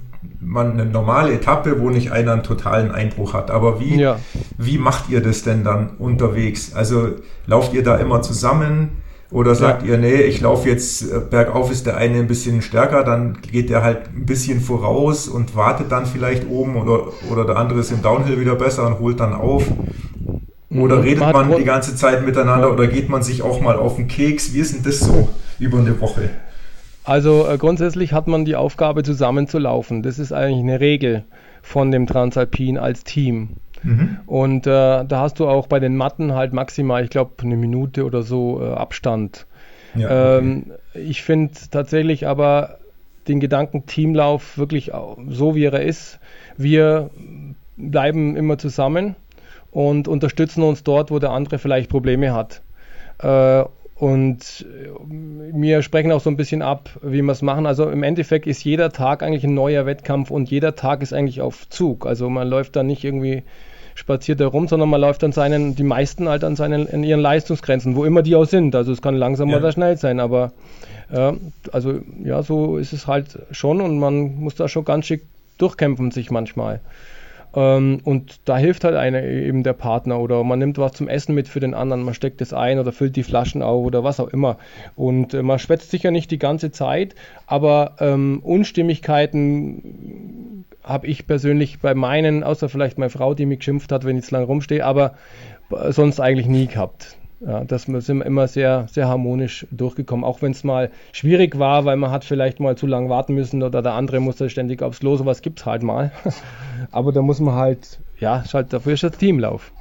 man 0.40 0.72
eine 0.72 0.84
normale 0.84 1.32
Etappe, 1.32 1.80
wo 1.80 1.90
nicht 1.90 2.12
einer 2.12 2.32
einen 2.32 2.42
totalen 2.42 2.90
Einbruch 2.90 3.32
hat. 3.32 3.50
Aber 3.50 3.80
wie, 3.80 3.98
ja. 4.00 4.18
wie 4.58 4.78
macht 4.78 5.08
ihr 5.08 5.20
das 5.22 5.42
denn 5.42 5.64
dann 5.64 5.96
unterwegs? 5.98 6.74
Also 6.74 7.10
lauft 7.46 7.72
ihr 7.72 7.82
da 7.82 7.96
immer 7.96 8.22
zusammen 8.22 8.90
oder 9.30 9.54
sagt 9.54 9.82
ja. 9.82 9.90
ihr, 9.90 9.98
nee, 9.98 10.22
ich 10.22 10.40
laufe 10.40 10.68
jetzt 10.68 11.02
äh, 11.02 11.20
bergauf, 11.20 11.70
ist 11.70 11.86
der 11.86 11.96
eine 11.96 12.18
ein 12.18 12.26
bisschen 12.26 12.62
stärker, 12.62 13.04
dann 13.04 13.38
geht 13.40 13.70
der 13.70 13.82
halt 13.82 14.08
ein 14.14 14.26
bisschen 14.26 14.60
voraus 14.60 15.28
und 15.28 15.54
wartet 15.54 15.92
dann 15.92 16.04
vielleicht 16.04 16.48
oben 16.48 16.76
oder, 16.76 17.08
oder 17.30 17.44
der 17.44 17.56
andere 17.56 17.80
ist 17.80 17.92
im 17.92 18.02
Downhill 18.02 18.40
wieder 18.40 18.56
besser 18.56 18.86
und 18.86 18.98
holt 18.98 19.20
dann 19.20 19.32
auf. 19.32 19.64
Oder 20.70 20.96
mhm. 20.96 21.02
redet 21.02 21.20
man, 21.20 21.48
man 21.48 21.58
die 21.58 21.64
ganze 21.64 21.96
Zeit 21.96 22.24
miteinander 22.24 22.68
ja. 22.68 22.72
oder 22.72 22.86
geht 22.86 23.08
man 23.08 23.22
sich 23.22 23.42
auch 23.42 23.60
mal 23.60 23.76
auf 23.76 23.96
den 23.96 24.06
Keks? 24.06 24.54
Wie 24.54 24.60
ist 24.60 24.74
denn 24.74 24.84
das 24.84 25.00
so 25.00 25.28
über 25.58 25.78
eine 25.78 26.00
Woche? 26.00 26.30
Also 27.04 27.46
äh, 27.48 27.58
grundsätzlich 27.58 28.12
hat 28.12 28.28
man 28.28 28.44
die 28.44 28.54
Aufgabe, 28.54 29.02
zusammen 29.02 29.48
zu 29.48 29.58
laufen. 29.58 30.02
Das 30.02 30.18
ist 30.18 30.32
eigentlich 30.32 30.60
eine 30.60 30.80
Regel 30.80 31.24
von 31.62 31.90
dem 31.90 32.06
Transalpin 32.06 32.78
als 32.78 33.02
Team. 33.02 33.56
Mhm. 33.82 34.18
Und 34.26 34.66
äh, 34.66 35.04
da 35.04 35.20
hast 35.20 35.40
du 35.40 35.48
auch 35.48 35.66
bei 35.66 35.80
den 35.80 35.96
Matten 35.96 36.34
halt 36.34 36.52
maximal, 36.52 37.02
ich 37.02 37.10
glaube, 37.10 37.32
eine 37.42 37.56
Minute 37.56 38.04
oder 38.04 38.22
so 38.22 38.62
äh, 38.62 38.72
Abstand. 38.72 39.46
Ja, 39.94 40.06
okay. 40.06 40.38
ähm, 40.38 40.66
ich 40.94 41.22
finde 41.22 41.52
tatsächlich 41.70 42.28
aber 42.28 42.78
den 43.26 43.40
Gedanken 43.40 43.86
Teamlauf 43.86 44.56
wirklich 44.56 44.92
so, 45.28 45.54
wie 45.54 45.64
er 45.64 45.80
ist. 45.80 46.20
Wir 46.56 47.10
bleiben 47.76 48.36
immer 48.36 48.58
zusammen 48.58 49.16
und 49.70 50.08
unterstützen 50.08 50.62
uns 50.62 50.82
dort, 50.82 51.10
wo 51.10 51.18
der 51.18 51.30
andere 51.30 51.58
vielleicht 51.58 51.90
Probleme 51.90 52.32
hat. 52.32 52.62
Äh, 53.18 53.64
und 53.94 54.64
wir 55.06 55.82
sprechen 55.82 56.10
auch 56.10 56.22
so 56.22 56.30
ein 56.30 56.38
bisschen 56.38 56.62
ab, 56.62 56.88
wie 57.02 57.20
wir 57.20 57.32
es 57.32 57.42
machen. 57.42 57.66
Also 57.66 57.90
im 57.90 58.02
Endeffekt 58.02 58.46
ist 58.46 58.64
jeder 58.64 58.92
Tag 58.92 59.22
eigentlich 59.22 59.44
ein 59.44 59.52
neuer 59.52 59.84
Wettkampf 59.84 60.30
und 60.30 60.50
jeder 60.50 60.74
Tag 60.74 61.02
ist 61.02 61.12
eigentlich 61.12 61.42
auf 61.42 61.68
Zug. 61.68 62.06
Also 62.06 62.30
man 62.30 62.48
läuft 62.48 62.76
da 62.76 62.82
nicht 62.82 63.04
irgendwie 63.04 63.42
spaziert 63.94 64.40
herum, 64.40 64.68
sondern 64.68 64.88
man 64.88 65.02
läuft 65.02 65.22
an 65.22 65.32
seinen, 65.32 65.76
die 65.76 65.82
meisten 65.82 66.30
halt 66.30 66.44
an 66.44 66.56
seinen, 66.56 66.86
in 66.86 67.04
ihren 67.04 67.20
Leistungsgrenzen, 67.20 67.94
wo 67.94 68.06
immer 68.06 68.22
die 68.22 68.36
auch 68.36 68.46
sind. 68.46 68.74
Also 68.74 68.90
es 68.92 69.02
kann 69.02 69.16
langsam 69.16 69.50
ja. 69.50 69.58
oder 69.58 69.70
schnell 69.70 69.98
sein, 69.98 70.18
aber 70.18 70.52
äh, 71.10 71.32
also 71.70 72.00
ja, 72.24 72.42
so 72.42 72.78
ist 72.78 72.94
es 72.94 73.06
halt 73.06 73.38
schon 73.50 73.82
und 73.82 73.98
man 73.98 74.36
muss 74.36 74.54
da 74.54 74.68
schon 74.68 74.86
ganz 74.86 75.06
schick 75.06 75.24
durchkämpfen 75.58 76.10
sich 76.10 76.30
manchmal. 76.30 76.80
Ähm, 77.54 78.00
und 78.04 78.40
da 78.44 78.58
hilft 78.58 78.84
halt 78.84 78.96
einer 78.96 79.22
eben 79.22 79.62
der 79.62 79.72
Partner 79.72 80.20
oder 80.20 80.42
man 80.44 80.58
nimmt 80.58 80.78
was 80.78 80.92
zum 80.92 81.08
Essen 81.08 81.34
mit 81.34 81.48
für 81.48 81.60
den 81.60 81.74
anderen, 81.74 82.02
man 82.02 82.14
steckt 82.14 82.40
es 82.40 82.52
ein 82.52 82.78
oder 82.78 82.92
füllt 82.92 83.16
die 83.16 83.22
Flaschen 83.22 83.62
auf 83.62 83.84
oder 83.84 84.04
was 84.04 84.20
auch 84.20 84.28
immer. 84.28 84.58
Und 84.96 85.34
äh, 85.34 85.42
man 85.42 85.58
schwätzt 85.58 85.90
sich 85.90 86.02
ja 86.02 86.10
nicht 86.10 86.30
die 86.30 86.38
ganze 86.38 86.70
Zeit, 86.70 87.14
aber 87.46 87.96
ähm, 88.00 88.40
Unstimmigkeiten 88.42 90.64
habe 90.82 91.06
ich 91.06 91.26
persönlich 91.26 91.80
bei 91.80 91.94
meinen, 91.94 92.42
außer 92.42 92.68
vielleicht 92.68 92.98
meine 92.98 93.10
Frau, 93.10 93.34
die 93.34 93.46
mich 93.46 93.58
geschimpft 93.58 93.92
hat, 93.92 94.04
wenn 94.04 94.16
ich 94.16 94.24
zu 94.24 94.34
lange 94.34 94.46
rumstehe, 94.46 94.84
aber 94.84 95.14
sonst 95.90 96.20
eigentlich 96.20 96.46
nie 96.46 96.66
gehabt. 96.66 97.16
Ja, 97.40 97.64
das 97.64 97.84
sind 97.84 98.20
immer 98.20 98.48
sehr, 98.48 98.86
sehr 98.90 99.08
harmonisch 99.08 99.66
durchgekommen, 99.70 100.24
auch 100.24 100.42
wenn 100.42 100.52
es 100.52 100.62
mal 100.62 100.90
schwierig 101.12 101.58
war, 101.58 101.86
weil 101.86 101.96
man 101.96 102.10
hat 102.10 102.24
vielleicht 102.24 102.60
mal 102.60 102.76
zu 102.76 102.86
lange 102.86 103.08
warten 103.08 103.34
müssen 103.34 103.62
oder 103.62 103.80
der 103.80 103.94
andere 103.94 104.20
muss 104.20 104.36
da 104.36 104.48
ständig 104.48 104.82
aufs 104.82 105.02
Los, 105.02 105.20
sowas 105.20 105.40
gibt 105.40 105.60
es 105.60 105.66
halt 105.66 105.82
mal. 105.82 106.12
Aber 106.90 107.12
da 107.12 107.22
muss 107.22 107.40
man 107.40 107.54
halt, 107.54 108.00
ja, 108.18 108.40
ist 108.40 108.52
halt, 108.52 108.72
dafür 108.72 108.92
ist 108.92 109.04
das 109.04 109.16
Teamlauf. 109.16 109.72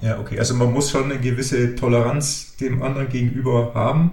Ja, 0.00 0.20
okay, 0.20 0.38
also 0.38 0.54
man 0.54 0.72
muss 0.72 0.90
schon 0.90 1.04
eine 1.04 1.18
gewisse 1.18 1.74
Toleranz 1.74 2.56
dem 2.56 2.82
anderen 2.82 3.08
gegenüber 3.08 3.72
haben 3.74 4.12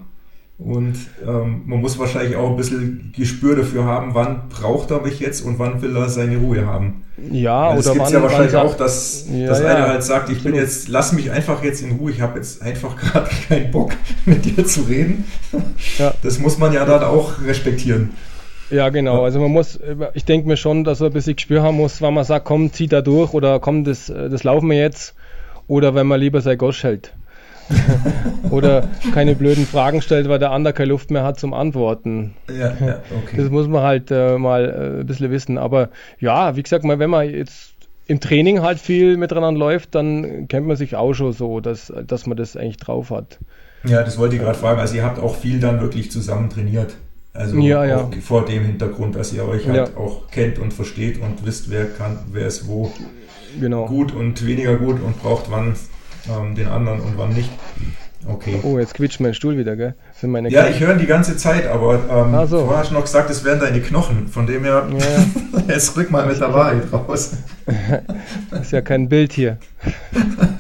und 0.58 0.96
ähm, 1.28 1.64
man 1.66 1.82
muss 1.82 2.00
wahrscheinlich 2.00 2.38
auch 2.38 2.50
ein 2.50 2.56
bisschen 2.56 3.14
Gespür 3.16 3.58
dafür 3.58 3.84
haben, 3.84 4.14
wann 4.14 4.48
braucht 4.48 4.90
er 4.90 5.02
mich 5.02 5.20
jetzt 5.20 5.42
und 5.42 5.60
wann 5.60 5.82
will 5.82 5.96
er 5.98 6.08
seine 6.08 6.38
Ruhe 6.38 6.66
haben. 6.66 7.04
Ja, 7.30 7.70
Weil 7.70 7.80
oder 7.80 7.88
es 7.88 7.94
gibt 7.94 8.10
ja 8.12 8.22
wahrscheinlich 8.22 8.52
sagt, 8.52 8.66
auch, 8.66 8.78
dass, 8.78 9.28
ja, 9.30 9.48
dass 9.48 9.60
ja, 9.60 9.68
einer 9.68 9.88
halt 9.90 10.04
sagt, 10.04 10.30
ich 10.30 10.44
bin 10.44 10.56
jetzt, 10.56 10.88
lass 10.88 11.12
mich 11.12 11.30
einfach 11.30 11.62
jetzt 11.62 11.82
in 11.82 11.98
Ruhe, 11.98 12.12
ich 12.12 12.22
habe 12.22 12.38
jetzt 12.38 12.62
einfach 12.62 12.96
gerade 12.96 13.30
keinen 13.50 13.70
Bock 13.72 13.92
mit 14.26 14.46
dir 14.46 14.66
zu 14.66 14.84
reden. 14.84 15.26
Ja. 15.98 16.14
Das 16.24 16.40
muss 16.40 16.58
man 16.58 16.72
ja 16.72 16.86
dann 16.86 17.04
auch 17.04 17.34
respektieren. 17.46 18.12
Ja, 18.70 18.90
genau. 18.90 19.24
Also 19.24 19.40
man 19.42 19.52
muss, 19.52 19.78
ich 20.14 20.26
denke 20.26 20.48
mir 20.48 20.58
schon, 20.58 20.86
dass 20.86 21.02
er 21.02 21.08
ein 21.08 21.14
bisschen 21.14 21.36
Gespür 21.36 21.64
haben 21.64 21.76
muss, 21.76 22.02
wann 22.02 22.14
man 22.14 22.24
sagt, 22.24 22.46
komm, 22.46 22.72
zieh 22.72 22.88
da 22.88 23.02
durch 23.02 23.34
oder 23.34 23.60
komm, 23.60 23.84
das, 23.84 24.08
das 24.08 24.44
laufen 24.44 24.70
wir 24.70 24.78
jetzt. 24.78 25.16
Oder 25.68 25.96
wenn 25.96 26.08
man 26.08 26.20
lieber 26.20 26.42
sein 26.42 26.58
Gosch 26.58 26.84
hält. 26.84 27.14
Oder 28.52 28.88
keine 29.14 29.36
blöden 29.36 29.66
Fragen 29.66 30.02
stellt, 30.02 30.30
weil 30.30 30.40
der 30.40 30.52
andere 30.52 30.74
keine 30.74 30.90
Luft 30.90 31.12
mehr 31.12 31.24
hat 31.24 31.40
zum 31.40 31.54
Antworten. 31.54 32.36
Ja, 32.50 32.74
ja, 32.80 33.02
okay. 33.24 33.38
Das 33.38 33.50
muss 33.50 33.68
man 33.68 33.82
halt 33.82 34.12
äh, 34.12 34.38
mal 34.38 34.66
äh, 34.66 35.00
ein 35.02 35.06
bisschen 35.06 35.32
wissen. 35.32 35.58
Aber 35.58 35.90
ja, 36.20 36.56
wie 36.56 36.64
gesagt, 36.64 36.84
mal, 36.84 37.00
wenn 37.00 37.10
man 37.10 37.30
jetzt 37.30 37.74
im 38.08 38.20
Training 38.20 38.62
halt 38.62 38.80
viel 38.80 39.18
miteinander 39.18 39.60
läuft, 39.60 39.96
dann 39.96 40.48
kennt 40.48 40.68
man 40.68 40.78
sich 40.78 40.96
auch 40.96 41.14
schon 41.14 41.34
so, 41.34 41.60
dass, 41.60 41.92
dass 42.06 42.28
man 42.28 42.38
das 42.38 42.56
eigentlich 42.56 42.78
drauf 42.78 43.10
hat. 43.10 43.40
Ja, 43.84 44.04
das 44.04 44.18
wollte 44.18 44.36
ich 44.36 44.42
gerade 44.42 44.58
fragen. 44.58 44.80
Also 44.80 44.96
ihr 44.96 45.04
habt 45.04 45.20
auch 45.20 45.36
viel 45.36 45.60
dann 45.60 45.82
wirklich 45.82 46.12
zusammen 46.12 46.50
trainiert. 46.50 46.96
Also 47.34 47.58
ja, 47.60 47.84
ja. 47.84 48.10
vor 48.22 48.46
dem 48.46 48.64
Hintergrund, 48.64 49.16
dass 49.16 49.34
ihr 49.34 49.46
euch 49.46 49.68
halt 49.68 49.90
ja. 49.90 49.98
auch 49.98 50.30
kennt 50.32 50.58
und 50.58 50.74
versteht 50.74 51.22
und 51.22 51.46
wisst, 51.46 51.70
wer 51.70 51.86
kann, 51.86 52.20
wer 52.32 52.48
ist 52.48 52.68
wo 52.68 52.92
genau. 53.60 53.88
gut 53.88 54.14
und 54.14 54.46
weniger 54.46 54.78
gut 54.78 55.02
und 55.02 55.22
braucht 55.22 55.52
wann 55.52 55.76
ähm, 56.30 56.56
den 56.56 56.68
anderen 56.68 57.00
und 57.00 57.18
wann 57.18 57.34
nicht. 57.34 57.50
Okay. 58.28 58.60
Oh, 58.64 58.80
jetzt 58.80 58.96
quietscht 58.96 59.20
mein 59.20 59.36
Stuhl 59.36 59.58
wieder, 59.58 59.76
gell? 59.76 59.94
Sind 60.20 60.32
meine 60.32 60.50
ja, 60.50 60.68
ich 60.68 60.80
höre 60.80 60.96
die 60.96 61.06
ganze 61.06 61.38
Zeit, 61.38 61.68
aber 61.68 61.94
ähm, 62.10 62.48
so. 62.48 62.62
vorher 62.62 62.80
hast 62.80 62.90
du 62.90 62.96
noch 62.96 63.04
gesagt, 63.04 63.30
es 63.30 63.44
wären 63.44 63.60
deine 63.60 63.82
Knochen. 63.82 64.28
Von 64.28 64.48
dem 64.48 64.64
her, 64.64 64.88
ja. 64.98 65.62
jetzt 65.68 65.96
rück 65.96 66.10
mal 66.10 66.26
mit 66.26 66.40
der 66.40 66.52
Wahrheit 66.52 66.92
raus. 66.92 67.34
ist 68.62 68.72
ja 68.72 68.82
kein 68.82 69.08
Bild 69.10 69.32
hier. 69.32 69.58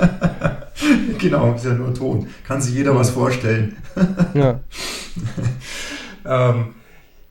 genau, 1.18 1.55
ist 1.55 1.66
ja 1.66 1.74
nur 1.74 1.93
Ton. 1.93 2.28
Kann 2.47 2.61
sich 2.61 2.76
jeder 2.76 2.95
was 2.95 3.09
vorstellen. 3.09 3.76
ja. 4.36 4.59
ähm, 6.26 6.76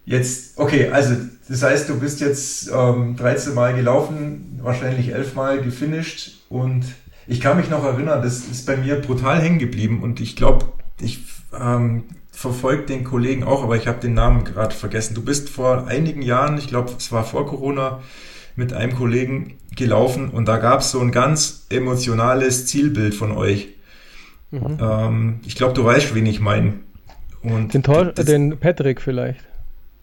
jetzt, 0.04 0.58
okay, 0.58 0.88
also 0.88 1.14
das 1.48 1.62
heißt, 1.62 1.88
du 1.88 2.00
bist 2.00 2.20
jetzt 2.20 2.70
ähm, 2.74 3.16
13 3.16 3.54
Mal 3.54 3.74
gelaufen, 3.74 4.58
wahrscheinlich 4.62 5.12
11 5.12 5.34
Mal 5.34 5.60
gefinisht 5.60 6.40
und 6.48 6.84
ich 7.26 7.40
kann 7.40 7.56
mich 7.56 7.70
noch 7.70 7.84
erinnern, 7.84 8.22
das 8.22 8.40
ist 8.40 8.66
bei 8.66 8.76
mir 8.76 8.96
brutal 8.96 9.40
hängen 9.40 9.58
geblieben 9.58 10.02
und 10.02 10.20
ich 10.20 10.36
glaube, 10.36 10.66
ich 11.00 11.20
ähm, 11.58 12.04
verfolge 12.30 12.84
den 12.84 13.04
Kollegen 13.04 13.44
auch, 13.44 13.62
aber 13.62 13.76
ich 13.76 13.86
habe 13.86 14.00
den 14.00 14.14
Namen 14.14 14.44
gerade 14.44 14.74
vergessen. 14.74 15.14
Du 15.14 15.22
bist 15.22 15.48
vor 15.48 15.86
einigen 15.86 16.22
Jahren, 16.22 16.58
ich 16.58 16.68
glaube, 16.68 16.92
es 16.98 17.12
war 17.12 17.24
vor 17.24 17.46
Corona, 17.46 18.00
mit 18.56 18.72
einem 18.72 18.94
Kollegen 18.94 19.54
gelaufen 19.74 20.28
und 20.28 20.46
da 20.46 20.58
gab 20.58 20.80
es 20.80 20.90
so 20.90 21.00
ein 21.00 21.10
ganz 21.10 21.66
emotionales 21.70 22.66
Zielbild 22.66 23.14
von 23.14 23.32
euch. 23.32 23.68
Mhm. 24.50 24.78
Ähm, 24.80 25.40
ich 25.44 25.56
glaube, 25.56 25.74
du 25.74 25.84
weißt, 25.84 26.14
wen 26.14 26.26
ich 26.26 26.40
meine. 26.40 26.74
Den, 27.42 27.82
den 28.26 28.58
Patrick 28.58 29.00
vielleicht. 29.00 29.40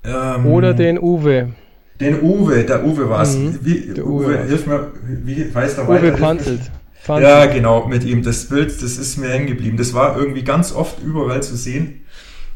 Ähm, 0.03 0.45
Oder 0.45 0.73
den 0.73 0.99
Uwe. 0.99 1.53
Den 1.99 2.21
Uwe, 2.21 2.63
der 2.63 2.83
Uwe 2.83 3.09
war 3.09 3.21
es. 3.21 3.37
Mhm, 3.37 3.59
Uwe, 3.63 4.05
Uwe 4.05 4.43
hilf 4.43 4.67
mir, 4.67 4.91
wie 5.03 5.49
heißt 5.53 5.77
der 5.77 5.87
Uwe 5.87 6.01
weiter? 6.01 6.17
Panzelt. 6.17 6.71
Fand 7.03 7.23
ja, 7.23 7.47
genau, 7.47 7.87
mit 7.87 8.03
ihm. 8.03 8.21
Das 8.21 8.45
Bild, 8.45 8.69
das 8.69 8.97
ist 8.97 9.17
mir 9.17 9.29
hängen 9.29 9.47
geblieben. 9.47 9.75
Das 9.75 9.95
war 9.95 10.15
irgendwie 10.15 10.43
ganz 10.43 10.71
oft 10.71 11.01
überall 11.01 11.41
zu 11.41 11.55
sehen. 11.55 12.05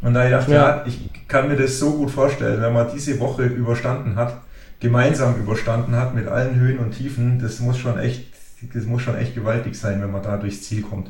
Und 0.02 0.14
da 0.14 0.26
ich 0.26 0.32
dachte, 0.32 0.52
ja. 0.52 0.78
ja, 0.78 0.84
ich 0.86 1.10
kann 1.28 1.48
mir 1.48 1.56
das 1.56 1.80
so 1.80 1.94
gut 1.94 2.12
vorstellen, 2.12 2.62
wenn 2.62 2.72
man 2.72 2.88
diese 2.94 3.20
Woche 3.20 3.44
überstanden 3.44 4.18
hat, 4.18 4.38
gemeinsam 4.80 5.36
überstanden 5.40 5.96
hat 5.96 6.14
mit 6.14 6.28
allen 6.28 6.60
Höhen 6.60 6.78
und 6.78 6.92
Tiefen, 6.92 7.40
das 7.42 7.60
muss 7.60 7.80
schon 7.80 7.98
echt, 7.98 8.26
das 8.72 8.86
muss 8.86 9.02
schon 9.02 9.18
echt 9.18 9.34
gewaltig 9.34 9.76
sein, 9.76 10.00
wenn 10.00 10.12
man 10.12 10.22
da 10.22 10.38
durchs 10.38 10.62
Ziel 10.62 10.84
kommt. 10.84 11.10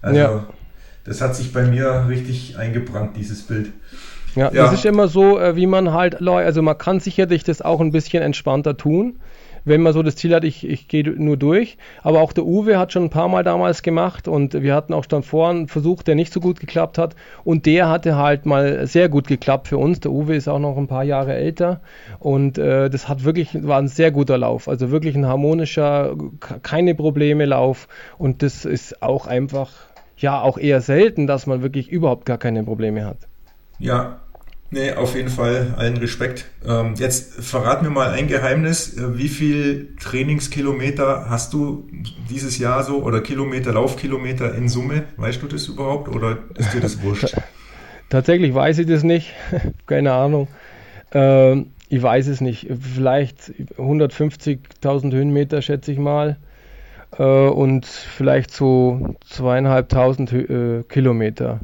Also, 0.00 0.20
ja. 0.20 0.46
das 1.02 1.20
hat 1.20 1.34
sich 1.34 1.52
bei 1.52 1.64
mir 1.64 2.06
richtig 2.08 2.58
eingebrannt, 2.58 3.16
dieses 3.16 3.42
Bild. 3.42 3.72
Ja, 4.36 4.52
ja, 4.52 4.64
das 4.64 4.74
ist 4.74 4.86
immer 4.86 5.08
so, 5.08 5.40
äh, 5.40 5.56
wie 5.56 5.66
man 5.66 5.92
halt, 5.92 6.22
also 6.26 6.62
man 6.62 6.78
kann 6.78 7.00
sicherlich 7.00 7.42
das 7.42 7.60
auch 7.60 7.80
ein 7.80 7.90
bisschen 7.90 8.22
entspannter 8.22 8.76
tun 8.76 9.18
wenn 9.64 9.82
man 9.82 9.92
so 9.92 10.02
das 10.02 10.16
Ziel 10.16 10.34
hat, 10.34 10.44
ich, 10.44 10.66
ich 10.68 10.88
gehe 10.88 11.08
nur 11.10 11.36
durch. 11.36 11.76
Aber 12.02 12.20
auch 12.20 12.32
der 12.32 12.44
Uwe 12.44 12.78
hat 12.78 12.92
schon 12.92 13.04
ein 13.04 13.10
paar 13.10 13.28
Mal 13.28 13.44
damals 13.44 13.82
gemacht 13.82 14.28
und 14.28 14.60
wir 14.60 14.74
hatten 14.74 14.92
auch 14.92 15.06
dann 15.06 15.22
vorher 15.22 15.56
einen 15.56 15.68
Versuch, 15.68 16.02
der 16.02 16.14
nicht 16.14 16.32
so 16.32 16.40
gut 16.40 16.60
geklappt 16.60 16.98
hat. 16.98 17.14
Und 17.44 17.66
der 17.66 17.88
hatte 17.88 18.16
halt 18.16 18.46
mal 18.46 18.86
sehr 18.86 19.08
gut 19.08 19.26
geklappt 19.26 19.68
für 19.68 19.78
uns. 19.78 20.00
Der 20.00 20.10
Uwe 20.10 20.34
ist 20.34 20.48
auch 20.48 20.58
noch 20.58 20.76
ein 20.76 20.88
paar 20.88 21.04
Jahre 21.04 21.34
älter 21.34 21.80
und 22.18 22.58
äh, 22.58 22.90
das 22.90 23.08
hat 23.08 23.24
wirklich, 23.24 23.66
war 23.66 23.78
ein 23.78 23.88
sehr 23.88 24.10
guter 24.10 24.38
Lauf. 24.38 24.68
Also 24.68 24.90
wirklich 24.90 25.14
ein 25.14 25.26
harmonischer, 25.26 26.16
keine 26.62 26.94
Probleme 26.94 27.44
Lauf 27.44 27.88
und 28.18 28.42
das 28.42 28.64
ist 28.64 29.02
auch 29.02 29.26
einfach, 29.26 29.70
ja, 30.16 30.40
auch 30.40 30.58
eher 30.58 30.80
selten, 30.80 31.26
dass 31.26 31.46
man 31.46 31.62
wirklich 31.62 31.88
überhaupt 31.90 32.26
gar 32.26 32.38
keine 32.38 32.64
Probleme 32.64 33.04
hat. 33.04 33.18
Ja, 33.78 34.20
Nee, 34.72 34.92
auf 34.92 35.14
jeden 35.14 35.28
Fall 35.28 35.74
allen 35.76 35.98
Respekt. 35.98 36.46
Ähm, 36.66 36.94
jetzt 36.96 37.34
verrat 37.34 37.82
mir 37.82 37.90
mal 37.90 38.10
ein 38.10 38.26
Geheimnis. 38.26 38.96
Äh, 38.96 39.18
wie 39.18 39.28
viel 39.28 39.94
Trainingskilometer 40.00 41.26
hast 41.28 41.52
du 41.52 41.86
dieses 42.30 42.56
Jahr 42.56 42.82
so 42.82 43.02
oder 43.02 43.20
Kilometer, 43.20 43.74
Laufkilometer 43.74 44.54
in 44.54 44.70
Summe? 44.70 45.04
Weißt 45.18 45.42
du 45.42 45.46
das 45.46 45.68
überhaupt 45.68 46.08
oder 46.08 46.38
ist 46.56 46.72
dir 46.72 46.80
das 46.80 47.02
wurscht? 47.02 47.36
Tatsächlich 48.08 48.54
weiß 48.54 48.78
ich 48.78 48.86
das 48.86 49.02
nicht. 49.02 49.34
Keine 49.86 50.14
Ahnung. 50.14 50.48
Ähm, 51.12 51.72
ich 51.90 52.02
weiß 52.02 52.28
es 52.28 52.40
nicht. 52.40 52.66
Vielleicht 52.94 53.52
150.000 53.76 55.12
Höhenmeter, 55.12 55.60
schätze 55.60 55.92
ich 55.92 55.98
mal. 55.98 56.38
Äh, 57.18 57.22
und 57.24 57.84
vielleicht 57.84 58.52
so 58.52 59.16
zweieinhalbtausend 59.28 60.32
äh, 60.32 60.82
Kilometer. 60.88 61.60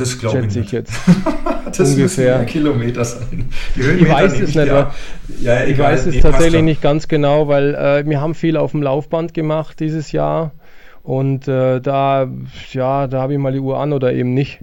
Das 0.00 0.18
glaube 0.18 0.46
ich, 0.46 0.56
ich 0.56 0.72
jetzt. 0.72 0.92
das 1.66 1.90
ungefähr. 1.90 2.38
müssen 2.38 2.46
Kilometer 2.46 3.04
sein. 3.04 3.50
ich 3.76 4.08
weiß 4.08 4.40
es 4.40 4.54
nicht. 4.54 4.66
Ja, 4.66 4.94
ja, 5.42 5.64
ich 5.64 5.78
weiß 5.78 6.06
es 6.06 6.14
nee, 6.14 6.20
tatsächlich 6.22 6.62
nicht 6.62 6.80
ganz 6.80 7.06
genau, 7.06 7.48
weil 7.48 7.74
äh, 7.74 8.08
wir 8.08 8.20
haben 8.20 8.34
viel 8.34 8.56
auf 8.56 8.70
dem 8.70 8.82
Laufband 8.82 9.34
gemacht 9.34 9.78
dieses 9.78 10.10
Jahr 10.12 10.52
und 11.02 11.48
äh, 11.48 11.80
da, 11.80 12.28
ja, 12.72 13.06
da 13.06 13.20
habe 13.20 13.34
ich 13.34 13.38
mal 13.38 13.52
die 13.52 13.60
Uhr 13.60 13.78
an 13.78 13.92
oder 13.92 14.12
eben 14.12 14.32
nicht. 14.32 14.60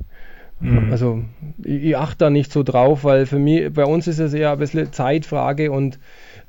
Mhm. 0.60 0.92
Also 0.92 1.22
ich, 1.64 1.84
ich 1.84 1.98
achte 1.98 2.18
da 2.18 2.30
nicht 2.32 2.52
so 2.52 2.64
drauf, 2.64 3.04
weil 3.04 3.28
für 3.28 3.38
mich, 3.38 3.72
bei 3.72 3.86
uns 3.86 4.08
ist 4.08 4.20
es 4.20 4.34
eher 4.34 4.52
ein 4.54 4.60
bisschen 4.60 4.92
Zeitfrage 4.92 5.72
und 5.72 6.00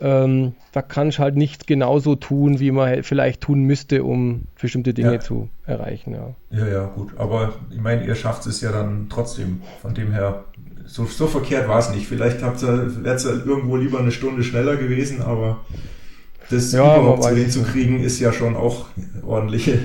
ähm, 0.00 0.54
da 0.72 0.82
kann 0.82 1.08
ich 1.08 1.18
halt 1.18 1.36
nicht 1.36 1.66
genauso 1.66 2.14
tun, 2.14 2.60
wie 2.60 2.70
man 2.70 3.02
vielleicht 3.02 3.40
tun 3.40 3.62
müsste, 3.62 4.04
um 4.04 4.42
bestimmte 4.60 4.94
Dinge 4.94 5.14
ja. 5.14 5.20
zu 5.20 5.48
erreichen. 5.66 6.14
Ja. 6.14 6.34
ja, 6.56 6.66
ja, 6.68 6.84
gut. 6.86 7.12
Aber 7.16 7.54
ich 7.70 7.80
meine, 7.80 8.06
ihr 8.06 8.14
schafft 8.14 8.46
es 8.46 8.60
ja 8.60 8.70
dann 8.70 9.08
trotzdem. 9.10 9.62
Von 9.82 9.94
dem 9.94 10.12
her, 10.12 10.44
so, 10.86 11.04
so 11.04 11.26
verkehrt 11.26 11.68
war 11.68 11.80
es 11.80 11.90
nicht. 11.90 12.06
Vielleicht 12.06 12.40
wäre 12.42 13.14
es 13.14 13.24
ja 13.24 13.30
irgendwo 13.30 13.76
lieber 13.76 13.98
eine 13.98 14.12
Stunde 14.12 14.44
schneller 14.44 14.76
gewesen, 14.76 15.20
aber 15.20 15.60
das 16.48 16.72
ja, 16.72 16.96
überhaupt 16.96 17.24
so 17.24 17.30
hinzukriegen, 17.30 18.00
ist 18.00 18.20
ja 18.20 18.32
schon 18.32 18.56
auch 18.56 18.86
ordentliche, 19.26 19.80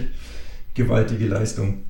gewaltige 0.75 1.27
Leistung. 1.27 1.83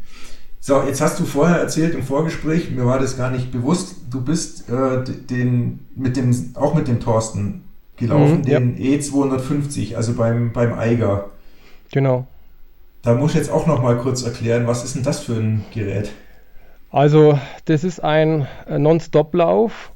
So, 0.61 0.81
jetzt 0.83 1.01
hast 1.01 1.19
du 1.19 1.25
vorher 1.25 1.57
erzählt 1.57 1.93
im 1.93 2.03
Vorgespräch, 2.03 2.71
mir 2.71 2.85
war 2.85 2.97
das 2.97 3.17
gar 3.17 3.29
nicht 3.29 3.51
bewusst, 3.51 3.97
du 4.09 4.21
bist 4.21 4.69
äh, 4.69 5.03
den, 5.03 5.81
mit 5.93 6.15
dem, 6.15 6.51
auch 6.55 6.73
mit 6.73 6.87
dem 6.87 7.01
Thorsten 7.01 7.62
gelaufen, 8.07 8.39
mhm, 8.39 8.43
den 8.43 8.77
ja. 8.77 8.97
E250, 8.97 9.95
also 9.95 10.13
beim, 10.13 10.53
beim 10.53 10.73
Eiger. 10.73 11.29
Genau. 11.91 12.27
Da 13.01 13.15
muss 13.15 13.31
ich 13.31 13.37
jetzt 13.37 13.51
auch 13.51 13.67
noch 13.67 13.81
mal 13.81 13.97
kurz 13.97 14.23
erklären, 14.23 14.67
was 14.67 14.83
ist 14.83 14.95
denn 14.95 15.03
das 15.03 15.21
für 15.21 15.33
ein 15.33 15.65
Gerät? 15.73 16.11
Also, 16.91 17.39
das 17.65 17.83
ist 17.83 18.03
ein 18.03 18.47
äh, 18.67 18.77
Non-Stop-Lauf 18.79 19.93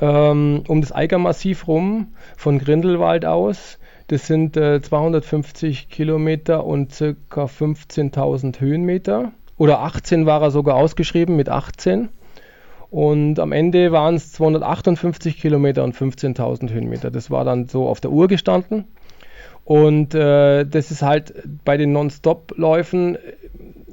ähm, 0.00 0.62
um 0.68 0.80
das 0.80 0.92
Eigermassiv 0.92 1.66
rum, 1.66 2.08
von 2.36 2.58
Grindelwald 2.58 3.24
aus. 3.24 3.78
Das 4.08 4.26
sind 4.26 4.56
äh, 4.56 4.80
250 4.80 5.88
Kilometer 5.88 6.64
und 6.64 6.94
circa 6.94 7.44
15.000 7.44 8.60
Höhenmeter. 8.60 9.32
Oder 9.56 9.80
18 9.80 10.24
war 10.24 10.40
er 10.40 10.50
sogar 10.50 10.76
ausgeschrieben 10.76 11.36
mit 11.36 11.48
18. 11.48 12.08
Und 12.90 13.38
am 13.38 13.52
Ende 13.52 13.92
waren 13.92 14.14
es 14.14 14.32
258 14.32 15.38
Kilometer 15.38 15.84
und 15.84 15.94
15.000 15.94 16.72
Höhenmeter. 16.72 17.10
Das 17.10 17.30
war 17.30 17.44
dann 17.44 17.68
so 17.68 17.86
auf 17.86 18.00
der 18.00 18.10
Uhr 18.10 18.28
gestanden. 18.28 18.84
Und 19.64 20.14
äh, 20.14 20.64
das 20.64 20.90
ist 20.90 21.02
halt 21.02 21.34
bei 21.64 21.76
den 21.76 21.92
Non-Stop-Läufen, 21.92 23.18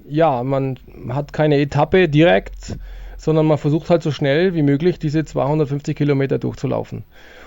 ja, 0.07 0.43
man 0.43 0.79
hat 1.09 1.33
keine 1.33 1.57
Etappe 1.57 2.07
direkt, 2.07 2.77
sondern 3.17 3.45
man 3.45 3.57
versucht 3.57 3.89
halt 3.89 4.03
so 4.03 4.11
schnell 4.11 4.53
wie 4.53 4.61
möglich 4.61 4.99
diese 4.99 5.25
250 5.25 5.97
Kilometer 5.97 6.37
durchzulaufen. 6.37 7.03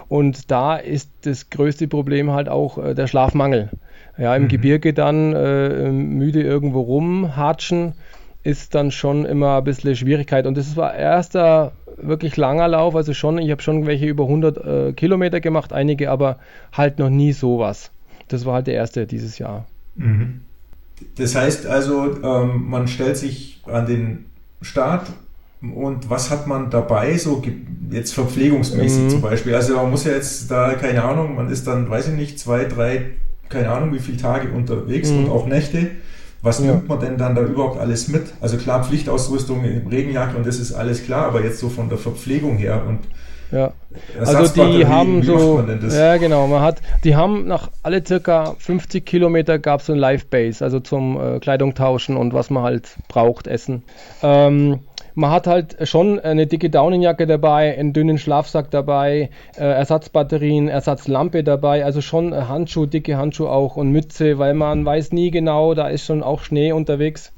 Und 0.08 0.50
da 0.50 0.76
ist 0.76 1.10
das 1.22 1.50
größte 1.50 1.88
Problem 1.88 2.30
halt 2.32 2.48
auch 2.48 2.78
äh, 2.78 2.94
der 2.94 3.06
Schlafmangel. 3.06 3.70
Ja, 4.18 4.34
im 4.34 4.44
mhm. 4.44 4.48
Gebirge 4.48 4.92
dann 4.92 5.32
äh, 5.34 5.90
müde 5.90 6.42
irgendwo 6.42 6.80
rumhatschen 6.80 7.94
ist 8.42 8.74
dann 8.74 8.90
schon 8.90 9.24
immer 9.24 9.58
ein 9.58 9.64
bisschen 9.64 9.94
Schwierigkeit. 9.96 10.46
Und 10.46 10.56
das 10.56 10.76
war 10.76 10.94
erster 10.94 11.72
wirklich 12.00 12.36
langer 12.36 12.68
Lauf, 12.68 12.94
also 12.94 13.12
schon, 13.12 13.38
ich 13.38 13.50
habe 13.50 13.62
schon 13.62 13.86
welche 13.86 14.06
über 14.06 14.24
100 14.24 14.56
äh, 14.56 14.92
Kilometer 14.92 15.40
gemacht, 15.40 15.72
einige 15.72 16.10
aber 16.10 16.38
halt 16.72 16.98
noch 16.98 17.10
nie 17.10 17.32
sowas. 17.32 17.90
Das 18.28 18.44
war 18.44 18.54
halt 18.54 18.66
der 18.66 18.74
erste 18.74 19.06
dieses 19.06 19.38
Jahr. 19.38 19.66
Mhm. 19.96 20.42
Das 21.16 21.34
heißt 21.34 21.66
also, 21.66 22.22
ähm, 22.22 22.68
man 22.68 22.88
stellt 22.88 23.16
sich 23.16 23.62
an 23.66 23.86
den 23.86 24.26
Start 24.62 25.06
und 25.60 26.08
was 26.08 26.30
hat 26.30 26.46
man 26.46 26.70
dabei, 26.70 27.16
so 27.16 27.42
jetzt 27.90 28.14
verpflegungsmäßig 28.14 29.04
mhm. 29.04 29.10
zum 29.10 29.20
Beispiel? 29.20 29.54
Also 29.54 29.76
man 29.76 29.90
muss 29.90 30.04
ja 30.04 30.12
jetzt 30.12 30.50
da, 30.50 30.74
keine 30.74 31.02
Ahnung, 31.02 31.36
man 31.36 31.50
ist 31.50 31.66
dann, 31.66 31.90
weiß 31.90 32.08
ich 32.08 32.14
nicht, 32.14 32.38
zwei, 32.38 32.64
drei, 32.64 33.10
keine 33.48 33.70
Ahnung, 33.70 33.92
wie 33.92 33.98
viele 33.98 34.18
Tage 34.18 34.50
unterwegs 34.50 35.10
mhm. 35.10 35.24
und 35.24 35.30
auch 35.30 35.46
Nächte. 35.46 35.90
Was 36.42 36.60
ja. 36.60 36.66
nimmt 36.66 36.88
man 36.88 37.00
denn 37.00 37.18
dann 37.18 37.34
da 37.34 37.42
überhaupt 37.42 37.80
alles 37.80 38.08
mit? 38.08 38.26
Also 38.40 38.56
klar, 38.56 38.84
Pflichtausrüstung, 38.84 39.64
Regenjacke 39.90 40.36
und 40.36 40.46
das 40.46 40.58
ist 40.58 40.72
alles 40.72 41.04
klar, 41.04 41.26
aber 41.26 41.42
jetzt 41.42 41.58
so 41.58 41.68
von 41.68 41.88
der 41.88 41.98
Verpflegung 41.98 42.56
her 42.56 42.82
und 42.86 43.00
ja. 43.50 43.72
Also 44.18 44.62
die 44.62 44.86
haben 44.86 45.22
so, 45.22 45.64
ja 45.90 46.18
genau, 46.18 46.46
man 46.46 46.60
hat, 46.60 46.82
die 47.02 47.16
haben 47.16 47.46
nach 47.46 47.70
alle 47.82 48.04
circa 48.04 48.54
50 48.58 49.06
Kilometer 49.06 49.58
gab 49.58 49.80
es 49.80 49.86
so 49.86 49.94
ein 49.94 49.98
Live-Base, 49.98 50.62
also 50.62 50.80
zum 50.80 51.18
äh, 51.18 51.40
Kleidung 51.40 51.74
tauschen 51.74 52.18
und 52.18 52.34
was 52.34 52.50
man 52.50 52.62
halt 52.62 52.96
braucht, 53.08 53.46
essen. 53.46 53.84
Ähm, 54.22 54.80
man 55.18 55.32
hat 55.32 55.48
halt 55.48 55.76
schon 55.88 56.20
eine 56.20 56.46
dicke 56.46 56.70
Daunenjacke 56.70 57.26
dabei, 57.26 57.76
einen 57.76 57.92
dünnen 57.92 58.18
Schlafsack 58.18 58.70
dabei, 58.70 59.30
äh, 59.56 59.64
Ersatzbatterien, 59.64 60.68
Ersatzlampe 60.68 61.42
dabei, 61.42 61.84
also 61.84 62.00
schon 62.00 62.32
Handschuhe, 62.48 62.86
dicke 62.86 63.16
Handschuhe 63.16 63.50
auch 63.50 63.76
und 63.76 63.90
Mütze, 63.90 64.38
weil 64.38 64.54
man 64.54 64.84
weiß 64.84 65.10
nie 65.10 65.32
genau, 65.32 65.74
da 65.74 65.88
ist 65.88 66.04
schon 66.04 66.22
auch 66.22 66.42
Schnee 66.42 66.70
unterwegs 66.70 67.32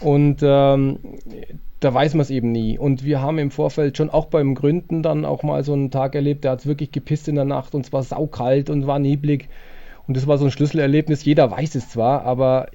und 0.00 0.38
ähm, 0.42 1.00
da 1.80 1.92
weiß 1.92 2.14
man 2.14 2.22
es 2.22 2.30
eben 2.30 2.50
nie. 2.50 2.78
Und 2.78 3.04
wir 3.04 3.20
haben 3.20 3.38
im 3.38 3.50
Vorfeld 3.50 3.98
schon 3.98 4.08
auch 4.08 4.26
beim 4.26 4.54
Gründen 4.54 5.02
dann 5.02 5.26
auch 5.26 5.42
mal 5.42 5.62
so 5.64 5.74
einen 5.74 5.90
Tag 5.90 6.14
erlebt, 6.14 6.44
der 6.44 6.52
hat 6.52 6.64
wirklich 6.64 6.92
gepisst 6.92 7.28
in 7.28 7.34
der 7.34 7.44
Nacht 7.44 7.74
und 7.74 7.84
es 7.84 7.92
war 7.92 8.02
saukalt 8.02 8.70
und 8.70 8.86
war 8.86 8.98
neblig. 8.98 9.50
Und 10.08 10.16
das 10.16 10.26
war 10.26 10.38
so 10.38 10.46
ein 10.46 10.50
Schlüsselerlebnis. 10.50 11.24
Jeder 11.24 11.50
weiß 11.50 11.74
es 11.74 11.90
zwar, 11.90 12.24
aber 12.24 12.68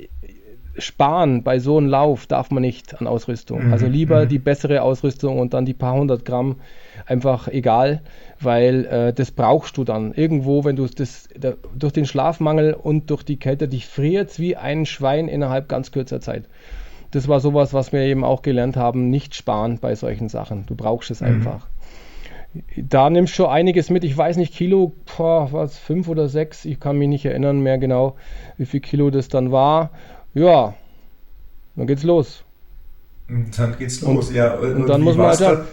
sparen 0.78 1.44
bei 1.44 1.60
so 1.60 1.78
einem 1.78 1.88
Lauf 1.88 2.28
darf 2.28 2.52
man 2.52 2.62
nicht 2.62 3.00
an 3.00 3.08
Ausrüstung. 3.08 3.68
Mhm. 3.68 3.74
Also 3.74 3.88
lieber 3.88 4.26
mhm. 4.26 4.30
die 4.30 4.40
bessere 4.40 4.82
Ausrüstung 4.82 5.40
und 5.40 5.54
dann 5.54 5.66
die 5.66 5.74
paar 5.74 5.94
hundert 5.94 6.26
Gramm 6.26 6.58
einfach 7.06 7.48
egal, 7.48 8.02
weil 8.40 8.86
äh, 8.86 9.14
das 9.14 9.32
brauchst 9.32 9.78
du 9.78 9.84
dann. 9.84 10.14
Irgendwo, 10.14 10.64
wenn 10.64 10.76
du 10.76 10.88
das 10.88 11.30
da, 11.38 11.54
durch 11.76 11.94
den 11.94 12.06
Schlafmangel 12.06 12.74
und 12.74 13.10
durch 13.10 13.24
die 13.24 13.38
Kälte, 13.38 13.68
dich 13.68 13.88
friert 13.88 14.40
wie 14.40 14.56
ein 14.56 14.86
Schwein 14.86 15.28
innerhalb 15.28 15.70
ganz 15.70 15.92
kurzer 15.92 16.20
Zeit. 16.22 16.46
Das 17.12 17.28
war 17.28 17.40
sowas, 17.40 17.74
was 17.74 17.94
wir 17.94 18.02
eben 18.02 18.24
auch 18.24 18.42
gelernt 18.42 18.76
haben, 18.76 19.10
nicht 19.10 19.36
sparen 19.36 19.80
bei 19.80 19.96
solchen 19.96 20.30
Sachen. 20.30 20.66
Du 20.66 20.76
brauchst 20.76 21.10
es 21.12 21.22
mhm. 21.22 21.28
einfach. 21.28 21.68
Da 22.76 23.10
nimmst 23.10 23.34
du 23.34 23.44
schon 23.44 23.52
einiges 23.52 23.90
mit. 23.90 24.04
Ich 24.04 24.18
weiß 24.18 24.38
nicht, 24.38 24.54
Kilo, 24.54 24.94
boah, 25.18 25.52
was, 25.52 25.78
fünf 25.78 26.08
oder 26.08 26.28
sechs, 26.28 26.66
ich 26.66 26.80
kann 26.80 26.98
mich 26.98 27.08
nicht 27.08 27.26
erinnern 27.26 27.60
mehr 27.60 27.78
genau, 27.78 28.16
wie 28.58 28.66
viel 28.66 28.80
Kilo 28.80 29.10
das 29.10 29.28
dann 29.28 29.52
war. 29.52 29.92
Ja, 30.38 30.76
dann 31.76 31.88
geht's 31.88 32.04
los. 32.04 32.44
Und 33.28 33.58
dann 33.58 33.76
geht's 33.78 34.02
los, 34.02 34.30
und, 34.30 34.36
ja. 34.36 34.54
Und, 34.54 34.76
und 34.76 34.88
dann 34.88 35.02
muss 35.02 35.18
man 35.18 35.36
halt. 35.36 35.66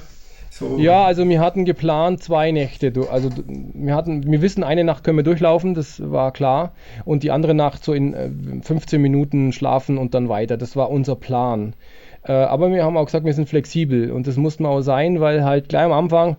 So. 0.51 0.79
Ja, 0.79 1.05
also 1.05 1.29
wir 1.29 1.41
hatten 1.41 1.65
geplant 1.65 2.23
zwei 2.23 2.53
Nächte. 2.53 2.93
Also 3.11 3.29
wir 3.47 3.95
hatten, 3.95 4.31
wir 4.31 4.41
wissen, 4.41 4.63
eine 4.63 4.85
Nacht 4.85 5.03
können 5.03 5.19
wir 5.19 5.25
durchlaufen, 5.25 5.75
das 5.75 6.01
war 6.01 6.31
klar. 6.31 6.75
Und 7.05 7.25
die 7.25 7.33
andere 7.33 7.55
Nacht 7.55 7.85
so 7.85 7.93
in 7.93 8.63
15 8.63 8.99
äh, 8.99 9.03
Minuten 9.03 9.53
schlafen 9.53 9.99
und 9.99 10.15
dann 10.15 10.29
weiter. 10.29 10.57
Das 10.57 10.77
war 10.77 10.91
unser 10.91 11.17
Plan. 11.17 11.75
Äh, 12.23 12.33
aber 12.33 12.71
wir 12.71 12.85
haben 12.85 12.97
auch 12.97 13.07
gesagt, 13.07 13.25
wir 13.25 13.35
sind 13.35 13.49
flexibel 13.49 14.13
und 14.13 14.29
das 14.29 14.37
mussten 14.37 14.63
wir 14.63 14.71
auch 14.71 14.81
sein, 14.81 15.21
weil 15.21 15.45
halt 15.45 15.69
gleich 15.69 15.85
am 15.85 15.93
Anfang 15.93 16.37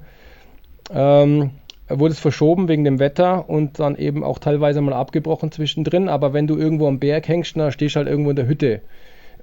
ähm, 0.93 1.51
wurde 1.89 2.13
es 2.13 2.19
verschoben 2.19 2.67
wegen 2.67 2.83
dem 2.83 2.99
Wetter 2.99 3.49
und 3.49 3.79
dann 3.79 3.95
eben 3.95 4.23
auch 4.23 4.39
teilweise 4.39 4.81
mal 4.81 4.93
abgebrochen 4.93 5.51
zwischendrin. 5.51 6.09
Aber 6.09 6.33
wenn 6.33 6.47
du 6.47 6.57
irgendwo 6.57 6.87
am 6.87 6.99
Berg 6.99 7.27
hängst, 7.27 7.55
dann 7.57 7.71
stehst 7.71 7.95
du 7.95 7.99
halt 7.99 8.07
irgendwo 8.07 8.31
in 8.31 8.35
der 8.35 8.47
Hütte 8.47 8.81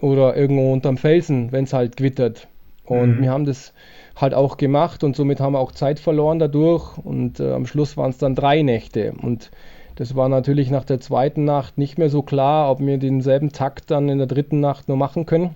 oder 0.01 0.37
irgendwo 0.37 0.73
unterm 0.73 0.97
Felsen, 0.97 1.53
wenn 1.53 1.65
es 1.65 1.73
halt 1.73 1.97
gewittert. 1.97 2.49
Und 2.85 3.19
mhm. 3.19 3.23
wir 3.23 3.31
haben 3.31 3.45
das 3.45 3.73
halt 4.17 4.35
auch 4.35 4.57
gemacht 4.57 5.05
und 5.05 5.17
somit 5.17 5.41
haben 5.41 5.53
wir 5.55 5.61
auch 5.61 5.73
Zeit 5.73 6.01
verloren 6.01 6.39
dadurch. 6.39 6.99
Und 6.99 7.39
äh, 7.39 7.53
am 7.53 7.67
Schluss 7.67 7.97
waren 7.97 8.11
es 8.11 8.19
dann 8.19 8.35
drei 8.35 8.63
Nächte. 8.63 9.13
Und 9.23 9.51
das 9.95 10.17
war 10.17 10.29
natürlich 10.29 10.71
nach 10.71 10.85
der 10.85 11.01
zweiten 11.01 11.45
Nacht 11.45 11.79
nicht 11.79 11.99
mehr 11.99 12.11
so 12.11 12.23
klar, 12.23 12.71
ob 12.71 12.81
wir 12.81 12.99
denselben 12.99 13.53
Takt 13.53 13.91
dann 13.91 14.09
in 14.09 14.19
der 14.19 14.27
dritten 14.27 14.61
Nacht 14.61 14.89
nur 14.89 14.97
machen 14.97 15.27
können. 15.27 15.55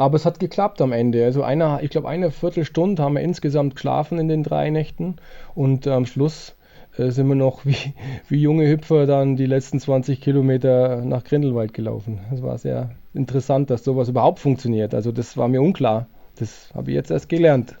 Aber 0.00 0.16
es 0.16 0.24
hat 0.24 0.40
geklappt 0.40 0.80
am 0.80 0.92
Ende. 0.92 1.26
Also 1.26 1.42
eine, 1.42 1.80
ich 1.82 1.90
glaube, 1.90 2.08
eine 2.08 2.30
Viertelstunde 2.30 3.02
haben 3.02 3.16
wir 3.16 3.20
insgesamt 3.20 3.74
geschlafen 3.74 4.18
in 4.18 4.28
den 4.28 4.42
drei 4.42 4.70
Nächten. 4.70 5.16
Und 5.54 5.86
am 5.86 6.06
Schluss 6.06 6.54
äh, 6.96 7.10
sind 7.10 7.28
wir 7.28 7.34
noch 7.34 7.66
wie, 7.66 7.76
wie 8.30 8.40
junge 8.40 8.66
Hüpfer 8.66 9.04
dann 9.04 9.36
die 9.36 9.44
letzten 9.44 9.78
20 9.78 10.22
Kilometer 10.22 11.04
nach 11.04 11.22
Grindelwald 11.22 11.74
gelaufen. 11.74 12.20
Das 12.30 12.42
war 12.42 12.56
sehr 12.56 12.92
interessant, 13.12 13.68
dass 13.68 13.84
sowas 13.84 14.08
überhaupt 14.08 14.38
funktioniert. 14.38 14.94
Also 14.94 15.12
das 15.12 15.36
war 15.36 15.48
mir 15.48 15.60
unklar. 15.60 16.06
Das 16.38 16.70
habe 16.72 16.92
ich 16.92 16.94
jetzt 16.94 17.10
erst 17.10 17.28
gelernt. 17.28 17.74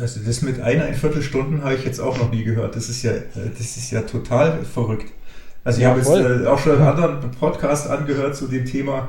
Also 0.00 0.20
das 0.24 0.40
mit 0.40 0.62
einer 0.62 0.84
Viertelstunden 0.94 1.62
habe 1.62 1.74
ich 1.74 1.84
jetzt 1.84 2.00
auch 2.00 2.16
noch 2.16 2.32
nie 2.32 2.42
gehört. 2.42 2.74
Das 2.74 2.88
ist 2.88 3.02
ja, 3.02 3.12
äh, 3.12 3.50
das 3.50 3.76
ist 3.76 3.90
ja 3.90 4.00
total 4.00 4.64
verrückt. 4.64 5.12
Also 5.62 5.76
ich 5.76 5.82
ja, 5.82 5.90
habe 5.90 6.00
jetzt 6.00 6.08
äh, 6.08 6.46
auch 6.46 6.58
schon 6.58 6.76
einen 6.76 6.88
anderen 6.88 7.30
Podcast 7.32 7.86
angehört 7.90 8.34
zu 8.34 8.46
dem 8.46 8.64
Thema 8.64 9.08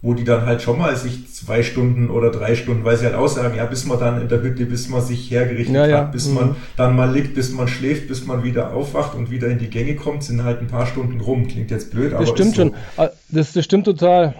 wo 0.00 0.14
die 0.14 0.22
dann 0.24 0.46
halt 0.46 0.62
schon 0.62 0.78
mal 0.78 0.94
sich 0.96 1.28
zwei 1.32 1.62
Stunden 1.64 2.08
oder 2.08 2.30
drei 2.30 2.54
Stunden, 2.54 2.84
weil 2.84 2.96
sie 2.96 3.06
halt 3.06 3.16
aussagen, 3.16 3.56
ja, 3.56 3.64
bis 3.64 3.84
man 3.84 3.98
dann 3.98 4.20
in 4.20 4.28
der 4.28 4.42
Hütte, 4.42 4.64
bis 4.64 4.88
man 4.88 5.00
sich 5.00 5.28
hergerichtet 5.30 5.74
ja, 5.74 5.86
ja. 5.86 5.98
hat, 5.98 6.12
bis 6.12 6.28
mhm. 6.28 6.34
man 6.34 6.56
dann 6.76 6.94
mal 6.94 7.12
liegt, 7.12 7.34
bis 7.34 7.52
man 7.52 7.66
schläft, 7.66 8.06
bis 8.06 8.24
man 8.24 8.44
wieder 8.44 8.72
aufwacht 8.72 9.16
und 9.16 9.30
wieder 9.30 9.48
in 9.48 9.58
die 9.58 9.70
Gänge 9.70 9.96
kommt, 9.96 10.22
sind 10.22 10.44
halt 10.44 10.60
ein 10.60 10.68
paar 10.68 10.86
Stunden 10.86 11.20
rum. 11.20 11.48
Klingt 11.48 11.72
jetzt 11.72 11.90
blöd, 11.90 12.12
aber. 12.12 12.24
Das 12.24 12.30
stimmt 12.30 12.54
so. 12.54 12.62
schon. 12.62 12.74
Ah, 12.96 13.08
das, 13.28 13.52
das 13.52 13.64
stimmt 13.64 13.86
total. 13.86 14.34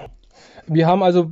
Wir 0.68 0.86
haben 0.86 1.02
also 1.02 1.28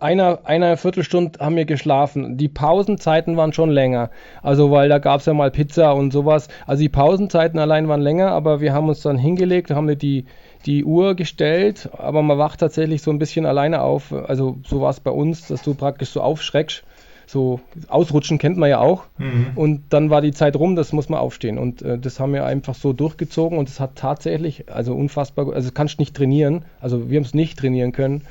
einer, 0.00 0.40
einer 0.44 0.76
Viertelstunde 0.76 1.38
haben 1.38 1.56
wir 1.56 1.64
geschlafen. 1.64 2.36
Die 2.36 2.48
Pausenzeiten 2.48 3.36
waren 3.36 3.52
schon 3.52 3.70
länger. 3.70 4.10
Also, 4.42 4.70
weil 4.70 4.88
da 4.88 4.98
gab 4.98 5.20
es 5.20 5.26
ja 5.26 5.32
mal 5.32 5.50
Pizza 5.50 5.94
und 5.94 6.12
sowas. 6.12 6.48
Also, 6.66 6.82
die 6.82 6.88
Pausenzeiten 6.88 7.58
allein 7.58 7.88
waren 7.88 8.00
länger, 8.00 8.32
aber 8.32 8.60
wir 8.60 8.72
haben 8.72 8.88
uns 8.88 9.00
dann 9.00 9.16
hingelegt, 9.16 9.70
haben 9.70 9.88
wir 9.88 9.96
die, 9.96 10.26
die 10.66 10.84
Uhr 10.84 11.14
gestellt, 11.14 11.90
aber 11.96 12.22
man 12.22 12.38
wacht 12.38 12.60
tatsächlich 12.60 13.02
so 13.02 13.10
ein 13.10 13.18
bisschen 13.18 13.46
alleine 13.46 13.82
auf. 13.82 14.12
Also 14.12 14.58
so 14.66 14.80
war 14.80 14.90
es 14.90 15.00
bei 15.00 15.10
uns, 15.10 15.46
dass 15.48 15.62
du 15.62 15.74
praktisch 15.74 16.10
so 16.10 16.20
aufschreckst. 16.22 16.84
So 17.26 17.60
ausrutschen 17.88 18.38
kennt 18.38 18.58
man 18.58 18.68
ja 18.68 18.80
auch. 18.80 19.04
Mhm. 19.18 19.52
Und 19.54 19.82
dann 19.90 20.10
war 20.10 20.20
die 20.20 20.32
Zeit 20.32 20.56
rum, 20.56 20.76
das 20.76 20.92
muss 20.92 21.08
man 21.08 21.20
aufstehen. 21.20 21.58
Und 21.58 21.82
äh, 21.82 21.98
das 21.98 22.20
haben 22.20 22.34
wir 22.34 22.44
einfach 22.44 22.74
so 22.74 22.92
durchgezogen 22.92 23.58
und 23.58 23.68
es 23.68 23.80
hat 23.80 23.96
tatsächlich, 23.96 24.70
also 24.70 24.94
unfassbar, 24.94 25.52
also 25.54 25.70
kannst 25.72 25.98
nicht 25.98 26.14
trainieren. 26.14 26.64
Also 26.80 27.10
wir 27.10 27.16
haben 27.16 27.24
es 27.24 27.34
nicht 27.34 27.58
trainieren 27.58 27.92
können. 27.92 28.22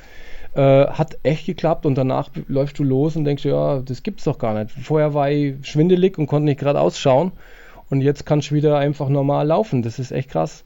Äh, 0.54 0.86
hat 0.86 1.18
echt 1.24 1.46
geklappt 1.46 1.86
und 1.86 1.96
danach 1.96 2.30
läufst 2.46 2.78
du 2.78 2.84
los 2.84 3.16
und 3.16 3.24
denkst, 3.24 3.44
ja, 3.44 3.80
das 3.80 4.04
gibt's 4.04 4.24
doch 4.24 4.38
gar 4.38 4.54
nicht. 4.54 4.70
Vorher 4.70 5.12
war 5.12 5.28
ich 5.28 5.56
schwindelig 5.62 6.16
und 6.16 6.28
konnte 6.28 6.44
nicht 6.44 6.60
gerade 6.60 6.80
ausschauen. 6.80 7.32
und 7.90 8.00
jetzt 8.00 8.24
kannst 8.26 8.50
du 8.50 8.54
wieder 8.54 8.78
einfach 8.78 9.08
normal 9.08 9.46
laufen. 9.48 9.82
Das 9.82 9.98
ist 9.98 10.12
echt 10.12 10.30
krass. 10.30 10.64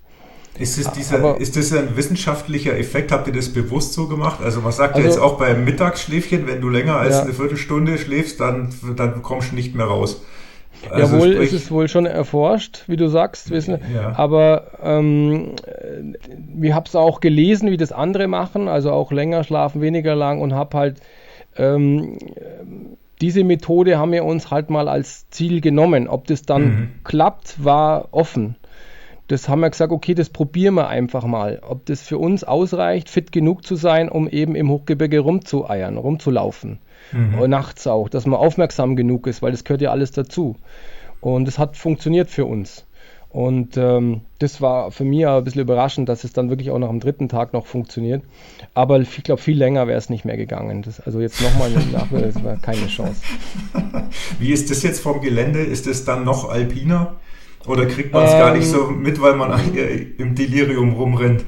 Ist 0.58 0.78
das, 0.78 0.92
dieser, 0.92 1.18
Aber, 1.18 1.40
ist 1.40 1.56
das 1.56 1.72
ein 1.72 1.96
wissenschaftlicher 1.96 2.76
Effekt? 2.76 3.12
Habt 3.12 3.26
ihr 3.28 3.32
das 3.32 3.48
bewusst 3.50 3.92
so 3.92 4.08
gemacht? 4.08 4.40
Also 4.42 4.60
man 4.60 4.72
sagt 4.72 4.96
also, 4.96 5.06
ja 5.06 5.12
jetzt 5.12 5.20
auch 5.20 5.38
beim 5.38 5.64
Mittagsschläfchen, 5.64 6.46
wenn 6.46 6.60
du 6.60 6.68
länger 6.68 6.96
als 6.96 7.16
ja. 7.16 7.22
eine 7.22 7.32
Viertelstunde 7.32 7.96
schläfst, 7.98 8.40
dann, 8.40 8.70
dann 8.96 9.22
kommst 9.22 9.52
du 9.52 9.54
nicht 9.54 9.74
mehr 9.74 9.86
raus. 9.86 10.22
Also 10.90 11.16
Jawohl, 11.16 11.32
sprich, 11.34 11.52
ist 11.52 11.64
es 11.64 11.70
wohl 11.70 11.88
schon 11.88 12.06
erforscht, 12.06 12.84
wie 12.86 12.96
du 12.96 13.08
sagst, 13.08 13.50
wissen. 13.50 13.78
Ja. 13.94 14.16
Aber 14.16 14.72
ähm, 14.82 15.54
ich 16.60 16.72
habe 16.72 16.86
es 16.86 16.94
auch 16.94 17.20
gelesen, 17.20 17.70
wie 17.70 17.76
das 17.76 17.92
andere 17.92 18.26
machen, 18.28 18.68
also 18.68 18.92
auch 18.92 19.10
länger 19.12 19.44
schlafen, 19.44 19.80
weniger 19.80 20.14
lang 20.14 20.40
und 20.40 20.54
habe 20.54 20.76
halt 20.76 21.00
ähm, 21.56 22.18
diese 23.20 23.42
Methode 23.42 23.98
haben 23.98 24.12
wir 24.12 24.24
uns 24.24 24.50
halt 24.50 24.70
mal 24.70 24.88
als 24.88 25.28
Ziel 25.30 25.60
genommen. 25.60 26.08
Ob 26.08 26.26
das 26.26 26.42
dann 26.42 26.62
mhm. 26.62 26.88
klappt, 27.04 27.62
war 27.62 28.08
offen. 28.12 28.56
Das 29.28 29.48
haben 29.48 29.60
wir 29.60 29.70
gesagt, 29.70 29.92
okay, 29.92 30.14
das 30.14 30.30
probieren 30.30 30.74
wir 30.74 30.88
einfach 30.88 31.24
mal. 31.24 31.60
Ob 31.66 31.84
das 31.86 32.02
für 32.02 32.18
uns 32.18 32.44
ausreicht, 32.44 33.10
fit 33.10 33.30
genug 33.30 33.64
zu 33.64 33.76
sein, 33.76 34.08
um 34.08 34.28
eben 34.28 34.54
im 34.54 34.70
Hochgebirge 34.70 35.20
rumzueiern, 35.20 35.98
rumzulaufen. 35.98 36.78
Mhm. 37.12 37.38
Und 37.38 37.50
nachts 37.50 37.86
auch, 37.86 38.08
dass 38.08 38.26
man 38.26 38.38
aufmerksam 38.38 38.96
genug 38.96 39.26
ist, 39.26 39.42
weil 39.42 39.52
das 39.52 39.64
gehört 39.64 39.82
ja 39.82 39.90
alles 39.90 40.12
dazu. 40.12 40.56
Und 41.20 41.46
es 41.46 41.58
hat 41.58 41.76
funktioniert 41.76 42.30
für 42.30 42.46
uns. 42.46 42.86
Und 43.30 43.76
ähm, 43.76 44.22
das 44.38 44.62
war 44.62 44.90
für 44.90 45.04
mich 45.04 45.26
ein 45.26 45.44
bisschen 45.44 45.60
überraschend, 45.60 46.08
dass 46.08 46.24
es 46.24 46.32
dann 46.32 46.48
wirklich 46.48 46.70
auch 46.70 46.78
noch 46.78 46.88
am 46.88 46.98
dritten 46.98 47.28
Tag 47.28 47.52
noch 47.52 47.66
funktioniert. 47.66 48.22
Aber 48.72 48.98
ich 49.00 49.22
glaube, 49.22 49.42
viel 49.42 49.58
länger 49.58 49.86
wäre 49.86 49.98
es 49.98 50.08
nicht 50.08 50.24
mehr 50.24 50.38
gegangen. 50.38 50.80
Das, 50.80 50.98
also 51.00 51.20
jetzt 51.20 51.42
nochmal 51.42 51.70
nachher, 51.92 52.22
das 52.22 52.42
war 52.42 52.56
keine 52.56 52.86
Chance. 52.86 53.20
Wie 54.38 54.50
ist 54.52 54.70
das 54.70 54.82
jetzt 54.82 55.00
vom 55.00 55.20
Gelände? 55.20 55.60
Ist 55.60 55.86
es 55.86 56.06
dann 56.06 56.24
noch 56.24 56.48
alpiner? 56.48 57.16
Oder 57.66 57.86
kriegt 57.86 58.12
man 58.12 58.24
es 58.24 58.32
ähm, 58.32 58.38
gar 58.38 58.54
nicht 58.54 58.66
so 58.66 58.86
mit, 58.86 59.20
weil 59.20 59.34
man 59.34 59.60
im 60.18 60.34
Delirium 60.34 60.94
rumrennt? 60.94 61.44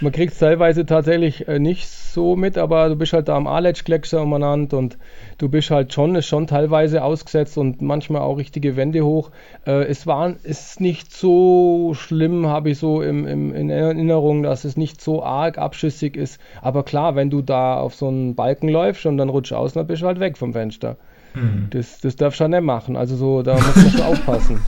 Man 0.00 0.12
kriegt 0.12 0.32
es 0.32 0.38
teilweise 0.38 0.86
tatsächlich 0.86 1.48
äh, 1.48 1.58
nicht 1.58 1.88
so 1.88 2.36
mit, 2.36 2.56
aber 2.56 2.88
du 2.88 2.94
bist 2.94 3.12
halt 3.12 3.28
da 3.28 3.36
am 3.36 3.48
Aletsch-Gletscher 3.48 4.22
umeinander 4.22 4.78
und 4.78 4.96
du 5.38 5.48
bist 5.48 5.72
halt 5.72 5.92
schon, 5.92 6.14
ist 6.14 6.26
schon 6.26 6.46
teilweise 6.46 7.02
ausgesetzt 7.02 7.58
und 7.58 7.82
manchmal 7.82 8.22
auch 8.22 8.36
richtige 8.36 8.76
Wände 8.76 9.04
hoch. 9.04 9.32
Äh, 9.66 9.86
es 9.86 10.06
war, 10.06 10.34
ist 10.44 10.80
nicht 10.80 11.12
so 11.12 11.94
schlimm, 11.94 12.46
habe 12.46 12.70
ich 12.70 12.78
so 12.78 13.02
im, 13.02 13.26
im, 13.26 13.52
in 13.52 13.70
Erinnerung, 13.70 14.44
dass 14.44 14.64
es 14.64 14.76
nicht 14.76 15.00
so 15.00 15.24
arg 15.24 15.58
abschüssig 15.58 16.16
ist. 16.16 16.40
Aber 16.62 16.84
klar, 16.84 17.16
wenn 17.16 17.28
du 17.28 17.42
da 17.42 17.80
auf 17.80 17.96
so 17.96 18.06
einen 18.06 18.36
Balken 18.36 18.68
läufst 18.68 19.04
und 19.04 19.16
dann 19.18 19.28
rutscht 19.28 19.52
aus, 19.52 19.72
dann 19.72 19.88
bist 19.88 20.02
du 20.02 20.06
halt 20.06 20.20
weg 20.20 20.38
vom 20.38 20.52
Fenster. 20.52 20.96
Mhm. 21.34 21.68
Das, 21.70 22.00
das 22.00 22.16
darfst 22.16 22.40
du 22.40 22.44
ja 22.44 22.48
nicht 22.48 22.62
machen. 22.62 22.96
Also 22.96 23.16
so, 23.16 23.42
da 23.42 23.54
muss 23.54 23.76
man 23.76 23.90
schon 23.90 24.00
aufpassen. 24.02 24.60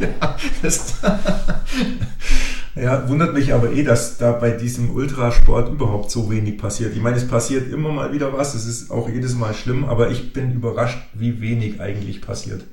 ja, 0.00 0.36
das, 0.62 0.94
ja, 2.76 3.08
wundert 3.08 3.34
mich 3.34 3.52
aber 3.52 3.72
eh, 3.72 3.82
dass 3.82 4.18
da 4.18 4.32
bei 4.32 4.52
diesem 4.52 4.90
Ultrasport 4.90 5.70
überhaupt 5.70 6.10
so 6.10 6.30
wenig 6.30 6.58
passiert. 6.58 6.94
Ich 6.94 7.02
meine, 7.02 7.16
es 7.16 7.26
passiert 7.26 7.72
immer 7.72 7.90
mal 7.90 8.12
wieder 8.12 8.32
was, 8.32 8.54
es 8.54 8.66
ist 8.66 8.90
auch 8.90 9.08
jedes 9.08 9.34
Mal 9.34 9.54
schlimm, 9.54 9.84
aber 9.84 10.10
ich 10.10 10.32
bin 10.32 10.52
überrascht, 10.52 10.98
wie 11.14 11.40
wenig 11.40 11.80
eigentlich 11.80 12.20
passiert. 12.22 12.64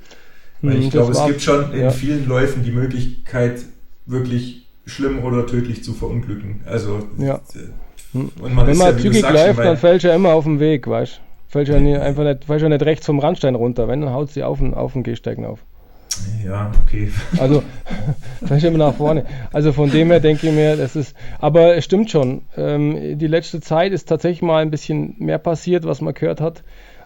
Weil 0.61 0.75
hm, 0.75 0.81
ich 0.81 0.91
glaube, 0.91 1.11
es 1.11 1.25
gibt 1.25 1.41
schon 1.41 1.71
in 1.71 1.81
ja. 1.81 1.91
vielen 1.91 2.27
Läufen 2.27 2.63
die 2.63 2.71
Möglichkeit, 2.71 3.61
wirklich 4.05 4.67
schlimm 4.85 5.23
oder 5.23 5.45
tödlich 5.45 5.83
zu 5.83 5.93
verunglücken. 5.93 6.61
Also, 6.65 7.07
ja. 7.17 7.35
Äh, 7.53 7.69
und 8.13 8.53
man 8.55 8.65
Wenn 8.67 8.77
man 8.77 8.95
ja, 8.95 8.97
zügig 8.97 9.29
läuft, 9.29 9.59
dann 9.59 9.77
fällt 9.77 10.03
ja 10.03 10.15
immer 10.15 10.29
auf 10.29 10.45
den 10.45 10.59
Weg, 10.59 10.87
weißt 10.87 11.17
du? 11.17 11.26
Fällt 11.47 11.69
ja 11.69 11.79
nicht, 11.79 11.99
einfach 11.99 12.23
nicht, 12.23 12.45
fällt 12.45 12.61
ja 12.61 12.69
nicht 12.69 12.83
rechts 12.83 13.05
vom 13.05 13.19
Randstein 13.19 13.55
runter. 13.55 13.87
Wenn, 13.87 14.01
dann 14.01 14.13
haut 14.13 14.31
sie 14.31 14.43
auf 14.43 14.59
den, 14.59 14.73
auf 14.73 14.93
den 14.93 15.03
Gehsteig 15.03 15.39
auf. 15.39 15.63
Ja, 16.45 16.71
okay. 16.83 17.11
Also, 17.39 17.63
fällt 18.45 18.63
immer 18.63 18.77
nach 18.77 18.95
vorne. 18.95 19.25
Also 19.53 19.73
von 19.73 19.91
dem 19.91 20.09
her 20.09 20.19
denke 20.19 20.47
ich 20.47 20.53
mir, 20.53 20.75
das 20.75 20.95
ist, 20.95 21.15
aber 21.39 21.75
es 21.75 21.85
stimmt 21.85 22.09
schon. 22.09 22.41
Ähm, 22.55 23.17
die 23.17 23.27
letzte 23.27 23.61
Zeit 23.61 23.91
ist 23.91 24.05
tatsächlich 24.05 24.41
mal 24.41 24.61
ein 24.61 24.71
bisschen 24.71 25.15
mehr 25.19 25.37
passiert, 25.37 25.85
was 25.85 26.01
man 26.01 26.13
gehört 26.13 26.41
hat. 26.41 26.63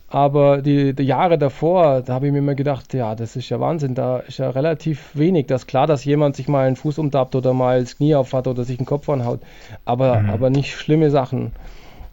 Aber 0.07 0.61
die, 0.61 0.93
die 0.93 1.03
Jahre 1.03 1.37
davor, 1.37 2.01
da 2.01 2.15
habe 2.15 2.27
ich 2.27 2.33
mir 2.33 2.39
immer 2.39 2.55
gedacht, 2.55 2.93
ja, 2.93 3.15
das 3.15 3.37
ist 3.37 3.47
ja 3.47 3.61
Wahnsinn, 3.61 3.95
da 3.95 4.17
ist 4.19 4.39
ja 4.39 4.49
relativ 4.49 5.11
wenig. 5.13 5.47
Das 5.47 5.61
ist 5.61 5.67
klar, 5.67 5.87
dass 5.87 6.03
jemand 6.03 6.35
sich 6.35 6.49
mal 6.49 6.67
einen 6.67 6.75
Fuß 6.75 6.99
umtappt 6.99 7.33
oder 7.33 7.53
mal 7.53 7.79
das 7.79 7.95
Knie 7.95 8.15
aufhat 8.15 8.47
oder 8.47 8.65
sich 8.65 8.75
den 8.75 8.85
Kopf 8.85 9.07
anhaut, 9.07 9.39
aber, 9.85 10.19
mhm. 10.19 10.29
aber 10.29 10.49
nicht 10.49 10.75
schlimme 10.75 11.11
Sachen. 11.11 11.53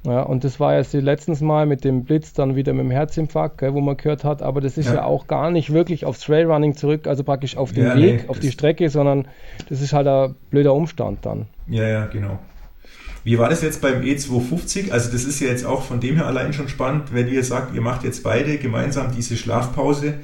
Ja, 0.07 0.23
und 0.23 0.45
das 0.45 0.61
war 0.61 0.77
jetzt 0.77 0.93
letztens 0.93 1.41
mal 1.41 1.67
mit 1.67 1.85
dem 1.85 2.05
Blitz 2.05 2.33
dann 2.33 2.55
wieder 2.55 2.73
mit 2.73 2.85
dem 2.85 2.91
Herzinfarkt, 2.91 3.59
gell, 3.59 3.75
wo 3.75 3.81
man 3.81 3.97
gehört 3.97 4.25
hat, 4.25 4.43
aber 4.43 4.61
das 4.61 4.79
ist 4.79 4.87
ja. 4.87 4.95
ja. 4.95 5.05
auch 5.05 5.27
gar 5.27 5.51
nicht 5.51 5.73
wirklich 5.73 6.05
aufs 6.05 6.21
Trailrunning 6.21 6.77
zurück, 6.77 7.07
also 7.07 7.25
praktisch 7.25 7.57
auf 7.57 7.73
den 7.73 7.85
ja, 7.85 7.97
Weg, 7.97 8.23
nee, 8.23 8.29
auf 8.29 8.39
die 8.39 8.53
Strecke, 8.53 8.91
sondern 8.91 9.27
das 9.69 9.81
ist 9.81 9.93
halt 9.93 10.07
ein 10.07 10.37
blöder 10.51 10.73
Umstand 10.73 11.27
dann. 11.27 11.47
Ja, 11.67 11.87
ja, 11.87 12.07
genau. 12.07 12.39
Wie 13.25 13.39
war 13.39 13.51
das 13.51 13.61
jetzt 13.61 13.83
beim 13.83 14.01
E250? 14.03 14.93
Also 14.93 15.11
das 15.11 15.25
ist 15.25 15.41
ja 15.41 15.49
jetzt 15.49 15.67
auch 15.67 15.83
von 15.83 16.01
dem 16.01 16.15
her 16.17 16.27
allein 16.27 16.53
schon 16.53 16.69
spannend, 16.69 17.13
wenn 17.13 17.29
ihr 17.29 17.43
sagt, 17.43 17.75
ihr 17.75 17.83
macht 17.83 18.05
jetzt 18.05 18.23
beide 18.23 18.57
gemeinsam 18.57 19.13
diese 19.15 19.37
Schlafpause. 19.37 20.15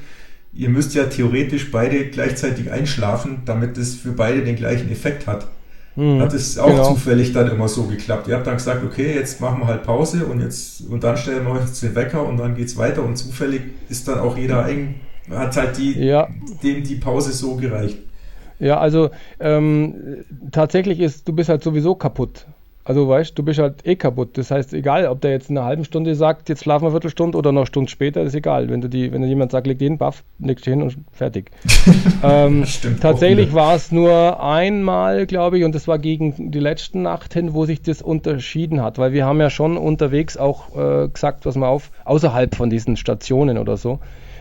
Ihr 0.55 0.69
müsst 0.69 0.95
ja 0.95 1.05
theoretisch 1.05 1.73
beide 1.73 2.07
gleichzeitig 2.07 2.71
einschlafen, 2.71 3.43
damit 3.45 3.77
es 3.77 3.97
für 3.97 4.13
beide 4.13 4.45
den 4.45 4.57
gleichen 4.57 4.91
Effekt 4.91 5.27
hat. 5.27 5.49
Mhm, 5.97 6.21
hat 6.21 6.33
es 6.33 6.59
auch 6.59 6.67
genau. 6.67 6.93
zufällig 6.93 7.33
dann 7.33 7.51
immer 7.51 7.69
so 7.69 7.85
geklappt. 7.85 8.27
Ihr 8.29 8.35
habt 8.35 8.47
dann 8.47 8.57
gesagt, 8.57 8.85
okay, 8.85 9.15
jetzt 9.15 9.41
machen 9.41 9.61
wir 9.61 9.67
halt 9.67 9.85
Pause 9.85 10.27
und 10.27 10.41
jetzt 10.41 10.83
und 10.89 11.05
dann 11.05 11.17
stellen 11.17 11.47
wir 11.47 11.61
jetzt 11.61 11.83
den 11.83 11.95
Wecker 11.95 12.27
und 12.27 12.37
dann 12.37 12.55
geht 12.55 12.67
es 12.67 12.77
weiter 12.77 13.03
und 13.03 13.17
zufällig 13.17 13.63
ist 13.89 14.09
dann 14.09 14.19
auch 14.19 14.37
jeder 14.37 14.65
eigen, 14.65 14.97
hat 15.31 15.57
halt 15.57 15.79
die, 15.79 15.99
ja. 15.99 16.29
dem 16.63 16.83
die 16.83 16.97
Pause 16.97 17.33
so 17.33 17.57
gereicht. 17.57 17.99
Ja, 18.59 18.79
also 18.79 19.11
ähm, 19.41 20.25
tatsächlich 20.53 21.01
ist, 21.01 21.29
du 21.29 21.33
bist 21.33 21.49
halt 21.49 21.63
sowieso 21.63 21.95
kaputt. 21.95 22.47
Also 22.87 23.09
weißt 23.09 23.39
du, 23.39 23.43
bist 23.43 23.59
halt 23.59 23.87
eh 23.87 23.97
kaputt. 23.97 24.37
Das 24.37 24.51
heißt, 24.51 24.75
egal, 24.75 25.07
ob 25.07 25.23
der 25.23 25.31
jetzt 25.31 25.49
in 25.49 25.57
einer 25.57 25.67
halben 25.67 25.85
Stunde 25.85 26.15
sagt, 26.15 26.51
jetzt 26.51 26.65
schlafen 26.65 26.83
wir 26.83 26.89
eine 26.89 26.93
Viertelstunde 26.93 27.39
oder 27.39 27.51
noch 27.51 27.63
eine 27.63 27.67
Stunde 27.67 27.91
später, 27.91 28.21
ist 28.23 28.35
egal. 28.35 28.69
Wenn 28.69 28.83
du 28.83 28.89
die, 28.89 29.11
wenn 29.11 29.25
jemand 29.25 29.53
sagt, 29.53 29.67
leg 29.67 29.79
den 29.79 29.97
Buff, 29.97 30.23
legst 30.39 30.67
du 30.67 30.71
hin 30.71 30.83
und 30.83 30.99
fertig. 31.11 31.51
ähm, 32.23 32.65
tatsächlich 33.01 33.55
war 33.55 33.75
es 33.75 33.91
nur 33.91 34.43
einmal, 34.43 35.25
glaube 35.27 35.59
ich, 35.59 35.65
und 35.65 35.75
das 35.75 35.89
war 35.89 35.99
gegen 35.99 36.51
die 36.51 36.61
letzte 36.61 36.99
Nacht 36.99 37.33
hin, 37.33 37.55
wo 37.55 37.65
sich 37.65 37.81
das 37.81 38.03
unterschieden 38.03 38.83
hat, 38.83 38.99
weil 38.99 39.13
wir 39.15 39.25
haben 39.25 39.41
ja 39.41 39.49
schon 39.49 39.79
unterwegs 39.79 40.37
auch 40.37 40.77
äh, 40.77 41.09
gesagt, 41.09 41.47
was 41.47 41.57
man 41.57 41.71
auf, 41.71 41.91
außerhalb 42.05 42.55
von 42.55 42.69
diesen 42.69 42.99
Stationen 42.99 43.57
oder 43.57 43.79
so, 43.79 44.01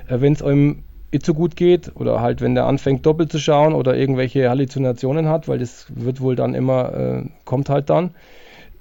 äh, 0.09 0.19
wenn 0.19 0.33
es 0.33 0.41
einem 0.41 0.83
so 1.21 1.33
gut 1.33 1.55
geht 1.55 1.91
oder 1.95 2.21
halt, 2.21 2.41
wenn 2.41 2.55
der 2.55 2.65
anfängt 2.65 3.05
doppelt 3.05 3.31
zu 3.31 3.39
schauen 3.39 3.73
oder 3.73 3.95
irgendwelche 3.95 4.49
Halluzinationen 4.49 5.27
hat, 5.27 5.47
weil 5.47 5.59
das 5.59 5.85
wird 5.89 6.21
wohl 6.21 6.35
dann 6.35 6.55
immer, 6.55 6.93
äh, 6.93 7.23
kommt 7.45 7.69
halt 7.69 7.89
dann, 7.89 8.11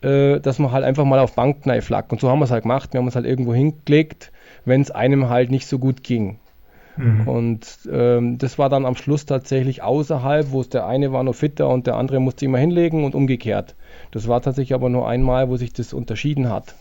äh, 0.03 0.41
dass 0.41 0.59
man 0.59 0.73
halt 0.73 0.85
einfach 0.85 1.05
mal 1.05 1.19
auf 1.19 1.35
Bankkneif 1.35 1.89
lag. 1.89 2.11
Und 2.11 2.21
so 2.21 2.31
haben 2.31 2.39
wir 2.39 2.45
es 2.45 2.51
halt 2.51 2.63
gemacht. 2.63 2.93
Wir 2.93 2.99
haben 2.99 3.07
uns 3.07 3.17
halt 3.17 3.27
irgendwo 3.27 3.55
hingelegt, 3.55 4.33
wenn 4.65 4.81
es 4.81 4.91
einem 4.91 5.29
halt 5.29 5.51
nicht 5.51 5.67
so 5.67 5.79
gut 5.79 6.03
ging. 6.03 6.39
Mhm. 6.97 7.29
Und 7.29 7.79
ähm, 7.91 8.39
das 8.39 8.59
war 8.59 8.69
dann 8.69 8.85
am 8.85 8.97
Schluss 8.97 9.25
tatsächlich 9.25 9.83
außerhalb, 9.83 10.51
wo 10.51 10.61
es 10.61 10.69
der 10.69 10.87
eine 10.87 11.13
war 11.13 11.23
noch 11.23 11.35
fitter 11.35 11.69
und 11.69 11.87
der 11.87 11.97
andere 11.97 12.21
musste 12.21 12.45
immer 12.45 12.59
hinlegen 12.59 13.05
und 13.05 13.15
umgekehrt. 13.15 13.75
Das 14.11 14.29
war 14.29 14.43
tatsächlich 14.43 14.75
aber 14.75 14.89
nur 14.89 15.09
einmal, 15.09 15.49
wo 15.49 15.57
sich 15.57 15.73
das 15.73 15.93
unterschieden 15.93 16.51
hat. 16.51 16.75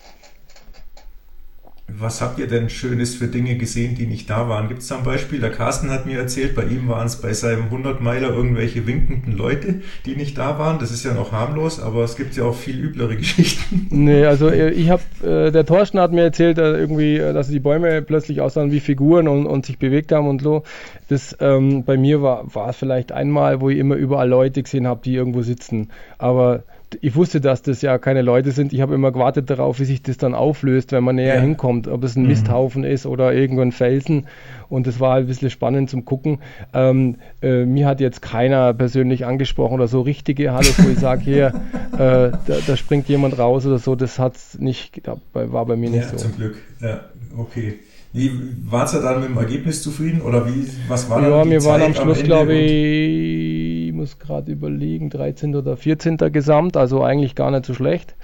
Was 1.99 2.21
habt 2.21 2.39
ihr 2.39 2.47
denn 2.47 2.69
Schönes 2.69 3.15
für 3.15 3.27
Dinge 3.27 3.55
gesehen, 3.55 3.95
die 3.95 4.05
nicht 4.05 4.29
da 4.29 4.47
waren? 4.47 4.67
Gibt 4.67 4.81
es 4.81 4.87
da 4.87 4.97
ein 4.97 5.03
Beispiel? 5.03 5.39
Der 5.39 5.51
Carsten 5.51 5.89
hat 5.89 6.05
mir 6.05 6.19
erzählt, 6.19 6.55
bei 6.55 6.63
ihm 6.63 6.87
waren 6.87 7.07
es 7.07 7.17
bei 7.17 7.33
seinem 7.33 7.65
100-Meiler 7.65 8.29
irgendwelche 8.29 8.87
winkenden 8.87 9.35
Leute, 9.35 9.81
die 10.05 10.15
nicht 10.15 10.37
da 10.37 10.57
waren. 10.59 10.79
Das 10.79 10.91
ist 10.91 11.03
ja 11.03 11.13
noch 11.13 11.31
harmlos, 11.31 11.79
aber 11.79 12.03
es 12.03 12.15
gibt 12.15 12.35
ja 12.35 12.43
auch 12.43 12.55
viel 12.55 12.79
üblere 12.79 13.15
Geschichten. 13.17 13.87
Nee, 13.89 14.25
also 14.25 14.49
äh, 14.49 14.71
ich 14.71 14.89
habe, 14.89 15.01
äh, 15.23 15.51
der 15.51 15.65
Thorsten 15.65 15.99
hat 15.99 16.11
mir 16.11 16.23
erzählt, 16.23 16.57
äh, 16.57 16.77
irgendwie, 16.77 17.17
äh, 17.17 17.33
dass 17.33 17.49
die 17.49 17.59
Bäume 17.59 18.01
plötzlich 18.01 18.41
aussahen 18.41 18.71
wie 18.71 18.79
Figuren 18.79 19.27
und, 19.27 19.45
und 19.45 19.65
sich 19.65 19.77
bewegt 19.77 20.11
haben 20.11 20.27
und 20.27 20.41
so. 20.41 20.63
Das 21.09 21.35
ähm, 21.39 21.83
bei 21.83 21.97
mir 21.97 22.21
war, 22.21 22.53
war 22.53 22.73
vielleicht 22.73 23.11
einmal, 23.11 23.59
wo 23.61 23.69
ich 23.69 23.77
immer 23.77 23.95
überall 23.95 24.29
Leute 24.29 24.63
gesehen 24.63 24.87
habe, 24.87 25.01
die 25.03 25.15
irgendwo 25.15 25.41
sitzen. 25.41 25.89
Aber 26.17 26.63
ich 26.99 27.15
wusste, 27.15 27.39
dass 27.39 27.61
das 27.61 27.81
ja 27.81 27.97
keine 27.97 28.21
Leute 28.21 28.51
sind. 28.51 28.73
Ich 28.73 28.81
habe 28.81 28.93
immer 28.93 29.11
gewartet 29.11 29.49
darauf, 29.49 29.79
wie 29.79 29.85
sich 29.85 30.03
das 30.03 30.17
dann 30.17 30.33
auflöst, 30.33 30.91
wenn 30.91 31.03
man 31.03 31.15
näher 31.15 31.35
ja. 31.35 31.41
hinkommt, 31.41 31.87
ob 31.87 32.03
es 32.03 32.15
ein 32.15 32.23
mhm. 32.23 32.29
Misthaufen 32.29 32.83
ist 32.83 33.05
oder 33.05 33.33
irgendein 33.33 33.71
Felsen. 33.71 34.27
Und 34.67 34.87
das 34.87 34.99
war 34.99 35.15
ein 35.15 35.27
bisschen 35.27 35.49
spannend 35.49 35.89
zum 35.89 36.05
Gucken. 36.05 36.39
Ähm, 36.73 37.15
äh, 37.41 37.65
mir 37.65 37.87
hat 37.87 38.01
jetzt 38.01 38.21
keiner 38.21 38.73
persönlich 38.73 39.25
angesprochen 39.25 39.75
oder 39.75 39.87
so 39.87 40.01
richtige 40.01 40.51
Hallo, 40.51 40.67
wo 40.77 40.89
ich 40.89 40.99
sage, 40.99 41.21
hier, 41.21 41.47
äh, 41.93 41.97
da, 41.97 42.37
da, 42.67 42.75
springt 42.75 43.07
jemand 43.07 43.37
raus 43.37 43.65
oder 43.65 43.79
so. 43.79 43.95
Das 43.95 44.19
hat's 44.19 44.59
nicht, 44.59 45.01
war 45.33 45.65
bei 45.65 45.75
mir 45.75 45.89
nicht 45.89 46.03
ja, 46.03 46.09
so. 46.09 46.17
Zum 46.17 46.35
Glück, 46.35 46.57
ja, 46.81 47.05
okay. 47.37 47.79
Wie 48.13 48.31
war 48.65 48.83
es 48.83 48.91
dann 48.91 49.21
mit 49.21 49.29
dem 49.29 49.37
Ergebnis 49.37 49.81
zufrieden 49.81 50.21
oder 50.21 50.45
wie, 50.45 50.67
was 50.89 51.09
war 51.09 51.21
ja, 51.21 51.29
dann 51.29 51.47
die 51.47 51.55
Ja, 51.55 51.61
wir 51.61 51.69
waren 51.69 51.81
am 51.81 51.93
Schluss, 51.93 52.23
glaube 52.23 52.53
ich 52.53 53.60
muss 54.01 54.17
gerade 54.17 54.51
überlegen, 54.51 55.11
13. 55.11 55.55
oder 55.55 55.77
14. 55.77 56.17
Gesamt, 56.17 56.75
also 56.75 57.03
eigentlich 57.03 57.35
gar 57.35 57.51
nicht 57.51 57.65
so 57.65 57.75
schlecht. 57.75 58.15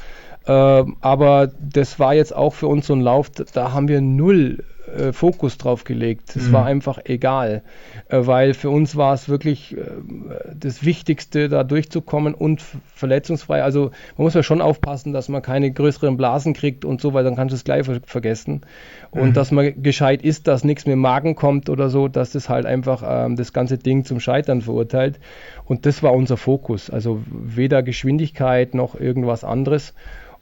Äh, 0.45 0.83
aber 1.01 1.51
das 1.59 1.99
war 1.99 2.15
jetzt 2.15 2.35
auch 2.35 2.55
für 2.55 2.67
uns 2.67 2.87
so 2.87 2.93
ein 2.93 3.01
Lauf, 3.01 3.29
da 3.29 3.73
haben 3.73 3.87
wir 3.87 4.01
null 4.01 4.63
äh, 4.87 5.13
Fokus 5.13 5.57
drauf 5.57 5.83
gelegt. 5.83 6.35
Es 6.35 6.47
mhm. 6.47 6.53
war 6.53 6.65
einfach 6.65 6.99
egal, 7.05 7.61
äh, 8.09 8.19
weil 8.21 8.53
für 8.53 8.69
uns 8.69 8.95
war 8.95 9.13
es 9.13 9.27
wirklich 9.27 9.75
äh, 9.75 9.81
das 10.53 10.83
Wichtigste, 10.83 11.49
da 11.49 11.63
durchzukommen 11.63 12.33
und 12.33 12.63
verletzungsfrei. 12.95 13.63
Also 13.63 13.91
man 14.17 14.25
muss 14.25 14.33
ja 14.33 14.43
schon 14.43 14.61
aufpassen, 14.61 15.13
dass 15.13 15.29
man 15.29 15.41
keine 15.41 15.71
größeren 15.71 16.17
Blasen 16.17 16.53
kriegt 16.53 16.85
und 16.85 17.01
so, 17.01 17.13
weil 17.13 17.23
dann 17.23 17.35
kannst 17.35 17.51
du 17.51 17.55
es 17.55 17.63
gleich 17.63 17.85
ver 17.85 17.99
vergessen. 18.05 18.61
Und 19.11 19.29
mhm. 19.29 19.33
dass 19.33 19.51
man 19.51 19.81
gescheit 19.81 20.21
ist, 20.21 20.47
dass 20.47 20.63
nichts 20.63 20.85
mit 20.85 20.93
dem 20.93 20.99
Magen 20.99 21.35
kommt 21.35 21.69
oder 21.69 21.89
so, 21.89 22.07
dass 22.07 22.31
das 22.31 22.49
halt 22.49 22.65
einfach 22.65 23.03
ähm, 23.05 23.35
das 23.35 23.53
ganze 23.53 23.77
Ding 23.77 24.05
zum 24.05 24.19
Scheitern 24.19 24.61
verurteilt. 24.61 25.19
Und 25.65 25.85
das 25.85 26.03
war 26.03 26.13
unser 26.13 26.37
Fokus. 26.37 26.89
Also 26.89 27.21
weder 27.29 27.83
Geschwindigkeit 27.83 28.73
noch 28.73 28.99
irgendwas 28.99 29.43
anderes. 29.43 29.93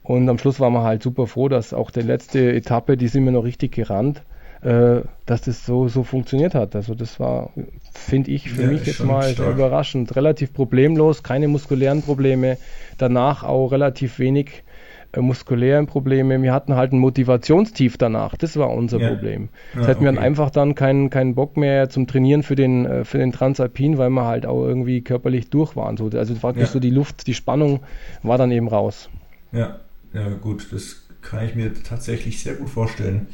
Und 0.02 0.28
am 0.28 0.38
Schluss 0.38 0.60
waren 0.60 0.72
wir 0.72 0.84
halt 0.84 1.02
super 1.02 1.26
froh, 1.26 1.48
dass 1.48 1.74
auch 1.74 1.90
die 1.90 2.00
letzte 2.00 2.52
Etappe, 2.52 2.96
die 2.96 3.08
sind 3.08 3.24
wir 3.24 3.32
noch 3.32 3.42
richtig 3.42 3.72
gerannt, 3.72 4.22
äh, 4.66 5.02
dass 5.26 5.42
das 5.42 5.64
so, 5.64 5.86
so 5.86 6.02
funktioniert 6.02 6.56
hat. 6.56 6.74
Also 6.74 6.96
das 6.96 7.20
war, 7.20 7.50
finde 7.94 8.32
ich, 8.32 8.50
für 8.50 8.62
ja, 8.62 8.68
mich 8.68 8.84
jetzt 8.84 9.04
mal 9.04 9.30
stark. 9.30 9.54
überraschend. 9.54 10.16
Relativ 10.16 10.52
problemlos, 10.52 11.22
keine 11.22 11.46
muskulären 11.46 12.02
Probleme. 12.02 12.58
Danach 12.98 13.44
auch 13.44 13.70
relativ 13.70 14.18
wenig 14.18 14.64
äh, 15.12 15.20
muskulären 15.20 15.86
Probleme. 15.86 16.42
Wir 16.42 16.52
hatten 16.52 16.74
halt 16.74 16.92
ein 16.92 16.98
Motivationstief 16.98 17.96
danach. 17.96 18.36
Das 18.36 18.56
war 18.56 18.70
unser 18.70 18.98
ja. 18.98 19.08
Problem. 19.10 19.50
Das 19.76 19.86
ja, 19.86 19.94
okay. 19.94 20.04
wir 20.04 20.20
einfach 20.20 20.50
dann 20.50 20.74
keinen, 20.74 21.10
keinen 21.10 21.36
Bock 21.36 21.56
mehr 21.56 21.88
zum 21.88 22.08
Trainieren 22.08 22.42
für 22.42 22.56
den, 22.56 22.86
äh, 22.86 23.04
für 23.04 23.18
den 23.18 23.30
Transalpin, 23.30 23.98
weil 23.98 24.10
wir 24.10 24.24
halt 24.24 24.46
auch 24.46 24.64
irgendwie 24.64 25.00
körperlich 25.00 25.48
durch 25.48 25.76
waren. 25.76 25.96
So, 25.96 26.08
also 26.08 26.34
praktisch 26.34 26.64
ja. 26.64 26.72
so 26.72 26.80
die 26.80 26.90
Luft, 26.90 27.28
die 27.28 27.34
Spannung 27.34 27.80
war 28.24 28.36
dann 28.36 28.50
eben 28.50 28.66
raus. 28.66 29.10
Ja. 29.52 29.78
Ja, 30.12 30.30
gut, 30.30 30.72
das 30.72 31.06
kann 31.20 31.44
ich 31.44 31.54
mir 31.54 31.72
tatsächlich 31.74 32.42
sehr 32.42 32.54
gut 32.54 32.70
vorstellen, 32.70 33.26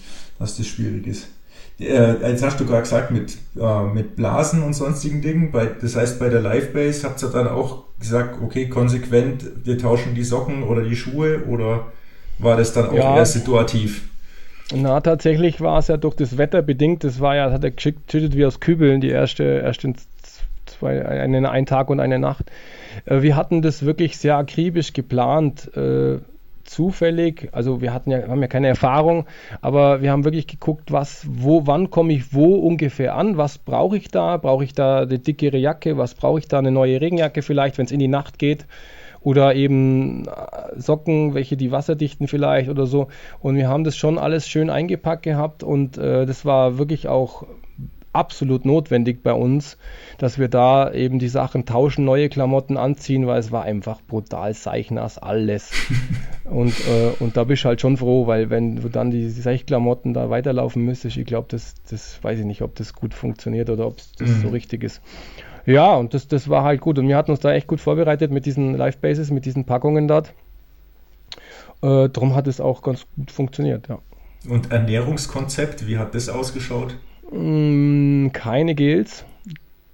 dass 0.43 0.57
das 0.57 0.67
schwierig 0.67 1.07
ist. 1.07 1.29
Äh, 1.81 2.15
jetzt 2.29 2.43
hast 2.43 2.61
du 2.61 2.67
gerade 2.67 2.83
gesagt, 2.83 3.11
mit, 3.11 3.37
äh, 3.59 3.83
mit 3.95 4.17
Blasen 4.17 4.63
und 4.63 4.75
sonstigen 4.75 5.23
Dingen. 5.23 5.51
Bei, 5.53 5.67
das 5.67 5.97
heißt, 5.97 6.19
bei 6.19 6.29
der 6.29 6.41
Livebase 6.41 7.09
habt 7.09 7.23
ihr 7.23 7.29
dann 7.29 7.49
auch 7.49 7.85
gesagt, 7.99 8.39
okay, 8.43 8.69
konsequent, 8.69 9.45
wir 9.65 9.79
tauschen 9.79 10.15
die 10.15 10.25
Socken 10.25 10.63
oder 10.65 10.83
die 10.83 10.97
Schuhe 10.97 11.45
oder 11.47 11.87
war 12.39 12.57
das 12.57 12.73
dann 12.73 12.91
auch 12.91 12.95
ja. 12.95 13.17
eher 13.17 13.27
situativ? 13.27 14.09
Na, 14.75 15.01
tatsächlich 15.01 15.61
war 15.61 15.79
es 15.79 15.89
ja 15.89 15.97
durch 15.97 16.15
das 16.15 16.39
Wetter 16.39 16.63
bedingt. 16.63 17.05
Das 17.05 17.21
war 17.21 17.37
ja, 17.37 17.47
das 17.47 17.55
hat 17.55 17.65
er 17.65 17.71
geschüttet 17.71 18.37
wie 18.37 18.45
aus 18.45 18.61
Kübeln, 18.61 19.01
die 19.01 19.11
erste, 19.11 19.61
ersten 19.61 19.97
zwei, 20.67 21.05
einen, 21.05 21.47
einen 21.47 21.67
Tag 21.67 21.91
und 21.91 22.01
eine 22.01 22.19
Nacht. 22.19 22.51
Äh, 23.05 23.23
wir 23.23 23.37
hatten 23.37 23.63
das 23.63 23.85
wirklich 23.85 24.19
sehr 24.19 24.37
akribisch 24.37 24.93
geplant. 24.93 25.71
Zufällig, 26.65 27.49
also 27.53 27.81
wir 27.81 27.93
hatten 27.93 28.11
ja, 28.11 28.29
haben 28.29 28.41
ja 28.41 28.49
keine 28.49 28.69
Erfahrung, 28.69 29.27
aber 29.61 30.03
wir 30.03 30.11
haben 30.11 30.25
wirklich 30.25 30.47
geguckt, 30.47 30.93
was, 30.93 31.27
wo, 31.29 31.67
wann 31.67 31.91
komme 31.91 32.13
ich 32.13 32.33
wo 32.35 32.55
ungefähr 32.57 33.17
an, 33.17 33.37
was 33.37 33.59
brauche 33.59 33.97
ich 33.97 34.09
da, 34.09 34.37
brauche 34.37 34.65
ich 34.65 34.73
da 34.73 35.01
eine 35.01 35.19
dickere 35.19 35.59
Jacke, 35.59 35.99
was 35.99 36.15
brauche 36.15 36.39
ich 36.39 36.49
da, 36.49 36.59
eine 36.59 36.71
neue 36.71 37.01
Regenjacke 37.01 37.43
vielleicht, 37.43 37.79
wenn 37.79 37.87
es 37.87 37.93
in 37.93 37.99
die 37.99 38.09
Nacht 38.09 38.39
geht? 38.39 38.67
Oder 39.21 39.55
eben 39.55 40.27
äh, 40.27 40.81
Socken, 40.81 41.35
welche 41.35 41.57
die 41.57 41.71
wasserdichten 41.71 42.27
vielleicht 42.27 42.69
oder 42.69 42.87
so. 42.87 43.07
Und 43.39 43.57
wir 43.57 43.69
haben 43.69 43.85
das 43.85 43.97
schon 43.97 44.19
alles 44.19 44.49
schön 44.49 44.69
eingepackt 44.69 45.23
gehabt 45.23 45.63
und 45.63 45.97
äh, 45.97 46.27
das 46.27 46.45
war 46.45 46.79
wirklich 46.79 47.07
auch 47.07 47.45
absolut 48.13 48.65
notwendig 48.65 49.23
bei 49.23 49.33
uns, 49.33 49.79
dass 50.19 50.39
wir 50.39 50.49
da 50.49 50.93
eben 50.93 51.19
die 51.19 51.29
Sachen 51.29 51.65
tauschen, 51.65 52.05
neue 52.05 52.29
Klamotten 52.29 52.77
anziehen, 52.77 53.27
weil 53.27 53.39
es 53.39 53.51
war 53.51 53.63
einfach 53.65 54.01
brutal 54.03 54.55
seichnass 54.55 55.19
alles. 55.19 55.71
und, 56.45 56.75
äh, 56.87 57.13
und 57.21 57.37
da 57.37 57.45
bist 57.45 57.65
du 57.65 57.69
halt 57.69 57.81
schon 57.81 57.97
froh, 57.97 58.27
weil 58.27 58.51
wenn 58.51 58.77
du 58.77 58.89
dann 58.89 59.11
die 59.11 59.29
Seichklamotten 59.31 60.15
da 60.15 60.31
weiterlaufen 60.31 60.85
müsstest, 60.85 61.17
ich 61.17 61.27
glaube, 61.27 61.49
das, 61.51 61.75
das 61.91 62.23
weiß 62.23 62.39
ich 62.39 62.45
nicht, 62.45 62.63
ob 62.63 62.75
das 62.75 62.93
gut 62.93 63.15
funktioniert 63.15 63.71
oder 63.71 63.87
ob 63.87 63.97
das 64.19 64.29
mhm. 64.29 64.43
so 64.43 64.49
richtig 64.49 64.85
ist. 64.85 65.01
Ja, 65.65 65.95
und 65.95 66.13
das, 66.13 66.29
das 66.29 66.49
war 66.49 66.65
halt 66.65 66.81
gut. 66.81 66.99
Und 66.99 67.09
wir 67.09 67.17
hatten 67.17 67.31
uns 67.31 67.41
da 67.41 67.53
echt 67.53 67.69
gut 67.69 67.81
vorbereitet 67.81 68.33
mit 68.33 68.47
diesen 68.47 68.77
Live-Bases, 68.77 69.31
mit 69.31 69.45
diesen 69.45 69.65
Packungen 69.65 70.09
dort. 70.09 70.35
Äh, 71.83 72.09
darum 72.09 72.35
hat 72.35 72.47
es 72.47 72.61
auch 72.61 72.83
ganz 72.83 73.07
gut 73.17 73.31
funktioniert, 73.31 73.89
ja. 73.89 73.99
Und 74.49 74.73
Ernährungskonzept, 74.73 75.87
wie 75.87 75.99
hat 75.99 76.17
das 76.17 76.29
ausgeschaut? 76.29 76.97
Mm, 77.33 78.29
keine 78.33 78.75
Gels, 78.75 79.25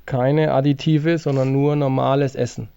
keine 0.07 0.53
Additive, 0.53 1.19
sondern 1.19 1.53
nur 1.53 1.77
normales 1.77 2.35
Essen. 2.35 2.69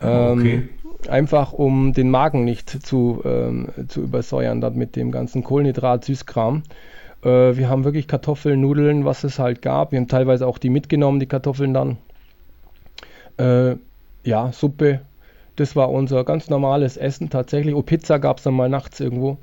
Ah, 0.00 0.32
okay. 0.32 0.54
Ähm, 0.54 0.68
einfach 1.08 1.52
um 1.52 1.92
den 1.92 2.10
Magen 2.10 2.44
nicht 2.44 2.68
zu, 2.68 3.22
ähm, 3.24 3.68
zu 3.88 4.02
übersäuern 4.02 4.60
dann 4.60 4.76
mit 4.76 4.96
dem 4.96 5.10
ganzen 5.10 5.42
Kohlenhydrat-Süßkram. 5.42 6.62
Äh, 7.22 7.56
wir 7.56 7.68
haben 7.68 7.84
wirklich 7.84 8.06
Kartoffeln, 8.06 8.60
Nudeln, 8.60 9.04
was 9.04 9.24
es 9.24 9.38
halt 9.38 9.62
gab. 9.62 9.92
Wir 9.92 10.00
haben 10.00 10.08
teilweise 10.08 10.46
auch 10.46 10.58
die 10.58 10.70
mitgenommen, 10.70 11.20
die 11.20 11.26
Kartoffeln 11.26 11.74
dann. 11.74 11.96
Äh, 13.38 13.76
ja, 14.24 14.52
Suppe. 14.52 15.00
Das 15.56 15.76
war 15.76 15.90
unser 15.90 16.24
ganz 16.24 16.48
normales 16.48 16.96
Essen 16.96 17.28
tatsächlich. 17.28 17.74
Oh, 17.74 17.82
Pizza 17.82 18.18
gab 18.18 18.38
es 18.38 18.44
dann 18.44 18.54
mal 18.54 18.68
nachts 18.68 19.00
irgendwo. 19.00 19.38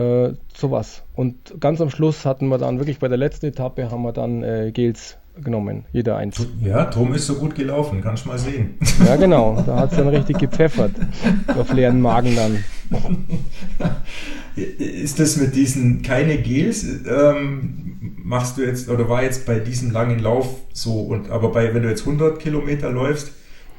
Äh, 0.00 0.34
sowas. 0.54 1.02
Und 1.14 1.60
ganz 1.60 1.80
am 1.80 1.90
Schluss 1.90 2.24
hatten 2.24 2.48
wir 2.48 2.56
dann 2.56 2.78
wirklich 2.78 2.98
bei 3.00 3.08
der 3.08 3.18
letzten 3.18 3.46
Etappe 3.46 3.90
haben 3.90 4.02
wir 4.02 4.12
dann 4.12 4.42
äh, 4.42 4.70
Gels 4.72 5.18
genommen, 5.42 5.84
jeder 5.92 6.16
eins. 6.16 6.46
Ja, 6.62 6.86
Tom 6.86 7.12
ist 7.12 7.26
so 7.26 7.34
gut 7.34 7.54
gelaufen, 7.54 8.00
kannst 8.00 8.24
du 8.24 8.30
mal 8.30 8.38
sehen. 8.38 8.78
Ja, 9.04 9.16
genau, 9.16 9.62
da 9.66 9.80
hat 9.80 9.90
es 9.90 9.98
dann 9.98 10.08
richtig 10.08 10.38
gepfeffert. 10.38 10.92
auf 11.58 11.72
leeren 11.72 12.00
Magen 12.00 12.34
dann. 12.34 12.64
Ist 14.56 15.20
das 15.20 15.36
mit 15.36 15.54
diesen 15.54 16.00
keine 16.00 16.38
Gels? 16.38 16.84
Ähm, 17.06 18.16
machst 18.24 18.56
du 18.56 18.62
jetzt 18.62 18.88
oder 18.88 19.08
war 19.08 19.22
jetzt 19.22 19.44
bei 19.44 19.58
diesem 19.58 19.90
langen 19.90 20.18
Lauf 20.18 20.48
so 20.72 21.00
und 21.00 21.30
aber 21.30 21.52
bei 21.52 21.74
wenn 21.74 21.82
du 21.82 21.90
jetzt 21.90 22.06
100 22.06 22.38
Kilometer 22.38 22.90
läufst, 22.90 23.32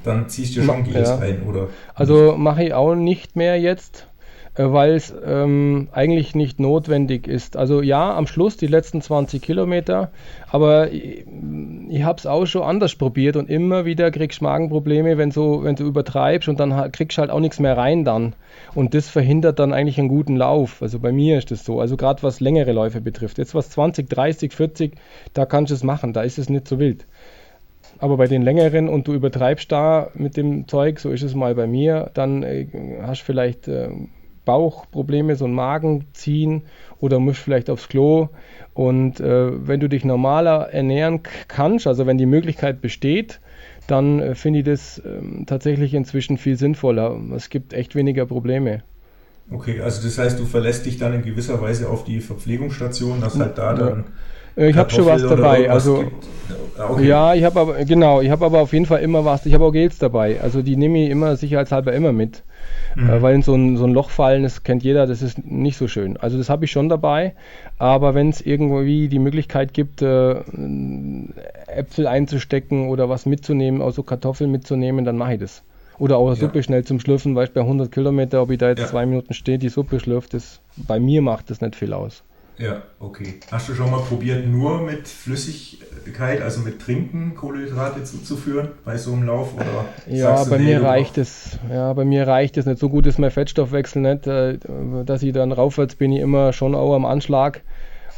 dann 0.03 0.29
ziehst 0.29 0.55
du 0.55 0.63
schon 0.63 0.83
Gels 0.83 1.09
ja. 1.09 1.17
ein, 1.17 1.43
oder? 1.43 1.69
Also 1.95 2.35
mache 2.37 2.63
ich 2.63 2.73
auch 2.73 2.93
nicht 2.93 3.35
mehr 3.35 3.59
jetzt. 3.59 4.07
Äh, 4.53 4.65
weil 4.73 4.95
es 4.95 5.13
ähm, 5.25 5.87
eigentlich 5.93 6.35
nicht 6.35 6.59
notwendig 6.59 7.25
ist. 7.25 7.55
Also 7.55 7.81
ja, 7.81 8.13
am 8.13 8.27
Schluss 8.27 8.57
die 8.57 8.67
letzten 8.67 9.01
20 9.01 9.41
Kilometer, 9.41 10.11
aber 10.49 10.91
ich, 10.91 11.25
ich 11.89 12.03
habe 12.03 12.17
es 12.17 12.25
auch 12.25 12.45
schon 12.45 12.63
anders 12.63 12.95
probiert 12.95 13.37
und 13.37 13.49
immer 13.49 13.85
wieder 13.85 14.11
kriegst 14.11 14.41
du 14.41 14.43
Magenprobleme, 14.43 15.17
wenn, 15.17 15.31
so, 15.31 15.63
wenn 15.63 15.75
du 15.77 15.85
übertreibst 15.85 16.49
und 16.49 16.59
dann 16.59 16.91
kriegst 16.91 17.17
du 17.17 17.21
halt 17.21 17.31
auch 17.31 17.39
nichts 17.39 17.59
mehr 17.59 17.77
rein 17.77 18.03
dann. 18.03 18.33
Und 18.75 18.93
das 18.93 19.07
verhindert 19.07 19.57
dann 19.57 19.71
eigentlich 19.71 19.97
einen 19.99 20.09
guten 20.09 20.35
Lauf. 20.35 20.81
Also 20.81 20.99
bei 20.99 21.13
mir 21.13 21.37
ist 21.37 21.51
das 21.51 21.63
so. 21.63 21.79
Also 21.79 21.95
gerade 21.95 22.21
was 22.21 22.41
längere 22.41 22.73
Läufe 22.73 22.99
betrifft. 22.99 23.37
Jetzt 23.37 23.55
was 23.55 23.69
20, 23.69 24.09
30, 24.09 24.51
40, 24.51 24.95
da 25.33 25.45
kannst 25.45 25.71
du 25.71 25.75
es 25.75 25.83
machen, 25.83 26.11
da 26.11 26.23
ist 26.23 26.37
es 26.37 26.49
nicht 26.49 26.67
so 26.67 26.77
wild. 26.77 27.07
Aber 27.99 28.17
bei 28.17 28.27
den 28.27 28.41
längeren 28.41 28.89
und 28.89 29.07
du 29.07 29.13
übertreibst 29.13 29.71
da 29.71 30.09
mit 30.13 30.35
dem 30.35 30.67
Zeug, 30.67 30.99
so 30.99 31.09
ist 31.09 31.23
es 31.23 31.35
mal 31.35 31.55
bei 31.55 31.67
mir, 31.67 32.11
dann 32.13 32.43
äh, 32.43 32.67
hast 33.01 33.21
du 33.21 33.25
vielleicht 33.25 33.69
äh, 33.69 33.89
Bauchprobleme, 34.45 35.35
so 35.35 35.45
ein 35.45 35.53
Magenziehen 35.53 36.63
oder 36.99 37.19
musst 37.19 37.39
vielleicht 37.39 37.69
aufs 37.69 37.87
Klo. 37.87 38.29
Und 38.73 39.19
äh, 39.19 39.67
wenn 39.67 39.79
du 39.79 39.89
dich 39.89 40.05
normaler 40.05 40.69
ernähren 40.71 41.21
kannst, 41.47 41.87
also 41.87 42.05
wenn 42.05 42.17
die 42.17 42.25
Möglichkeit 42.25 42.81
besteht, 42.81 43.39
dann 43.87 44.19
äh, 44.19 44.35
finde 44.35 44.59
ich 44.59 44.65
das 44.65 44.99
äh, 44.99 45.43
tatsächlich 45.45 45.93
inzwischen 45.93 46.37
viel 46.37 46.57
sinnvoller. 46.57 47.17
Es 47.35 47.49
gibt 47.49 47.73
echt 47.73 47.95
weniger 47.95 48.25
Probleme. 48.25 48.83
Okay, 49.51 49.81
also 49.81 50.01
das 50.03 50.17
heißt, 50.17 50.39
du 50.39 50.45
verlässt 50.45 50.85
dich 50.85 50.97
dann 50.97 51.13
in 51.13 51.23
gewisser 51.23 51.61
Weise 51.61 51.89
auf 51.89 52.05
die 52.05 52.21
Verpflegungsstation, 52.21 53.19
dass 53.19 53.37
halt 53.37 53.57
da 53.57 53.73
dann. 53.73 54.05
Äh, 54.55 54.69
ich 54.69 54.77
habe 54.77 54.89
schon 54.89 55.05
was 55.05 55.21
dabei. 55.21 55.69
Also 55.69 56.05
okay. 56.77 57.05
ja, 57.05 57.33
ich 57.33 57.43
habe 57.43 57.59
aber 57.59 57.85
genau, 57.85 58.21
ich 58.21 58.29
habe 58.29 58.45
aber 58.45 58.61
auf 58.61 58.71
jeden 58.71 58.85
Fall 58.85 59.01
immer 59.01 59.25
was. 59.25 59.45
Ich 59.45 59.53
habe 59.53 59.65
auch 59.65 59.71
Gels 59.71 59.97
dabei. 59.97 60.39
Also 60.41 60.61
die 60.61 60.77
nehme 60.77 61.03
ich 61.03 61.09
immer 61.09 61.35
sicherheitshalber 61.35 61.93
immer 61.93 62.13
mit. 62.13 62.43
Mhm. 62.95 63.09
Äh, 63.09 63.21
weil 63.21 63.35
in 63.35 63.41
so 63.41 63.55
ein, 63.55 63.77
so 63.77 63.85
ein 63.85 63.93
Loch 63.93 64.09
fallen, 64.09 64.43
das 64.43 64.63
kennt 64.63 64.83
jeder, 64.83 65.07
das 65.07 65.21
ist 65.21 65.45
nicht 65.45 65.77
so 65.77 65.87
schön. 65.87 66.17
Also 66.17 66.37
das 66.37 66.49
habe 66.49 66.65
ich 66.65 66.71
schon 66.71 66.89
dabei, 66.89 67.33
aber 67.77 68.13
wenn 68.13 68.29
es 68.29 68.41
irgendwie 68.41 69.07
die 69.07 69.19
Möglichkeit 69.19 69.73
gibt, 69.73 70.01
äh, 70.01 70.35
Äpfel 71.67 72.07
einzustecken 72.07 72.89
oder 72.89 73.09
was 73.09 73.25
mitzunehmen, 73.25 73.81
also 73.81 74.03
Kartoffeln 74.03 74.51
mitzunehmen, 74.51 75.05
dann 75.05 75.17
mache 75.17 75.33
ich 75.33 75.39
das. 75.39 75.63
Oder 75.99 76.17
auch 76.17 76.29
ja. 76.29 76.35
Suppe 76.35 76.63
schnell 76.63 76.83
zum 76.83 76.99
Schlürfen, 76.99 77.35
weil 77.35 77.47
bei 77.47 77.61
100 77.61 77.91
Kilometer, 77.91 78.41
ob 78.41 78.49
ich 78.49 78.57
da 78.57 78.69
jetzt 78.69 78.79
ja. 78.79 78.87
zwei 78.87 79.05
Minuten 79.05 79.33
stehe, 79.33 79.59
die 79.59 79.69
Suppe 79.69 79.99
schlürft, 79.99 80.33
das, 80.33 80.59
bei 80.75 80.99
mir 80.99 81.21
macht 81.21 81.49
das 81.49 81.61
nicht 81.61 81.75
viel 81.75 81.93
aus. 81.93 82.23
Ja, 82.61 82.83
okay. 82.99 83.39
Hast 83.51 83.69
du 83.69 83.73
schon 83.73 83.89
mal 83.89 84.01
probiert, 84.01 84.45
nur 84.45 84.81
mit 84.81 85.07
Flüssigkeit, 85.07 86.43
also 86.43 86.61
mit 86.61 86.79
Trinken, 86.79 87.33
Kohlenhydrate 87.33 88.03
zuzuführen 88.03 88.69
bei 88.85 88.97
so 88.97 89.13
einem 89.13 89.25
Lauf? 89.25 89.55
Oder 89.55 89.85
ja, 90.07 90.43
bei 90.43 90.59
mir 90.59 90.83
reicht 90.83 91.17
es. 91.17 91.57
Ja, 91.71 91.91
bei 91.93 92.05
mir 92.05 92.27
reicht 92.27 92.57
es 92.57 92.67
nicht. 92.67 92.77
So 92.77 92.89
gut 92.89 93.07
ist 93.07 93.17
mein 93.17 93.31
Fettstoffwechsel 93.31 94.03
nicht, 94.03 94.27
äh, 94.27 94.59
dass 95.05 95.23
ich 95.23 95.33
dann 95.33 95.51
raufwärts 95.51 95.95
bin 95.95 96.11
ich 96.11 96.19
immer 96.19 96.53
schon 96.53 96.75
auch 96.75 96.93
am 96.93 97.05
Anschlag. 97.05 97.61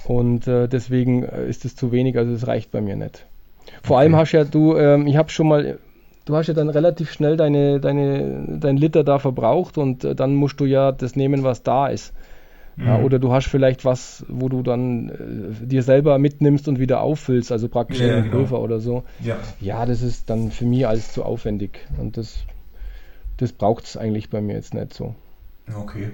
Und 0.04 0.46
äh, 0.46 0.68
deswegen 0.68 1.24
äh, 1.24 1.48
ist 1.48 1.64
es 1.64 1.78
zu 1.78 1.94
wenig, 1.94 2.18
also 2.18 2.34
es 2.34 2.46
reicht 2.46 2.70
bei 2.72 2.82
mir 2.82 2.98
nicht. 2.98 3.26
Vor 3.82 3.96
okay. 3.96 4.04
allem 4.04 4.16
hast 4.18 4.34
ja 4.34 4.44
du, 4.44 4.76
ähm, 4.76 5.08
ich 5.08 5.16
habe 5.16 5.30
schon 5.30 5.48
mal, 5.48 5.80
du 6.26 6.36
hast 6.36 6.48
ja 6.48 6.54
dann 6.54 6.68
relativ 6.68 7.14
schnell 7.14 7.38
deine, 7.38 7.80
deine, 7.80 8.58
dein 8.60 8.76
Liter 8.76 9.06
da 9.06 9.20
verbraucht 9.20 9.78
und 9.78 10.04
dann 10.04 10.36
musst 10.36 10.60
du 10.60 10.66
ja 10.66 10.92
das 10.92 11.16
nehmen, 11.16 11.44
was 11.44 11.64
da 11.64 11.88
ist. 11.88 12.14
Mhm. 12.76 12.88
Ja, 12.88 13.00
oder 13.00 13.20
du 13.20 13.32
hast 13.32 13.48
vielleicht 13.48 13.86
was, 13.86 14.26
wo 14.28 14.50
du 14.50 14.64
dann 14.64 15.10
äh, 15.10 15.66
dir 15.66 15.84
selber 15.84 16.18
mitnimmst 16.18 16.68
und 16.68 16.80
wieder 16.80 17.02
auffüllst, 17.02 17.52
also 17.52 17.68
praktisch 17.68 18.00
ja, 18.00 18.08
einen 18.08 18.24
genau. 18.24 18.38
Pulver 18.38 18.62
oder 18.62 18.80
so. 18.80 19.04
Ja. 19.22 19.38
ja, 19.60 19.86
das 19.86 20.02
ist 20.02 20.30
dann 20.30 20.52
für 20.52 20.66
mich 20.66 20.88
alles 20.88 21.14
zu 21.14 21.24
aufwendig. 21.24 21.80
Und 21.98 22.18
das, 22.18 22.40
das 23.38 23.52
braucht 23.52 23.86
es 23.86 23.98
eigentlich 23.98 24.30
bei 24.30 24.42
mir 24.42 24.56
jetzt 24.56 24.74
nicht 24.74 24.94
so. 24.94 25.16
Okay. 25.74 26.10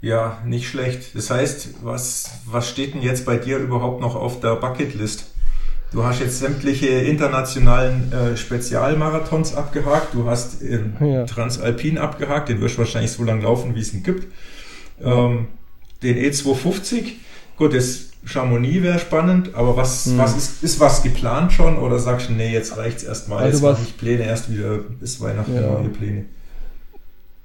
Ja, 0.00 0.38
nicht 0.44 0.68
schlecht. 0.68 1.14
Das 1.14 1.30
heißt, 1.30 1.84
was, 1.84 2.40
was 2.46 2.68
steht 2.68 2.94
denn 2.94 3.02
jetzt 3.02 3.26
bei 3.26 3.36
dir 3.36 3.58
überhaupt 3.58 4.00
noch 4.00 4.14
auf 4.14 4.40
der 4.40 4.56
Bucketlist? 4.56 5.32
Du 5.92 6.04
hast 6.04 6.20
jetzt 6.20 6.40
sämtliche 6.40 6.88
internationalen 6.88 8.12
äh, 8.12 8.36
Spezialmarathons 8.36 9.54
abgehakt. 9.54 10.14
Du 10.14 10.28
hast 10.28 10.62
äh, 10.62 10.80
ja. 11.00 11.24
Transalpin 11.24 11.96
abgehakt. 11.98 12.48
Den 12.48 12.60
wirst 12.60 12.74
du 12.74 12.78
wahrscheinlich 12.80 13.12
so 13.12 13.22
lange 13.22 13.42
laufen, 13.42 13.74
wie 13.74 13.80
es 13.80 13.94
ihn 13.94 14.02
gibt. 14.02 14.26
Ähm, 15.02 15.46
den 16.02 16.16
E250. 16.16 17.12
Gut, 17.56 17.74
das 17.74 18.10
Chamonix 18.24 18.82
wäre 18.82 18.98
spannend, 18.98 19.54
aber 19.54 19.76
was, 19.76 20.06
hm. 20.06 20.18
was 20.18 20.36
ist, 20.36 20.62
ist 20.62 20.80
was 20.80 21.02
geplant 21.02 21.52
schon 21.52 21.78
oder 21.78 21.98
sagst 21.98 22.28
du, 22.28 22.32
nee, 22.32 22.52
jetzt 22.52 22.76
reicht 22.76 22.98
es 22.98 23.04
erstmal, 23.04 23.44
also 23.44 23.68
jetzt 23.68 23.78
mache 23.78 23.86
ich 23.86 23.96
Pläne 23.96 24.24
erst 24.24 24.50
wieder 24.50 24.78
bis 24.78 25.20
Weihnachten 25.20 25.54
ja. 25.54 25.60
neue 25.62 25.88
Pläne? 25.88 26.24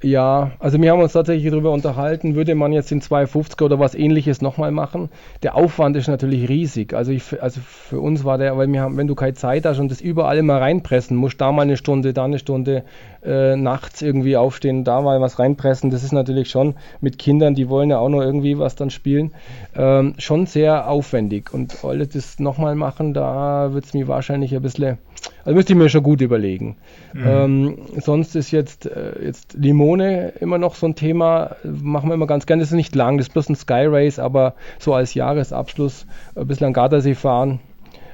Ja, 0.04 0.52
also 0.58 0.82
wir 0.82 0.92
haben 0.92 1.02
uns 1.02 1.14
tatsächlich 1.14 1.52
darüber 1.52 1.72
unterhalten, 1.72 2.34
würde 2.34 2.56
man 2.56 2.74
jetzt 2.74 2.90
den 2.90 3.02
250er 3.02 3.66
oder 3.66 3.78
was 3.78 3.94
ähnliches 3.94 4.42
nochmal 4.42 4.72
machen. 4.72 5.10
Der 5.44 5.54
Aufwand 5.54 5.96
ist 5.96 6.08
natürlich 6.08 6.50
riesig. 6.50 6.96
Also, 6.96 7.12
ich, 7.12 7.42
also 7.42 7.62
für 7.62 8.00
uns 8.00 8.24
war 8.24 8.40
der, 8.40 8.58
weil 8.58 8.68
wir 8.72 8.82
haben, 8.82 8.98
wenn 8.98 9.06
du 9.06 9.14
keine 9.14 9.36
Zeit 9.36 9.64
hast 9.64 9.78
und 9.78 9.92
das 9.92 10.02
überall 10.02 10.40
immer 10.40 10.60
reinpressen 10.60 11.16
musst, 11.16 11.40
da 11.40 11.52
mal 11.52 11.64
eine 11.64 11.78
Stunde, 11.78 12.14
da 12.14 12.26
eine 12.26 12.40
Stunde, 12.40 12.84
äh, 13.24 13.56
nachts 13.56 14.02
irgendwie 14.02 14.38
aufstehen, 14.38 14.84
da 14.84 15.02
mal 15.02 15.22
was 15.22 15.38
reinpressen, 15.38 15.92
das 15.92 16.04
ist 16.04 16.14
natürlich 16.14 16.50
schon 16.50 16.74
mit 17.02 17.20
Kindern, 17.20 17.54
die 17.54 17.70
wollen 17.70 17.92
ja 17.92 18.00
auch 18.00 18.10
noch 18.10 18.22
irgendwie 18.22 18.58
was 18.58 18.76
dann 18.76 18.90
spielen, 18.90 19.32
ähm, 19.76 20.16
schon 20.18 20.48
sehr 20.48 20.90
aufwendig. 20.90 21.54
Und 21.54 21.86
alles 21.86 22.10
das 22.10 22.40
nochmal 22.40 22.74
machen, 22.74 23.14
da 23.14 23.74
wird 23.74 23.86
es 23.86 23.94
mir 23.94 24.08
wahrscheinlich 24.08 24.56
ein 24.56 24.64
bisschen 24.64 24.98
also 25.44 25.56
müsste 25.56 25.74
ich 25.74 25.80
mir 25.80 25.90
schon 25.90 26.04
gut 26.04 26.22
überlegen. 26.22 26.78
Mhm. 27.14 27.24
Ähm, 27.26 27.78
sonst 27.98 28.36
ist 28.36 28.52
jetzt, 28.52 28.86
äh, 28.86 29.14
jetzt 29.24 29.54
Limone 29.54 30.34
immer 30.40 30.58
noch 30.58 30.76
so 30.76 30.86
ein 30.86 30.96
Thema, 30.96 31.56
machen 31.64 32.10
wir 32.10 32.14
immer 32.14 32.28
ganz 32.28 32.46
gerne. 32.46 32.62
Das 32.62 32.70
ist 32.70 32.76
nicht 32.76 32.96
lang, 32.96 33.18
das 33.18 33.28
ist 33.28 33.34
bloß 33.34 33.50
ein 33.50 33.56
Sky 33.56 33.86
Race, 33.88 34.20
aber 34.20 34.54
so 34.80 34.94
als 34.94 35.14
Jahresabschluss 35.14 36.06
ein 36.36 36.48
bisschen 36.48 36.68
an 36.68 36.74
Gardasee 36.74 37.16
fahren, 37.16 37.60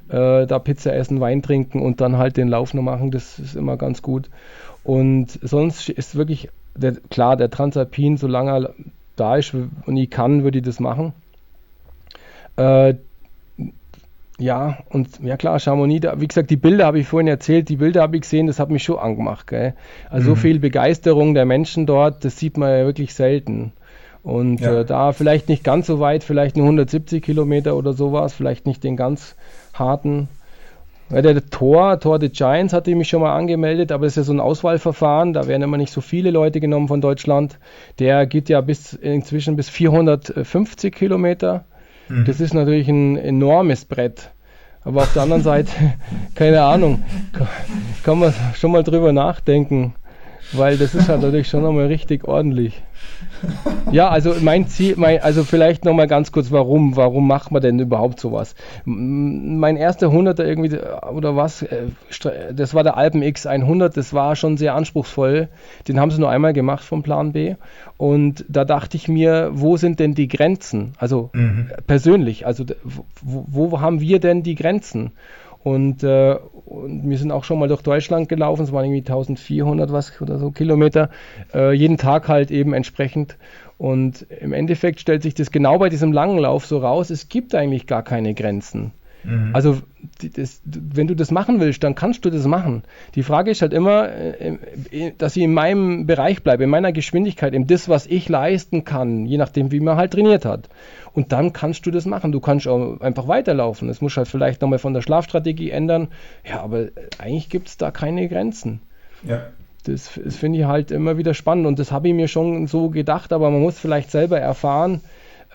äh, 0.10 0.46
da 0.46 0.60
Pizza 0.60 0.94
essen, 0.94 1.20
Wein 1.20 1.42
trinken 1.42 1.82
und 1.82 2.02
dann 2.02 2.18
halt 2.18 2.38
den 2.38 2.48
Lauf 2.48 2.74
noch 2.74 2.84
machen, 2.84 3.12
das 3.12 3.40
ist 3.40 3.56
immer 3.56 3.78
ganz 3.78 4.02
gut. 4.02 4.30
Und 4.84 5.38
sonst 5.42 5.90
ist 5.90 6.16
wirklich, 6.16 6.50
der, 6.76 6.94
klar, 7.10 7.36
der 7.36 7.50
Transalpin, 7.50 8.18
solange 8.18 8.52
er 8.52 8.74
da 9.18 9.36
ist 9.36 9.54
und 9.54 9.98
ich 9.98 10.10
kann, 10.10 10.44
würde 10.44 10.60
ich 10.60 10.64
das 10.64 10.80
machen. 10.80 11.14
Äh, 12.56 12.96
ja, 14.40 14.78
und 14.90 15.20
ja 15.24 15.36
klar, 15.36 15.60
Chamonix, 15.60 16.02
da, 16.02 16.22
wie 16.22 16.28
gesagt, 16.28 16.52
die 16.52 16.58
Bilder 16.58 16.86
habe 16.86 17.00
ich 17.00 17.08
vorhin 17.08 17.28
erzählt, 17.28 17.70
die 17.70 17.78
Bilder 17.78 18.02
habe 18.02 18.18
ich 18.18 18.22
gesehen, 18.22 18.46
das 18.48 18.60
hat 18.60 18.70
mich 18.70 18.84
schon 18.84 19.00
angemacht. 19.00 19.48
Gell? 19.48 19.74
Also 20.10 20.26
mhm. 20.26 20.30
so 20.30 20.36
viel 20.36 20.60
Begeisterung 20.60 21.34
der 21.34 21.46
Menschen 21.46 21.86
dort, 21.88 22.24
das 22.24 22.38
sieht 22.38 22.58
man 22.58 22.70
ja 22.70 22.86
wirklich 22.86 23.16
selten. 23.16 23.74
Und 24.22 24.60
ja. 24.60 24.82
äh, 24.82 24.86
da 24.86 25.12
vielleicht 25.12 25.50
nicht 25.50 25.64
ganz 25.64 25.88
so 25.88 26.00
weit, 26.00 26.24
vielleicht 26.24 26.56
nur 26.56 26.66
170 26.66 27.24
Kilometer 27.24 27.76
oder 27.76 27.94
sowas, 27.94 28.34
vielleicht 28.34 28.68
nicht 28.68 28.84
den 28.84 28.96
ganz 28.96 29.36
harten. 29.74 30.28
Ja, 31.10 31.22
der, 31.22 31.50
Tor, 31.50 32.00
Tor 32.00 32.20
the 32.20 32.30
Giants 32.30 32.74
hatte 32.74 32.94
mich 32.94 33.08
schon 33.08 33.22
mal 33.22 33.36
angemeldet, 33.36 33.94
aber 33.94 34.06
das 34.06 34.14
ist 34.14 34.18
ja 34.18 34.24
so 34.24 34.34
ein 34.34 34.42
Auswahlverfahren, 34.42 35.32
da 35.32 35.48
werden 35.48 35.62
immer 35.62 35.78
nicht 35.78 35.94
so 35.94 36.02
viele 36.02 36.32
Leute 36.32 36.60
genommen 36.60 36.90
von 36.90 37.00
Deutschland. 37.00 37.58
Der 38.00 38.26
geht 38.26 38.50
ja 38.50 38.60
bis 38.60 38.94
inzwischen 38.94 39.56
bis 39.56 39.70
450 39.70 40.94
Kilometer. 40.94 41.64
Mhm. 42.10 42.26
Das 42.26 42.40
ist 42.40 42.54
natürlich 42.54 42.88
ein 42.88 43.18
enormes 43.18 43.86
Brett. 43.86 44.32
Aber 44.84 45.04
auf 45.04 45.14
der 45.14 45.24
anderen 45.24 45.44
Seite, 45.44 45.72
keine 46.36 46.62
Ahnung, 46.62 47.04
kann 48.04 48.20
man 48.20 48.34
schon 48.56 48.72
mal 48.72 48.84
drüber 48.84 49.12
nachdenken, 49.12 49.96
weil 50.54 50.78
das 50.78 50.96
ist 50.96 51.10
halt 51.10 51.22
natürlich 51.22 51.50
schon 51.50 51.64
nochmal 51.64 51.88
richtig 51.88 52.26
ordentlich. 52.26 52.82
Ja, 53.92 54.10
also 54.10 54.36
mein 54.42 54.68
Ziel, 54.68 54.96
mein, 54.98 55.22
also 55.22 55.44
vielleicht 55.44 55.86
nochmal 55.86 56.08
ganz 56.08 56.32
kurz, 56.32 56.52
warum, 56.52 56.96
warum 56.96 57.28
macht 57.28 57.52
man 57.52 57.62
denn 57.62 57.80
überhaupt 57.80 58.20
sowas? 58.20 58.56
Mein 58.86 59.78
erster 59.78 60.08
100er 60.08 60.44
irgendwie, 60.44 60.78
oder 61.14 61.36
was, 61.36 61.62
äh, 61.62 61.84
das 62.54 62.74
war 62.74 62.84
der 62.84 62.98
Alpen 62.98 63.24
X100, 63.24 63.90
das 63.90 64.14
war 64.14 64.36
schon 64.36 64.58
sehr 64.58 64.76
anspruchsvoll. 64.76 65.48
Den 65.88 66.00
haben 66.00 66.12
sie 66.12 66.20
nur 66.20 66.30
einmal 66.30 66.54
gemacht 66.54 66.84
vom 66.84 67.04
Plan 67.04 67.32
B. 67.32 67.56
Und 67.98 68.46
da 68.50 68.66
dachte 68.66 68.98
ich 68.98 69.08
mir, 69.08 69.52
wo 69.54 69.78
sind 69.78 70.00
denn 70.00 70.14
die 70.14 70.28
Grenzen? 70.28 70.94
Also 70.98 71.30
mhm. 71.34 71.72
persönlich, 71.88 72.46
also 72.46 72.66
wo, 73.22 73.72
wo 73.72 73.82
haben 73.82 74.02
wir 74.02 74.20
denn 74.20 74.44
die 74.44 74.56
Grenzen? 74.56 75.14
Und, 75.64 76.04
äh, 76.04 76.36
und, 76.66 77.10
wir 77.10 77.18
sind 77.18 77.32
auch 77.32 77.44
schon 77.44 77.60
mal 77.60 77.68
durch 77.68 77.82
Deutschland 77.82 78.30
gelaufen, 78.30 78.64
es 78.64 78.72
waren 78.72 78.86
irgendwie 78.86 79.02
1400 79.02 79.92
was 79.92 80.22
oder 80.22 80.40
so 80.40 80.52
Kilometer, 80.52 81.10
äh, 81.54 81.74
jeden 81.74 81.98
Tag 81.98 82.28
halt 82.28 82.52
eben 82.52 82.74
entsprechend. 82.74 83.38
Und 83.78 84.26
im 84.42 84.54
Endeffekt 84.54 85.00
stellt 85.00 85.24
sich 85.24 85.36
das 85.36 85.52
genau 85.52 85.78
bei 85.78 85.90
diesem 85.90 86.12
langen 86.12 86.40
Lauf 86.40 86.66
so 86.66 86.80
raus, 86.80 87.10
es 87.10 87.30
gibt 87.30 87.54
eigentlich 87.54 87.86
gar 87.86 88.04
keine 88.04 88.34
Grenzen. 88.34 88.92
Mhm. 89.24 89.52
Also, 89.54 89.80
das, 90.36 90.62
wenn 90.66 91.08
du 91.08 91.16
das 91.16 91.32
machen 91.32 91.60
willst, 91.60 91.84
dann 91.84 91.96
kannst 91.96 92.24
du 92.26 92.30
das 92.30 92.46
machen. 92.46 92.84
Die 93.16 93.24
Frage 93.24 93.52
ist 93.52 93.62
halt 93.62 93.74
immer, 93.74 94.10
äh, 94.10 94.58
äh, 94.92 95.12
dass 95.18 95.36
ich 95.36 95.44
in 95.44 95.54
meinem 95.54 96.06
Bereich 96.06 96.44
bleibe, 96.44 96.64
in 96.64 96.70
meiner 96.70 96.92
Geschwindigkeit, 96.92 97.54
in 97.54 97.68
das, 97.68 97.90
was 97.90 98.08
ich 98.08 98.30
leisten 98.30 98.84
kann, 98.84 99.26
je 99.26 99.38
nachdem, 99.38 99.72
wie 99.72 99.80
man 99.80 99.98
halt 99.98 100.14
trainiert 100.14 100.46
hat. 100.46 100.70
Und 101.14 101.32
dann 101.32 101.52
kannst 101.52 101.86
du 101.86 101.92
das 101.92 102.06
machen. 102.06 102.32
Du 102.32 102.40
kannst 102.40 102.68
auch 102.68 103.02
einfach 103.02 103.28
weiterlaufen. 103.28 103.88
Das 103.88 104.02
muss 104.02 104.16
halt 104.18 104.28
vielleicht 104.28 104.62
nochmal 104.62 104.80
von 104.80 104.94
der 104.94 105.02
Schlafstrategie 105.02 105.72
ändern. 105.72 106.10
Ja, 106.48 106.62
aber 106.62 106.82
äh, 106.82 106.92
eigentlich 107.18 107.50
gibt 107.50 107.68
es 107.70 107.78
da 107.78 107.92
keine 107.92 108.28
Grenzen. 108.30 108.82
Ja. 109.24 109.48
Das, 109.84 110.20
das 110.24 110.36
finde 110.36 110.60
ich 110.60 110.66
halt 110.66 110.92
immer 110.92 111.18
wieder 111.18 111.34
spannend 111.34 111.66
und 111.66 111.80
das 111.80 111.92
habe 111.92 112.10
ich 112.10 112.14
mir 112.14 112.28
schon 112.28 112.68
so 112.68 112.90
gedacht, 112.90 113.32
aber 113.32 113.50
man 113.50 113.62
muss 113.62 113.80
vielleicht 113.80 114.12
selber 114.12 114.38
erfahren, 114.38 115.02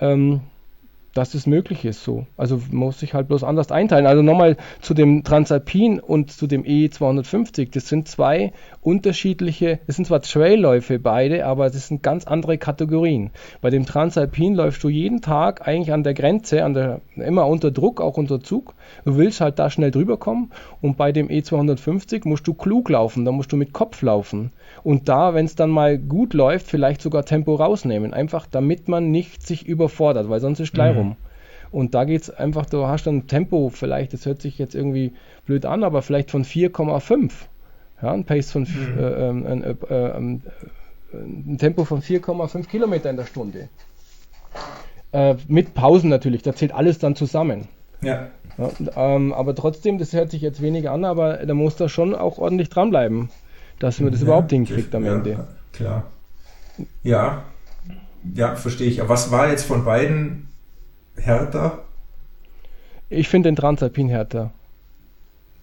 ähm, 0.01 0.41
dass 1.13 1.35
es 1.35 1.45
möglich 1.45 1.85
ist 1.85 2.03
so. 2.03 2.25
Also 2.37 2.59
muss 2.71 2.99
sich 2.99 3.13
halt 3.13 3.27
bloß 3.27 3.43
anders 3.43 3.71
einteilen. 3.71 4.07
Also 4.07 4.23
nochmal 4.23 4.57
zu 4.81 4.93
dem 4.93 5.23
Transalpin 5.23 5.99
und 5.99 6.31
zu 6.31 6.47
dem 6.47 6.63
E250. 6.63 7.69
Das 7.71 7.87
sind 7.87 8.07
zwei 8.07 8.51
unterschiedliche, 8.81 9.79
es 9.85 9.95
sind 9.95 10.05
zwar 10.05 10.21
Trailläufe 10.21 10.99
beide, 10.99 11.45
aber 11.45 11.69
das 11.69 11.87
sind 11.87 12.01
ganz 12.01 12.25
andere 12.25 12.57
Kategorien. 12.57 13.29
Bei 13.61 13.69
dem 13.69 13.85
Transalpin 13.85 14.55
läufst 14.55 14.83
du 14.83 14.89
jeden 14.89 15.21
Tag 15.21 15.67
eigentlich 15.67 15.93
an 15.93 16.03
der 16.03 16.15
Grenze, 16.15 16.63
an 16.63 16.73
der, 16.73 17.01
immer 17.15 17.47
unter 17.47 17.69
Druck, 17.69 18.01
auch 18.01 18.17
unter 18.17 18.41
Zug. 18.41 18.73
Du 19.05 19.15
willst 19.17 19.39
halt 19.39 19.59
da 19.59 19.69
schnell 19.69 19.91
drüber 19.91 20.17
kommen. 20.17 20.51
Und 20.81 20.97
bei 20.97 21.11
dem 21.11 21.27
E250 21.27 22.27
musst 22.27 22.47
du 22.47 22.53
klug 22.53 22.89
laufen, 22.89 23.23
da 23.25 23.31
musst 23.31 23.51
du 23.51 23.57
mit 23.57 23.71
Kopf 23.71 24.01
laufen. 24.01 24.51
Und 24.83 25.07
da, 25.07 25.33
wenn 25.33 25.45
es 25.45 25.55
dann 25.55 25.69
mal 25.69 25.97
gut 25.97 26.33
läuft, 26.33 26.67
vielleicht 26.67 27.01
sogar 27.01 27.23
Tempo 27.25 27.55
rausnehmen. 27.55 28.13
Einfach 28.13 28.47
damit 28.47 28.87
man 28.87 29.11
nicht 29.11 29.45
sich 29.45 29.65
überfordert, 29.65 30.29
weil 30.29 30.41
sonst 30.41 30.59
ist 30.59 30.73
gleich 30.73 30.93
mhm. 30.93 30.97
rum. 30.97 31.15
Und 31.71 31.95
da 31.95 32.03
geht 32.03 32.21
es 32.21 32.29
einfach, 32.29 32.65
du 32.65 32.85
hast 32.85 33.07
dann 33.07 33.27
Tempo, 33.27 33.69
vielleicht, 33.69 34.13
das 34.13 34.25
hört 34.25 34.41
sich 34.41 34.59
jetzt 34.59 34.75
irgendwie 34.75 35.13
blöd 35.45 35.65
an, 35.65 35.83
aber 35.83 36.01
vielleicht 36.01 36.31
von 36.31 36.43
4,5. 36.43 37.31
Ja, 38.01 38.11
ein 38.11 38.25
Pace 38.25 38.51
von 38.51 38.63
mhm. 38.63 38.99
äh, 38.99 39.29
ähm, 39.29 39.45
ein, 39.45 39.63
äh, 39.63 39.75
ähm, 39.89 40.41
äh, 41.13 41.17
ein 41.17 41.57
Tempo 41.57 41.85
von 41.85 42.01
4,5 42.01 42.67
Kilometer 42.67 43.09
in 43.09 43.17
der 43.17 43.25
Stunde. 43.25 43.69
Äh, 45.13 45.35
mit 45.47 45.73
Pausen 45.73 46.09
natürlich, 46.09 46.43
da 46.43 46.53
zählt 46.53 46.73
alles 46.73 46.99
dann 46.99 47.15
zusammen. 47.15 47.69
Ja. 48.01 48.27
ja 48.57 48.69
ähm, 49.15 49.31
aber 49.31 49.55
trotzdem, 49.55 49.97
das 49.97 50.11
hört 50.11 50.29
sich 50.29 50.41
jetzt 50.41 50.61
weniger 50.61 50.91
an, 50.91 51.05
aber 51.05 51.37
da 51.37 51.53
muss 51.53 51.77
da 51.77 51.87
schon 51.87 52.13
auch 52.13 52.37
ordentlich 52.37 52.69
dranbleiben 52.69 53.29
dass 53.79 53.99
man 53.99 54.11
das 54.11 54.21
ja, 54.21 54.27
überhaupt 54.27 54.51
hinkriegt 54.51 54.93
am 54.95 55.05
ja, 55.05 55.15
Ende. 55.15 55.47
Klar. 55.71 56.03
Ja, 57.03 57.43
ja, 58.35 58.55
verstehe 58.55 58.87
ich. 58.87 59.01
Aber 59.01 59.09
was 59.09 59.31
war 59.31 59.49
jetzt 59.49 59.65
von 59.65 59.85
beiden 59.85 60.47
härter? 61.17 61.79
Ich 63.09 63.27
finde 63.27 63.49
den 63.49 63.55
Transalpin 63.55 64.09
härter. 64.09 64.51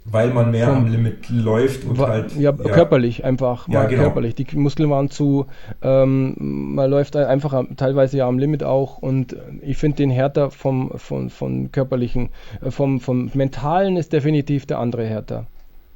Weil 0.05 0.31
man 0.31 0.51
mehr 0.51 0.69
am 0.69 0.87
Limit 0.91 1.29
läuft 1.29 1.85
und 1.85 1.99
war, 1.99 2.09
halt. 2.09 2.35
Ja, 2.35 2.53
ja, 2.53 2.73
körperlich 2.73 3.23
einfach. 3.23 3.69
Ja, 3.69 3.85
genau. 3.85 4.05
körperlich. 4.05 4.35
Die 4.35 4.47
Muskeln 4.57 4.89
waren 4.89 5.11
zu. 5.11 5.47
Ähm, 5.83 6.35
man 6.75 6.91
läuft 6.91 7.17
einfach 7.17 7.63
teilweise 7.77 8.17
ja 8.17 8.27
am 8.27 8.39
Limit 8.39 8.65
auch. 8.65 8.99
Und 8.99 9.37
ich 9.61 9.77
finde 9.77 9.99
den 9.99 10.11
härter 10.11 10.51
vom, 10.51 10.93
vom, 10.97 11.29
vom 11.29 11.71
körperlichen. 11.71 12.31
Äh, 12.63 12.71
vom, 12.71 13.01
vom 13.01 13.31
mentalen 13.35 13.97
ist 13.97 14.13
definitiv 14.13 14.65
der 14.65 14.79
andere 14.79 15.05
härter. 15.05 15.47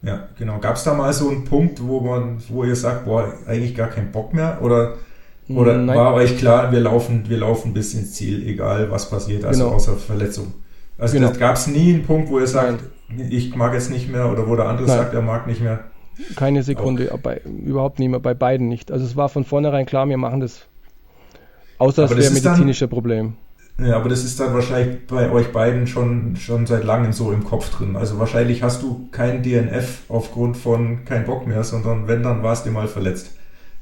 Ja, 0.04 0.28
genau. 0.38 0.58
Gab 0.58 0.76
es 0.76 0.84
da 0.84 0.94
mal 0.94 1.12
so 1.12 1.30
einen 1.30 1.44
Punkt, 1.44 1.82
wo 1.82 2.00
man, 2.00 2.42
wo 2.48 2.64
ihr 2.64 2.76
sagt, 2.76 3.06
boah, 3.06 3.32
eigentlich 3.46 3.74
gar 3.74 3.88
keinen 3.88 4.12
Bock 4.12 4.34
mehr? 4.34 4.58
Oder, 4.60 4.94
oder 5.48 5.78
Nein. 5.78 5.96
war 5.96 6.14
euch 6.14 6.36
klar, 6.36 6.72
wir 6.72 6.80
laufen, 6.80 7.24
wir 7.28 7.38
laufen 7.38 7.72
bis 7.72 7.94
ins 7.94 8.12
Ziel, 8.12 8.46
egal 8.46 8.90
was 8.90 9.08
passiert, 9.08 9.44
also 9.44 9.64
genau. 9.64 9.76
außer 9.76 9.96
Verletzung? 9.96 10.52
Also 10.98 11.18
genau. 11.18 11.32
gab 11.32 11.56
es 11.56 11.66
nie 11.66 11.94
einen 11.94 12.04
Punkt, 12.04 12.30
wo 12.30 12.38
ihr 12.38 12.46
sagt, 12.46 12.80
Nein. 13.08 13.28
ich 13.30 13.54
mag 13.56 13.72
jetzt 13.72 13.90
nicht 13.90 14.10
mehr 14.10 14.30
oder 14.30 14.46
wo 14.46 14.56
der 14.56 14.66
andere 14.66 14.86
Nein. 14.86 14.98
sagt, 14.98 15.14
er 15.14 15.22
mag 15.22 15.46
nicht 15.46 15.62
mehr? 15.62 15.80
Keine 16.36 16.62
Sekunde, 16.62 17.10
okay. 17.10 17.20
bei, 17.22 17.40
überhaupt 17.66 17.98
nicht 17.98 18.08
mehr, 18.08 18.20
bei 18.20 18.34
beiden 18.34 18.68
nicht. 18.68 18.92
Also 18.92 19.04
es 19.04 19.16
war 19.16 19.28
von 19.28 19.44
vornherein 19.44 19.86
klar, 19.86 20.08
wir 20.08 20.16
machen 20.16 20.40
das. 20.40 20.66
Außer 21.78 22.04
es 22.04 22.10
wäre 22.10 22.30
medizinische 22.30 22.88
Problem. 22.88 23.34
Ja, 23.78 23.96
aber 23.96 24.08
das 24.08 24.22
ist 24.24 24.38
dann 24.38 24.54
wahrscheinlich 24.54 25.06
bei 25.06 25.30
euch 25.30 25.52
beiden 25.52 25.88
schon, 25.88 26.36
schon 26.36 26.66
seit 26.66 26.84
langem 26.84 27.12
so 27.12 27.32
im 27.32 27.42
Kopf 27.42 27.70
drin. 27.70 27.96
Also 27.96 28.20
wahrscheinlich 28.20 28.62
hast 28.62 28.82
du 28.82 29.08
kein 29.10 29.42
DNF 29.42 30.02
aufgrund 30.08 30.56
von 30.56 31.04
kein 31.04 31.24
Bock 31.24 31.46
mehr, 31.46 31.64
sondern 31.64 32.06
wenn, 32.06 32.22
dann 32.22 32.42
warst 32.44 32.66
du 32.66 32.70
mal 32.70 32.86
verletzt. 32.86 33.30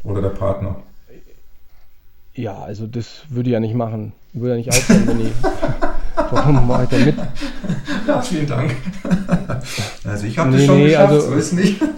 Oder 0.02 0.22
der 0.22 0.30
Partner. 0.30 0.76
Ja, 2.34 2.58
also 2.58 2.86
das 2.86 3.22
würde 3.28 3.50
ich 3.50 3.52
ja 3.52 3.60
nicht 3.60 3.74
machen. 3.74 4.12
Ich 4.32 4.40
würde 4.40 4.52
ja 4.52 4.56
nicht 4.56 4.70
aufhören, 4.70 5.06
wenn 5.06 5.20
ich. 5.20 5.32
Warum 6.30 6.68
weiter 6.68 6.98
mit? 6.98 7.14
Ja, 8.06 8.22
vielen 8.22 8.46
Dank. 8.46 8.74
Also 10.04 10.26
ich 10.26 10.38
habe 10.38 10.50
nee, 10.50 10.56
das 10.56 10.66
schon 10.66 10.78
nee, 10.78 10.86
geschafft, 10.86 11.12
also, 11.12 11.30
so 11.30 11.34
ist 11.34 11.52
nicht. 11.52 11.80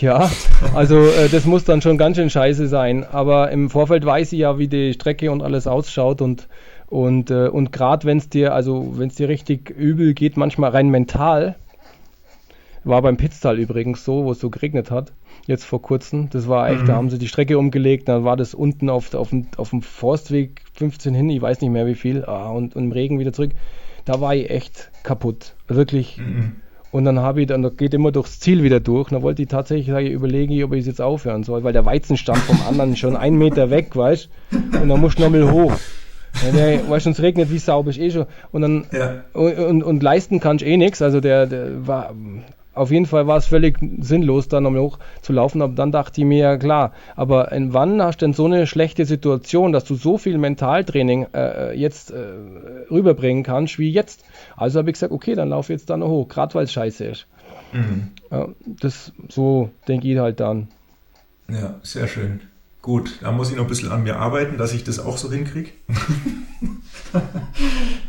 Ja, 0.00 0.30
also 0.74 0.96
äh, 0.98 1.28
das 1.30 1.44
muss 1.44 1.64
dann 1.64 1.80
schon 1.80 1.98
ganz 1.98 2.16
schön 2.16 2.30
scheiße 2.30 2.68
sein. 2.68 3.04
Aber 3.04 3.50
im 3.50 3.70
Vorfeld 3.70 4.04
weiß 4.04 4.32
ich 4.32 4.40
ja, 4.40 4.58
wie 4.58 4.68
die 4.68 4.92
Strecke 4.92 5.30
und 5.30 5.42
alles 5.42 5.66
ausschaut 5.66 6.20
und 6.20 6.46
und, 6.92 7.30
äh, 7.30 7.48
und 7.48 7.72
gerade 7.72 8.04
wenn 8.06 8.18
es 8.18 8.28
dir, 8.28 8.52
also 8.52 8.98
wenn 8.98 9.08
es 9.08 9.14
dir 9.14 9.26
richtig 9.26 9.70
übel 9.70 10.12
geht, 10.12 10.36
manchmal 10.36 10.72
rein 10.72 10.90
mental, 10.90 11.56
war 12.84 13.00
beim 13.00 13.16
Pitztal 13.16 13.58
übrigens 13.58 14.04
so, 14.04 14.26
wo 14.26 14.32
es 14.32 14.40
so 14.40 14.50
geregnet 14.50 14.90
hat, 14.90 15.10
jetzt 15.46 15.64
vor 15.64 15.80
kurzem. 15.80 16.28
Das 16.28 16.48
war 16.48 16.68
echt, 16.68 16.82
mhm. 16.82 16.86
da 16.88 16.96
haben 16.96 17.08
sie 17.08 17.16
die 17.16 17.28
Strecke 17.28 17.56
umgelegt, 17.56 18.08
dann 18.08 18.24
war 18.24 18.36
das 18.36 18.52
unten 18.52 18.90
auf, 18.90 19.14
auf, 19.14 19.30
dem, 19.30 19.46
auf 19.56 19.70
dem 19.70 19.80
Forstweg 19.80 20.60
15 20.74 21.14
hin, 21.14 21.30
ich 21.30 21.40
weiß 21.40 21.62
nicht 21.62 21.70
mehr 21.70 21.86
wie 21.86 21.94
viel, 21.94 22.26
ah, 22.26 22.50
und, 22.50 22.76
und 22.76 22.84
im 22.84 22.92
Regen 22.92 23.18
wieder 23.18 23.32
zurück. 23.32 23.52
Da 24.04 24.20
war 24.20 24.34
ich 24.34 24.50
echt 24.50 24.90
kaputt. 25.02 25.54
Wirklich. 25.68 26.18
Mhm. 26.18 26.56
Und 26.90 27.06
dann 27.06 27.20
habe 27.20 27.40
ich, 27.40 27.46
dann 27.46 27.74
geht 27.74 27.94
immer 27.94 28.12
durchs 28.12 28.38
Ziel 28.38 28.62
wieder 28.62 28.80
durch. 28.80 29.06
Und 29.06 29.12
dann 29.12 29.22
wollte 29.22 29.40
ich 29.40 29.48
tatsächlich 29.48 29.86
sage, 29.86 30.08
ich 30.08 30.12
überlegen, 30.12 30.62
ob 30.62 30.74
ich 30.74 30.80
es 30.80 30.86
jetzt 30.86 31.00
aufhören 31.00 31.42
soll, 31.42 31.64
weil 31.64 31.72
der 31.72 31.86
Weizen 31.86 32.18
stand 32.18 32.40
vom 32.40 32.60
anderen 32.68 32.96
schon 32.96 33.16
einen 33.16 33.38
Meter 33.38 33.70
weg, 33.70 33.96
weißt 33.96 34.28
Und 34.78 34.90
dann 34.90 35.00
musst 35.00 35.18
du 35.18 35.22
nochmal 35.22 35.50
hoch. 35.50 35.72
Ja, 36.34 36.90
weißt 36.90 37.06
du, 37.06 37.10
es 37.10 37.22
regnet 37.22 37.50
wie 37.50 37.58
sauber 37.58 37.90
ist 37.90 37.98
eh 37.98 38.10
schon. 38.10 38.26
Und 38.50 38.62
dann 38.62 38.86
ja. 38.92 39.24
und, 39.32 39.58
und, 39.58 39.82
und, 39.82 40.02
leisten 40.02 40.40
kannst 40.40 40.64
eh 40.64 40.76
nichts. 40.76 41.02
Also 41.02 41.20
der, 41.20 41.46
der 41.46 41.86
war 41.86 42.14
auf 42.74 42.90
jeden 42.90 43.06
Fall 43.06 43.26
war 43.26 43.36
es 43.36 43.46
völlig 43.46 43.78
sinnlos, 44.00 44.48
da 44.48 44.60
nochmal 44.60 44.80
hoch 44.80 44.98
zu 45.20 45.32
laufen. 45.32 45.60
Aber 45.60 45.74
dann 45.74 45.92
dachte 45.92 46.20
ich 46.20 46.26
mir, 46.26 46.38
ja 46.38 46.56
klar, 46.56 46.92
aber 47.16 47.50
wann 47.52 48.02
hast 48.02 48.22
du 48.22 48.26
denn 48.26 48.32
so 48.32 48.46
eine 48.46 48.66
schlechte 48.66 49.04
Situation, 49.04 49.72
dass 49.72 49.84
du 49.84 49.94
so 49.94 50.16
viel 50.16 50.38
Mentaltraining 50.38 51.26
äh, 51.34 51.78
jetzt 51.78 52.10
äh, 52.10 52.16
rüberbringen 52.90 53.42
kannst 53.42 53.78
wie 53.78 53.90
jetzt? 53.90 54.24
Also 54.56 54.78
habe 54.78 54.90
ich 54.90 54.94
gesagt, 54.94 55.12
okay, 55.12 55.34
dann 55.34 55.50
lauf 55.50 55.68
jetzt 55.68 55.90
da 55.90 55.96
noch 55.96 56.08
hoch, 56.08 56.28
gerade 56.28 56.54
weil 56.54 56.64
es 56.64 56.72
scheiße 56.72 57.04
ist. 57.04 57.26
Mhm. 57.72 58.08
Ja, 58.30 58.48
das 58.64 59.12
so 59.28 59.70
denke 59.86 60.08
ich 60.08 60.18
halt 60.18 60.40
dann. 60.40 60.68
Ja, 61.50 61.74
sehr 61.82 62.08
schön. 62.08 62.40
Gut, 62.82 63.20
da 63.22 63.30
muss 63.30 63.48
ich 63.48 63.56
noch 63.56 63.64
ein 63.64 63.68
bisschen 63.68 63.92
an 63.92 64.02
mir 64.02 64.16
arbeiten, 64.16 64.58
dass 64.58 64.74
ich 64.74 64.82
das 64.82 64.98
auch 64.98 65.16
so 65.16 65.30
hinkriege. 65.30 65.70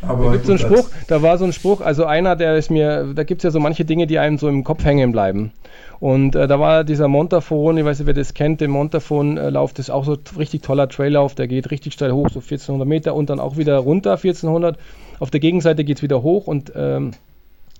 Aber 0.02 0.24
da 0.24 0.32
gibt 0.32 0.46
so 0.46 0.52
einen 0.52 0.58
Spruch, 0.58 0.88
da 1.06 1.22
war 1.22 1.38
so 1.38 1.44
ein 1.44 1.52
Spruch, 1.52 1.80
also 1.80 2.06
einer, 2.06 2.34
der 2.34 2.56
ist 2.56 2.72
mir, 2.72 3.12
da 3.14 3.22
gibt 3.22 3.40
es 3.40 3.44
ja 3.44 3.50
so 3.52 3.60
manche 3.60 3.84
Dinge, 3.84 4.08
die 4.08 4.18
einem 4.18 4.36
so 4.36 4.48
im 4.48 4.64
Kopf 4.64 4.84
hängen 4.84 5.12
bleiben. 5.12 5.52
Und 6.00 6.34
äh, 6.34 6.48
da 6.48 6.58
war 6.58 6.82
dieser 6.82 7.06
Montafon, 7.06 7.78
ich 7.78 7.84
weiß 7.84 8.00
nicht, 8.00 8.08
wer 8.08 8.14
das 8.14 8.34
kennt, 8.34 8.60
den 8.60 8.72
Montafon-Lauf, 8.72 9.70
äh, 9.70 9.74
das 9.74 9.86
ist 9.86 9.90
auch 9.90 10.04
so 10.04 10.16
richtig 10.36 10.62
toller 10.62 10.88
Traillauf, 10.88 11.36
der 11.36 11.46
geht 11.46 11.70
richtig 11.70 11.92
steil 11.92 12.10
hoch, 12.10 12.30
so 12.30 12.40
1400 12.40 12.88
Meter 12.88 13.14
und 13.14 13.30
dann 13.30 13.38
auch 13.38 13.56
wieder 13.56 13.78
runter 13.78 14.14
1400. 14.14 14.76
Auf 15.20 15.30
der 15.30 15.38
Gegenseite 15.38 15.84
geht 15.84 15.98
es 15.98 16.02
wieder 16.02 16.22
hoch 16.22 16.48
und 16.48 16.72
ähm, 16.74 17.12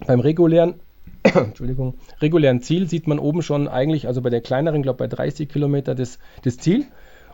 beim 0.07 0.21
regulären 0.21 0.75
Entschuldigung, 1.35 1.95
regulären 2.21 2.61
Ziel 2.61 2.89
sieht 2.89 3.07
man 3.07 3.19
oben 3.19 3.43
schon 3.43 3.67
eigentlich, 3.69 4.07
also 4.07 4.21
bei 4.21 4.31
der 4.31 4.41
kleineren, 4.41 4.83
glaube 4.83 4.99
bei 4.99 5.07
30 5.07 5.49
Kilometer 5.49 5.95
das, 5.95 6.19
das 6.43 6.59
Ziel. 6.59 6.85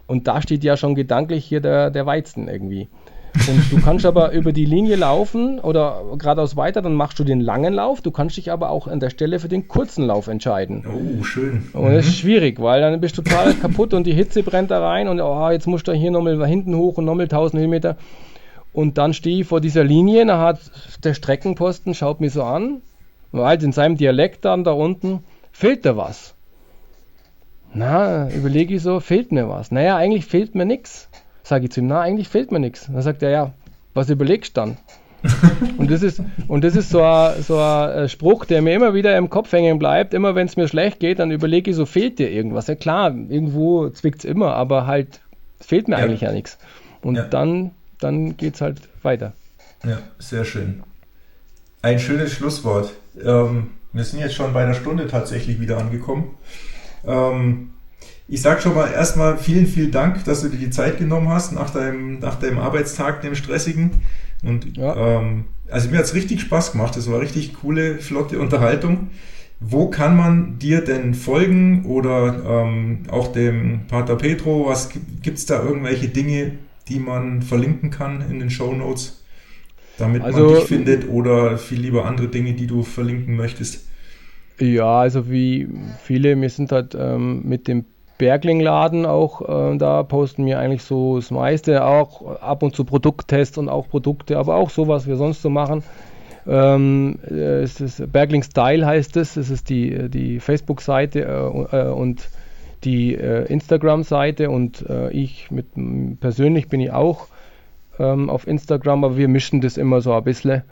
Und 0.06 0.26
da 0.26 0.42
steht 0.42 0.64
ja 0.64 0.76
schon 0.76 0.94
gedanklich 0.94 1.44
hier 1.44 1.60
der, 1.60 1.90
der 1.90 2.06
Weizen 2.06 2.48
irgendwie. 2.48 2.88
Und 3.34 3.70
du 3.70 3.80
kannst 3.80 4.04
aber 4.06 4.32
über 4.32 4.52
die 4.52 4.64
Linie 4.64 4.96
laufen 4.96 5.60
oder 5.60 6.02
geradeaus 6.18 6.56
weiter, 6.56 6.82
dann 6.82 6.94
machst 6.94 7.18
du 7.18 7.24
den 7.24 7.40
langen 7.40 7.74
Lauf. 7.74 8.00
Du 8.00 8.10
kannst 8.10 8.36
dich 8.36 8.50
aber 8.50 8.70
auch 8.70 8.88
an 8.88 9.00
der 9.00 9.10
Stelle 9.10 9.38
für 9.38 9.48
den 9.48 9.68
kurzen 9.68 10.04
Lauf 10.06 10.26
entscheiden. 10.26 10.84
Oh, 10.86 11.22
schön. 11.22 11.68
Und 11.72 11.92
das 11.92 12.06
ist 12.06 12.18
schwierig, 12.18 12.60
weil 12.60 12.80
dann 12.80 13.00
bist 13.00 13.18
du 13.18 13.22
total 13.22 13.54
kaputt 13.60 13.94
und 13.94 14.04
die 14.04 14.14
Hitze 14.14 14.42
brennt 14.42 14.70
da 14.70 14.84
rein 14.84 15.08
und 15.08 15.20
oh, 15.20 15.50
jetzt 15.50 15.66
musst 15.66 15.86
du 15.86 15.92
hier 15.92 16.10
nochmal 16.10 16.44
hinten 16.46 16.74
hoch 16.74 16.98
und 16.98 17.04
nochmal 17.04 17.24
1000 17.24 17.60
Höhenmeter. 17.60 17.96
Und 18.72 18.98
dann 18.98 19.14
stehe 19.14 19.40
ich 19.40 19.46
vor 19.46 19.60
dieser 19.60 19.82
Linie, 19.82 20.26
da 20.26 20.40
hat 20.40 20.60
der 21.02 21.14
Streckenposten, 21.14 21.94
schaut 21.94 22.20
mich 22.20 22.32
so 22.32 22.42
an 22.42 22.82
weil 23.32 23.62
in 23.62 23.72
seinem 23.72 23.96
Dialekt 23.96 24.44
dann 24.44 24.64
da 24.64 24.72
unten 24.72 25.24
fehlt 25.52 25.84
da 25.84 25.96
was. 25.96 26.34
Na, 27.72 28.28
überlege 28.30 28.74
ich 28.74 28.82
so, 28.82 29.00
fehlt 29.00 29.30
mir 29.30 29.48
was. 29.48 29.70
Naja, 29.70 29.96
eigentlich 29.96 30.26
fehlt 30.26 30.54
mir 30.54 30.64
nichts. 30.64 31.08
Sage 31.42 31.64
ich 31.64 31.72
zu 31.72 31.80
ihm, 31.80 31.86
na, 31.86 32.00
eigentlich 32.00 32.28
fehlt 32.28 32.50
mir 32.50 32.58
nichts. 32.58 32.88
Dann 32.92 33.02
sagt 33.02 33.22
er, 33.22 33.30
ja, 33.30 33.52
was 33.94 34.10
überlegst 34.10 34.56
du 34.56 34.60
dann? 34.60 34.76
und 35.76 35.90
das 35.90 36.02
ist, 36.02 36.22
und 36.48 36.64
das 36.64 36.76
ist 36.76 36.90
so 36.90 37.02
ein, 37.02 37.42
so 37.42 37.58
ein 37.58 38.08
Spruch, 38.08 38.46
der 38.46 38.62
mir 38.62 38.74
immer 38.74 38.94
wieder 38.94 39.16
im 39.16 39.28
Kopf 39.28 39.52
hängen 39.52 39.78
bleibt. 39.78 40.14
Immer 40.14 40.34
wenn 40.34 40.46
es 40.46 40.56
mir 40.56 40.66
schlecht 40.66 40.98
geht, 40.98 41.18
dann 41.18 41.30
überlege 41.30 41.70
ich 41.70 41.76
so, 41.76 41.86
fehlt 41.86 42.18
dir 42.18 42.30
irgendwas? 42.30 42.66
Ja 42.66 42.74
klar, 42.74 43.10
irgendwo 43.10 43.88
zwickt 43.90 44.20
es 44.20 44.24
immer, 44.24 44.54
aber 44.54 44.86
halt, 44.86 45.20
fehlt 45.60 45.88
mir 45.88 45.98
ja. 45.98 46.04
eigentlich 46.04 46.22
ja 46.22 46.32
nichts. 46.32 46.58
Und 47.02 47.16
ja. 47.16 47.24
dann, 47.24 47.72
dann 48.00 48.36
geht 48.36 48.54
es 48.54 48.60
halt 48.60 48.80
weiter. 49.02 49.32
Ja, 49.84 49.98
sehr 50.18 50.44
schön. 50.44 50.82
Ein 51.82 51.98
schönes 51.98 52.32
Schlusswort. 52.32 52.92
Ähm, 53.22 53.70
wir 53.92 54.04
sind 54.04 54.20
jetzt 54.20 54.34
schon 54.34 54.52
bei 54.52 54.62
einer 54.62 54.74
Stunde 54.74 55.06
tatsächlich 55.06 55.60
wieder 55.60 55.78
angekommen. 55.78 56.36
Ähm, 57.04 57.70
ich 58.28 58.42
sage 58.42 58.60
schon 58.62 58.74
mal 58.74 58.92
erstmal 58.92 59.36
vielen, 59.38 59.66
vielen 59.66 59.90
Dank, 59.90 60.24
dass 60.24 60.42
du 60.42 60.48
dir 60.48 60.58
die 60.58 60.70
Zeit 60.70 60.98
genommen 60.98 61.28
hast 61.28 61.52
nach 61.52 61.70
deinem, 61.70 62.20
nach 62.20 62.36
deinem 62.36 62.58
Arbeitstag, 62.58 63.22
dem 63.22 63.34
stressigen. 63.34 63.90
Und 64.44 64.76
ja. 64.76 65.18
ähm, 65.18 65.46
also 65.68 65.90
mir 65.90 65.98
hat 65.98 66.04
es 66.04 66.14
richtig 66.14 66.40
Spaß 66.40 66.72
gemacht. 66.72 66.96
Das 66.96 67.10
war 67.10 67.20
richtig 67.20 67.54
coole, 67.54 67.98
flotte 67.98 68.38
Unterhaltung. 68.38 69.08
Wo 69.58 69.90
kann 69.90 70.16
man 70.16 70.58
dir 70.58 70.80
denn 70.80 71.14
folgen 71.14 71.84
oder 71.84 72.64
ähm, 72.64 73.02
auch 73.10 73.32
dem 73.32 73.80
Pater 73.88 74.16
Petro? 74.16 74.66
Was 74.68 74.90
gibt 74.90 75.36
es 75.36 75.46
da 75.46 75.62
irgendwelche 75.62 76.08
Dinge, 76.08 76.52
die 76.88 76.98
man 76.98 77.42
verlinken 77.42 77.90
kann 77.90 78.24
in 78.30 78.38
den 78.38 78.50
Show 78.50 78.72
Notes? 78.72 79.19
Damit 80.00 80.22
also, 80.22 80.44
man 80.44 80.54
dich 80.54 80.64
findet 80.64 81.08
oder 81.08 81.58
viel 81.58 81.80
lieber 81.80 82.06
andere 82.06 82.28
Dinge, 82.28 82.54
die 82.54 82.66
du 82.66 82.82
verlinken 82.82 83.36
möchtest? 83.36 83.86
Ja, 84.58 85.00
also 85.00 85.30
wie 85.30 85.68
viele, 86.02 86.40
wir 86.40 86.50
sind 86.50 86.72
halt 86.72 86.94
ähm, 86.98 87.42
mit 87.44 87.66
dem 87.66 87.84
Bergling-Laden 88.18 89.06
auch, 89.06 89.72
äh, 89.72 89.78
da 89.78 90.02
posten 90.02 90.44
wir 90.44 90.58
eigentlich 90.58 90.82
so 90.82 91.16
das 91.16 91.30
meiste, 91.30 91.84
auch 91.84 92.40
ab 92.40 92.62
und 92.62 92.76
zu 92.76 92.84
Produkttests 92.84 93.56
und 93.56 93.70
auch 93.70 93.88
Produkte, 93.88 94.36
aber 94.36 94.56
auch 94.56 94.68
so, 94.68 94.88
was 94.88 95.06
wir 95.06 95.16
sonst 95.16 95.40
so 95.40 95.48
machen. 95.48 95.82
Ähm, 96.46 97.18
es 97.24 97.80
ist 97.80 98.12
Bergling 98.12 98.42
Style 98.42 98.84
heißt 98.84 99.16
es, 99.16 99.36
es 99.36 99.50
ist 99.50 99.68
die, 99.70 100.08
die 100.10 100.40
Facebook-Seite 100.40 101.20
äh, 101.20 101.76
äh, 101.76 101.90
und 101.90 102.28
die 102.84 103.14
äh, 103.14 103.44
Instagram-Seite 103.44 104.50
und 104.50 104.84
äh, 104.88 105.10
ich 105.10 105.50
mit 105.50 105.66
persönlich 106.20 106.68
bin 106.68 106.80
ich 106.80 106.92
auch 106.92 107.28
ähm, 108.00 108.30
auf 108.30 108.46
Instagram, 108.46 109.04
aber 109.04 109.16
wir 109.16 109.28
mischen 109.28 109.60
das 109.60 109.76
immer 109.76 110.00
so 110.00 110.12
ein 110.12 110.24
bisschen. 110.24 110.62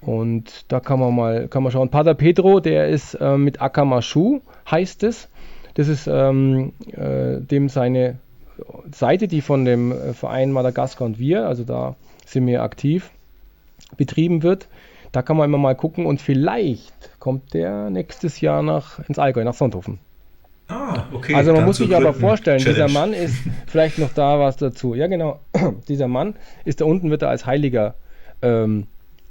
Und 0.00 0.66
da 0.68 0.78
kann 0.78 1.00
man 1.00 1.14
mal 1.14 1.48
kann 1.48 1.62
man 1.62 1.72
schauen. 1.72 1.88
Pater 1.88 2.14
Pedro, 2.14 2.60
der 2.60 2.88
ist 2.88 3.14
äh, 3.14 3.36
mit 3.36 3.60
Akamashu, 3.60 4.40
heißt 4.70 5.02
es. 5.02 5.28
Das 5.74 5.88
ist 5.88 6.06
ähm, 6.06 6.72
äh, 6.92 7.40
dem 7.40 7.68
seine 7.68 8.18
Seite, 8.92 9.28
die 9.28 9.40
von 9.40 9.64
dem 9.64 9.92
äh, 9.92 10.12
Verein 10.12 10.52
Madagaskar 10.52 11.06
und 11.06 11.18
wir, 11.18 11.46
also 11.46 11.64
da 11.64 11.96
sind 12.24 12.46
wir 12.46 12.62
aktiv, 12.62 13.10
betrieben 13.96 14.42
wird. 14.42 14.68
Da 15.12 15.22
kann 15.22 15.36
man 15.36 15.48
immer 15.48 15.58
mal 15.58 15.74
gucken 15.74 16.06
und 16.06 16.20
vielleicht 16.20 17.18
kommt 17.18 17.54
der 17.54 17.90
nächstes 17.90 18.40
Jahr 18.40 18.62
nach, 18.62 18.98
ins 19.08 19.18
Allgäu, 19.18 19.44
nach 19.44 19.54
Sonthofen. 19.54 19.98
Ah, 20.68 21.04
okay. 21.12 21.34
Also 21.34 21.52
man 21.52 21.64
muss 21.64 21.76
sich 21.76 21.94
aber 21.94 22.12
vorstellen, 22.12 22.58
Challenge. 22.58 22.86
dieser 22.86 22.98
Mann 22.98 23.12
ist, 23.12 23.36
vielleicht 23.66 23.98
noch 23.98 24.12
da 24.12 24.40
was 24.40 24.56
dazu. 24.56 24.94
Ja, 24.94 25.06
genau. 25.06 25.40
dieser 25.88 26.08
Mann 26.08 26.34
ist 26.64 26.80
da 26.80 26.84
unten, 26.84 27.10
wird 27.10 27.22
er 27.22 27.28
als 27.28 27.46
Heiliger 27.46 27.94
ähm, 28.42 28.86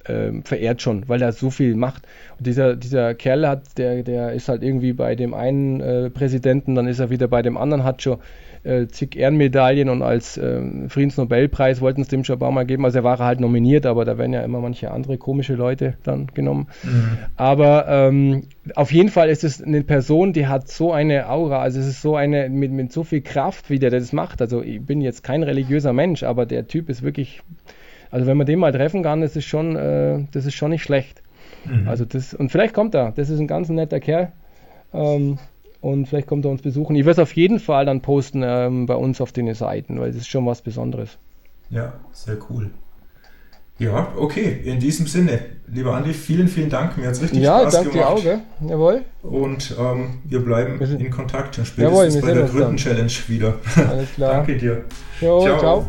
ähm, 0.07 0.43
verehrt 0.43 0.81
schon, 0.81 1.07
weil 1.09 1.21
er 1.21 1.31
so 1.31 1.49
viel 1.49 1.75
macht. 1.75 2.03
Und 2.37 2.47
dieser, 2.47 2.75
dieser 2.75 3.15
Kerl 3.15 3.47
hat, 3.47 3.77
der, 3.77 4.03
der 4.03 4.33
ist 4.33 4.47
halt 4.47 4.63
irgendwie 4.63 4.93
bei 4.93 5.15
dem 5.15 5.33
einen 5.33 5.81
äh, 5.81 6.09
Präsidenten, 6.09 6.75
dann 6.75 6.87
ist 6.87 6.99
er 6.99 7.09
wieder 7.09 7.27
bei 7.27 7.41
dem 7.41 7.57
anderen, 7.57 7.83
hat 7.83 8.01
schon 8.01 8.19
äh, 8.65 8.87
zig 8.87 9.15
Ehrenmedaillen 9.15 9.89
und 9.89 10.01
als 10.01 10.37
äh, 10.37 10.61
Friedensnobelpreis 10.89 11.81
wollten 11.81 12.01
es 12.01 12.07
dem 12.07 12.23
schon 12.23 12.37
ein 12.37 12.39
paar 12.39 12.51
Mal 12.51 12.65
geben. 12.65 12.85
Also 12.85 12.99
er 12.99 13.03
war 13.03 13.19
halt 13.19 13.39
nominiert, 13.39 13.85
aber 13.85 14.05
da 14.05 14.17
werden 14.17 14.33
ja 14.33 14.41
immer 14.41 14.59
manche 14.59 14.91
andere 14.91 15.17
komische 15.17 15.53
Leute 15.53 15.95
dann 16.03 16.27
genommen. 16.33 16.67
Mhm. 16.83 17.17
Aber 17.37 17.87
ähm, 17.87 18.43
auf 18.75 18.91
jeden 18.91 19.09
Fall 19.09 19.29
ist 19.29 19.43
es 19.43 19.61
eine 19.61 19.83
Person, 19.83 20.33
die 20.33 20.47
hat 20.47 20.67
so 20.67 20.91
eine 20.91 21.29
Aura, 21.29 21.61
also 21.61 21.79
es 21.79 21.87
ist 21.87 22.01
so 22.01 22.15
eine 22.15 22.49
mit, 22.49 22.71
mit 22.71 22.91
so 22.91 23.03
viel 23.03 23.21
Kraft, 23.21 23.69
wie 23.69 23.79
der 23.79 23.91
das 23.91 24.11
macht. 24.13 24.41
Also 24.41 24.61
ich 24.61 24.81
bin 24.81 25.01
jetzt 25.01 25.23
kein 25.23 25.43
religiöser 25.43 25.93
Mensch, 25.93 26.23
aber 26.23 26.45
der 26.45 26.67
Typ 26.67 26.89
ist 26.89 27.03
wirklich, 27.03 27.41
also 28.11 28.25
wenn 28.25 28.37
man 28.37 28.47
den 28.47 28.59
mal 28.59 28.71
treffen 28.71 29.03
kann, 29.03 29.21
das 29.21 29.35
ist 29.35 29.45
schon, 29.45 29.75
äh, 29.75 30.19
das 30.31 30.45
ist 30.45 30.55
schon 30.55 30.71
nicht 30.71 30.83
schlecht. 30.83 31.21
Mhm. 31.65 31.87
Also 31.87 32.05
das, 32.05 32.33
und 32.33 32.51
vielleicht 32.51 32.73
kommt 32.73 32.95
er, 32.95 33.11
das 33.11 33.29
ist 33.29 33.39
ein 33.39 33.47
ganz 33.47 33.69
netter 33.69 33.99
Kerl. 33.99 34.31
Ähm, 34.93 35.37
Und 35.85 36.07
vielleicht 36.07 36.25
kommt 36.25 36.45
er 36.45 36.51
uns 36.51 36.63
besuchen. 36.63 36.95
Ich 36.95 37.05
werde 37.05 37.21
es 37.21 37.23
auf 37.23 37.35
jeden 37.35 37.59
Fall 37.59 37.85
dann 37.85 38.01
posten 38.01 38.41
ähm, 38.43 38.87
bei 38.87 38.95
uns 38.95 39.21
auf 39.21 39.31
den 39.31 39.53
Seiten, 39.53 39.99
weil 39.99 40.07
das 40.07 40.21
ist 40.21 40.27
schon 40.27 40.43
was 40.47 40.63
Besonderes. 40.63 41.19
Ja, 41.69 41.93
sehr 42.11 42.37
cool. 42.49 42.71
Ja, 43.77 44.07
okay. 44.17 44.61
In 44.63 44.79
diesem 44.79 45.05
Sinne, 45.05 45.39
lieber 45.67 45.93
Andi, 45.93 46.13
vielen, 46.13 46.47
vielen 46.47 46.69
Dank. 46.71 46.97
Mir 46.97 47.05
hat 47.05 47.13
es 47.13 47.21
richtig 47.21 47.39
ja, 47.43 47.59
Spaß 47.59 47.73
danke 47.73 47.89
gemacht. 47.91 48.09
dir 48.09 48.13
auch, 48.13 48.23
gell? 48.23 48.39
Jawohl. 48.67 49.01
Und 49.21 49.75
ähm, 49.79 50.19
wir 50.23 50.43
bleiben 50.43 50.79
Wir 50.79 50.87
sind- 50.87 51.01
in 51.01 51.11
Kontakt. 51.11 51.57
Jawohl, 51.57 52.09
Spätestens 52.09 52.15
wir 52.15 52.21
bei 52.21 52.33
der 52.33 52.47
dritten. 52.47 52.77
Challenge 52.77 53.11
wieder. 53.27 53.53
Alles 53.75 54.13
klar. 54.15 54.31
danke 54.37 54.57
dir. 54.57 54.85
Jo, 55.21 55.41
Ciao. 55.41 55.59
ciao. 55.59 55.85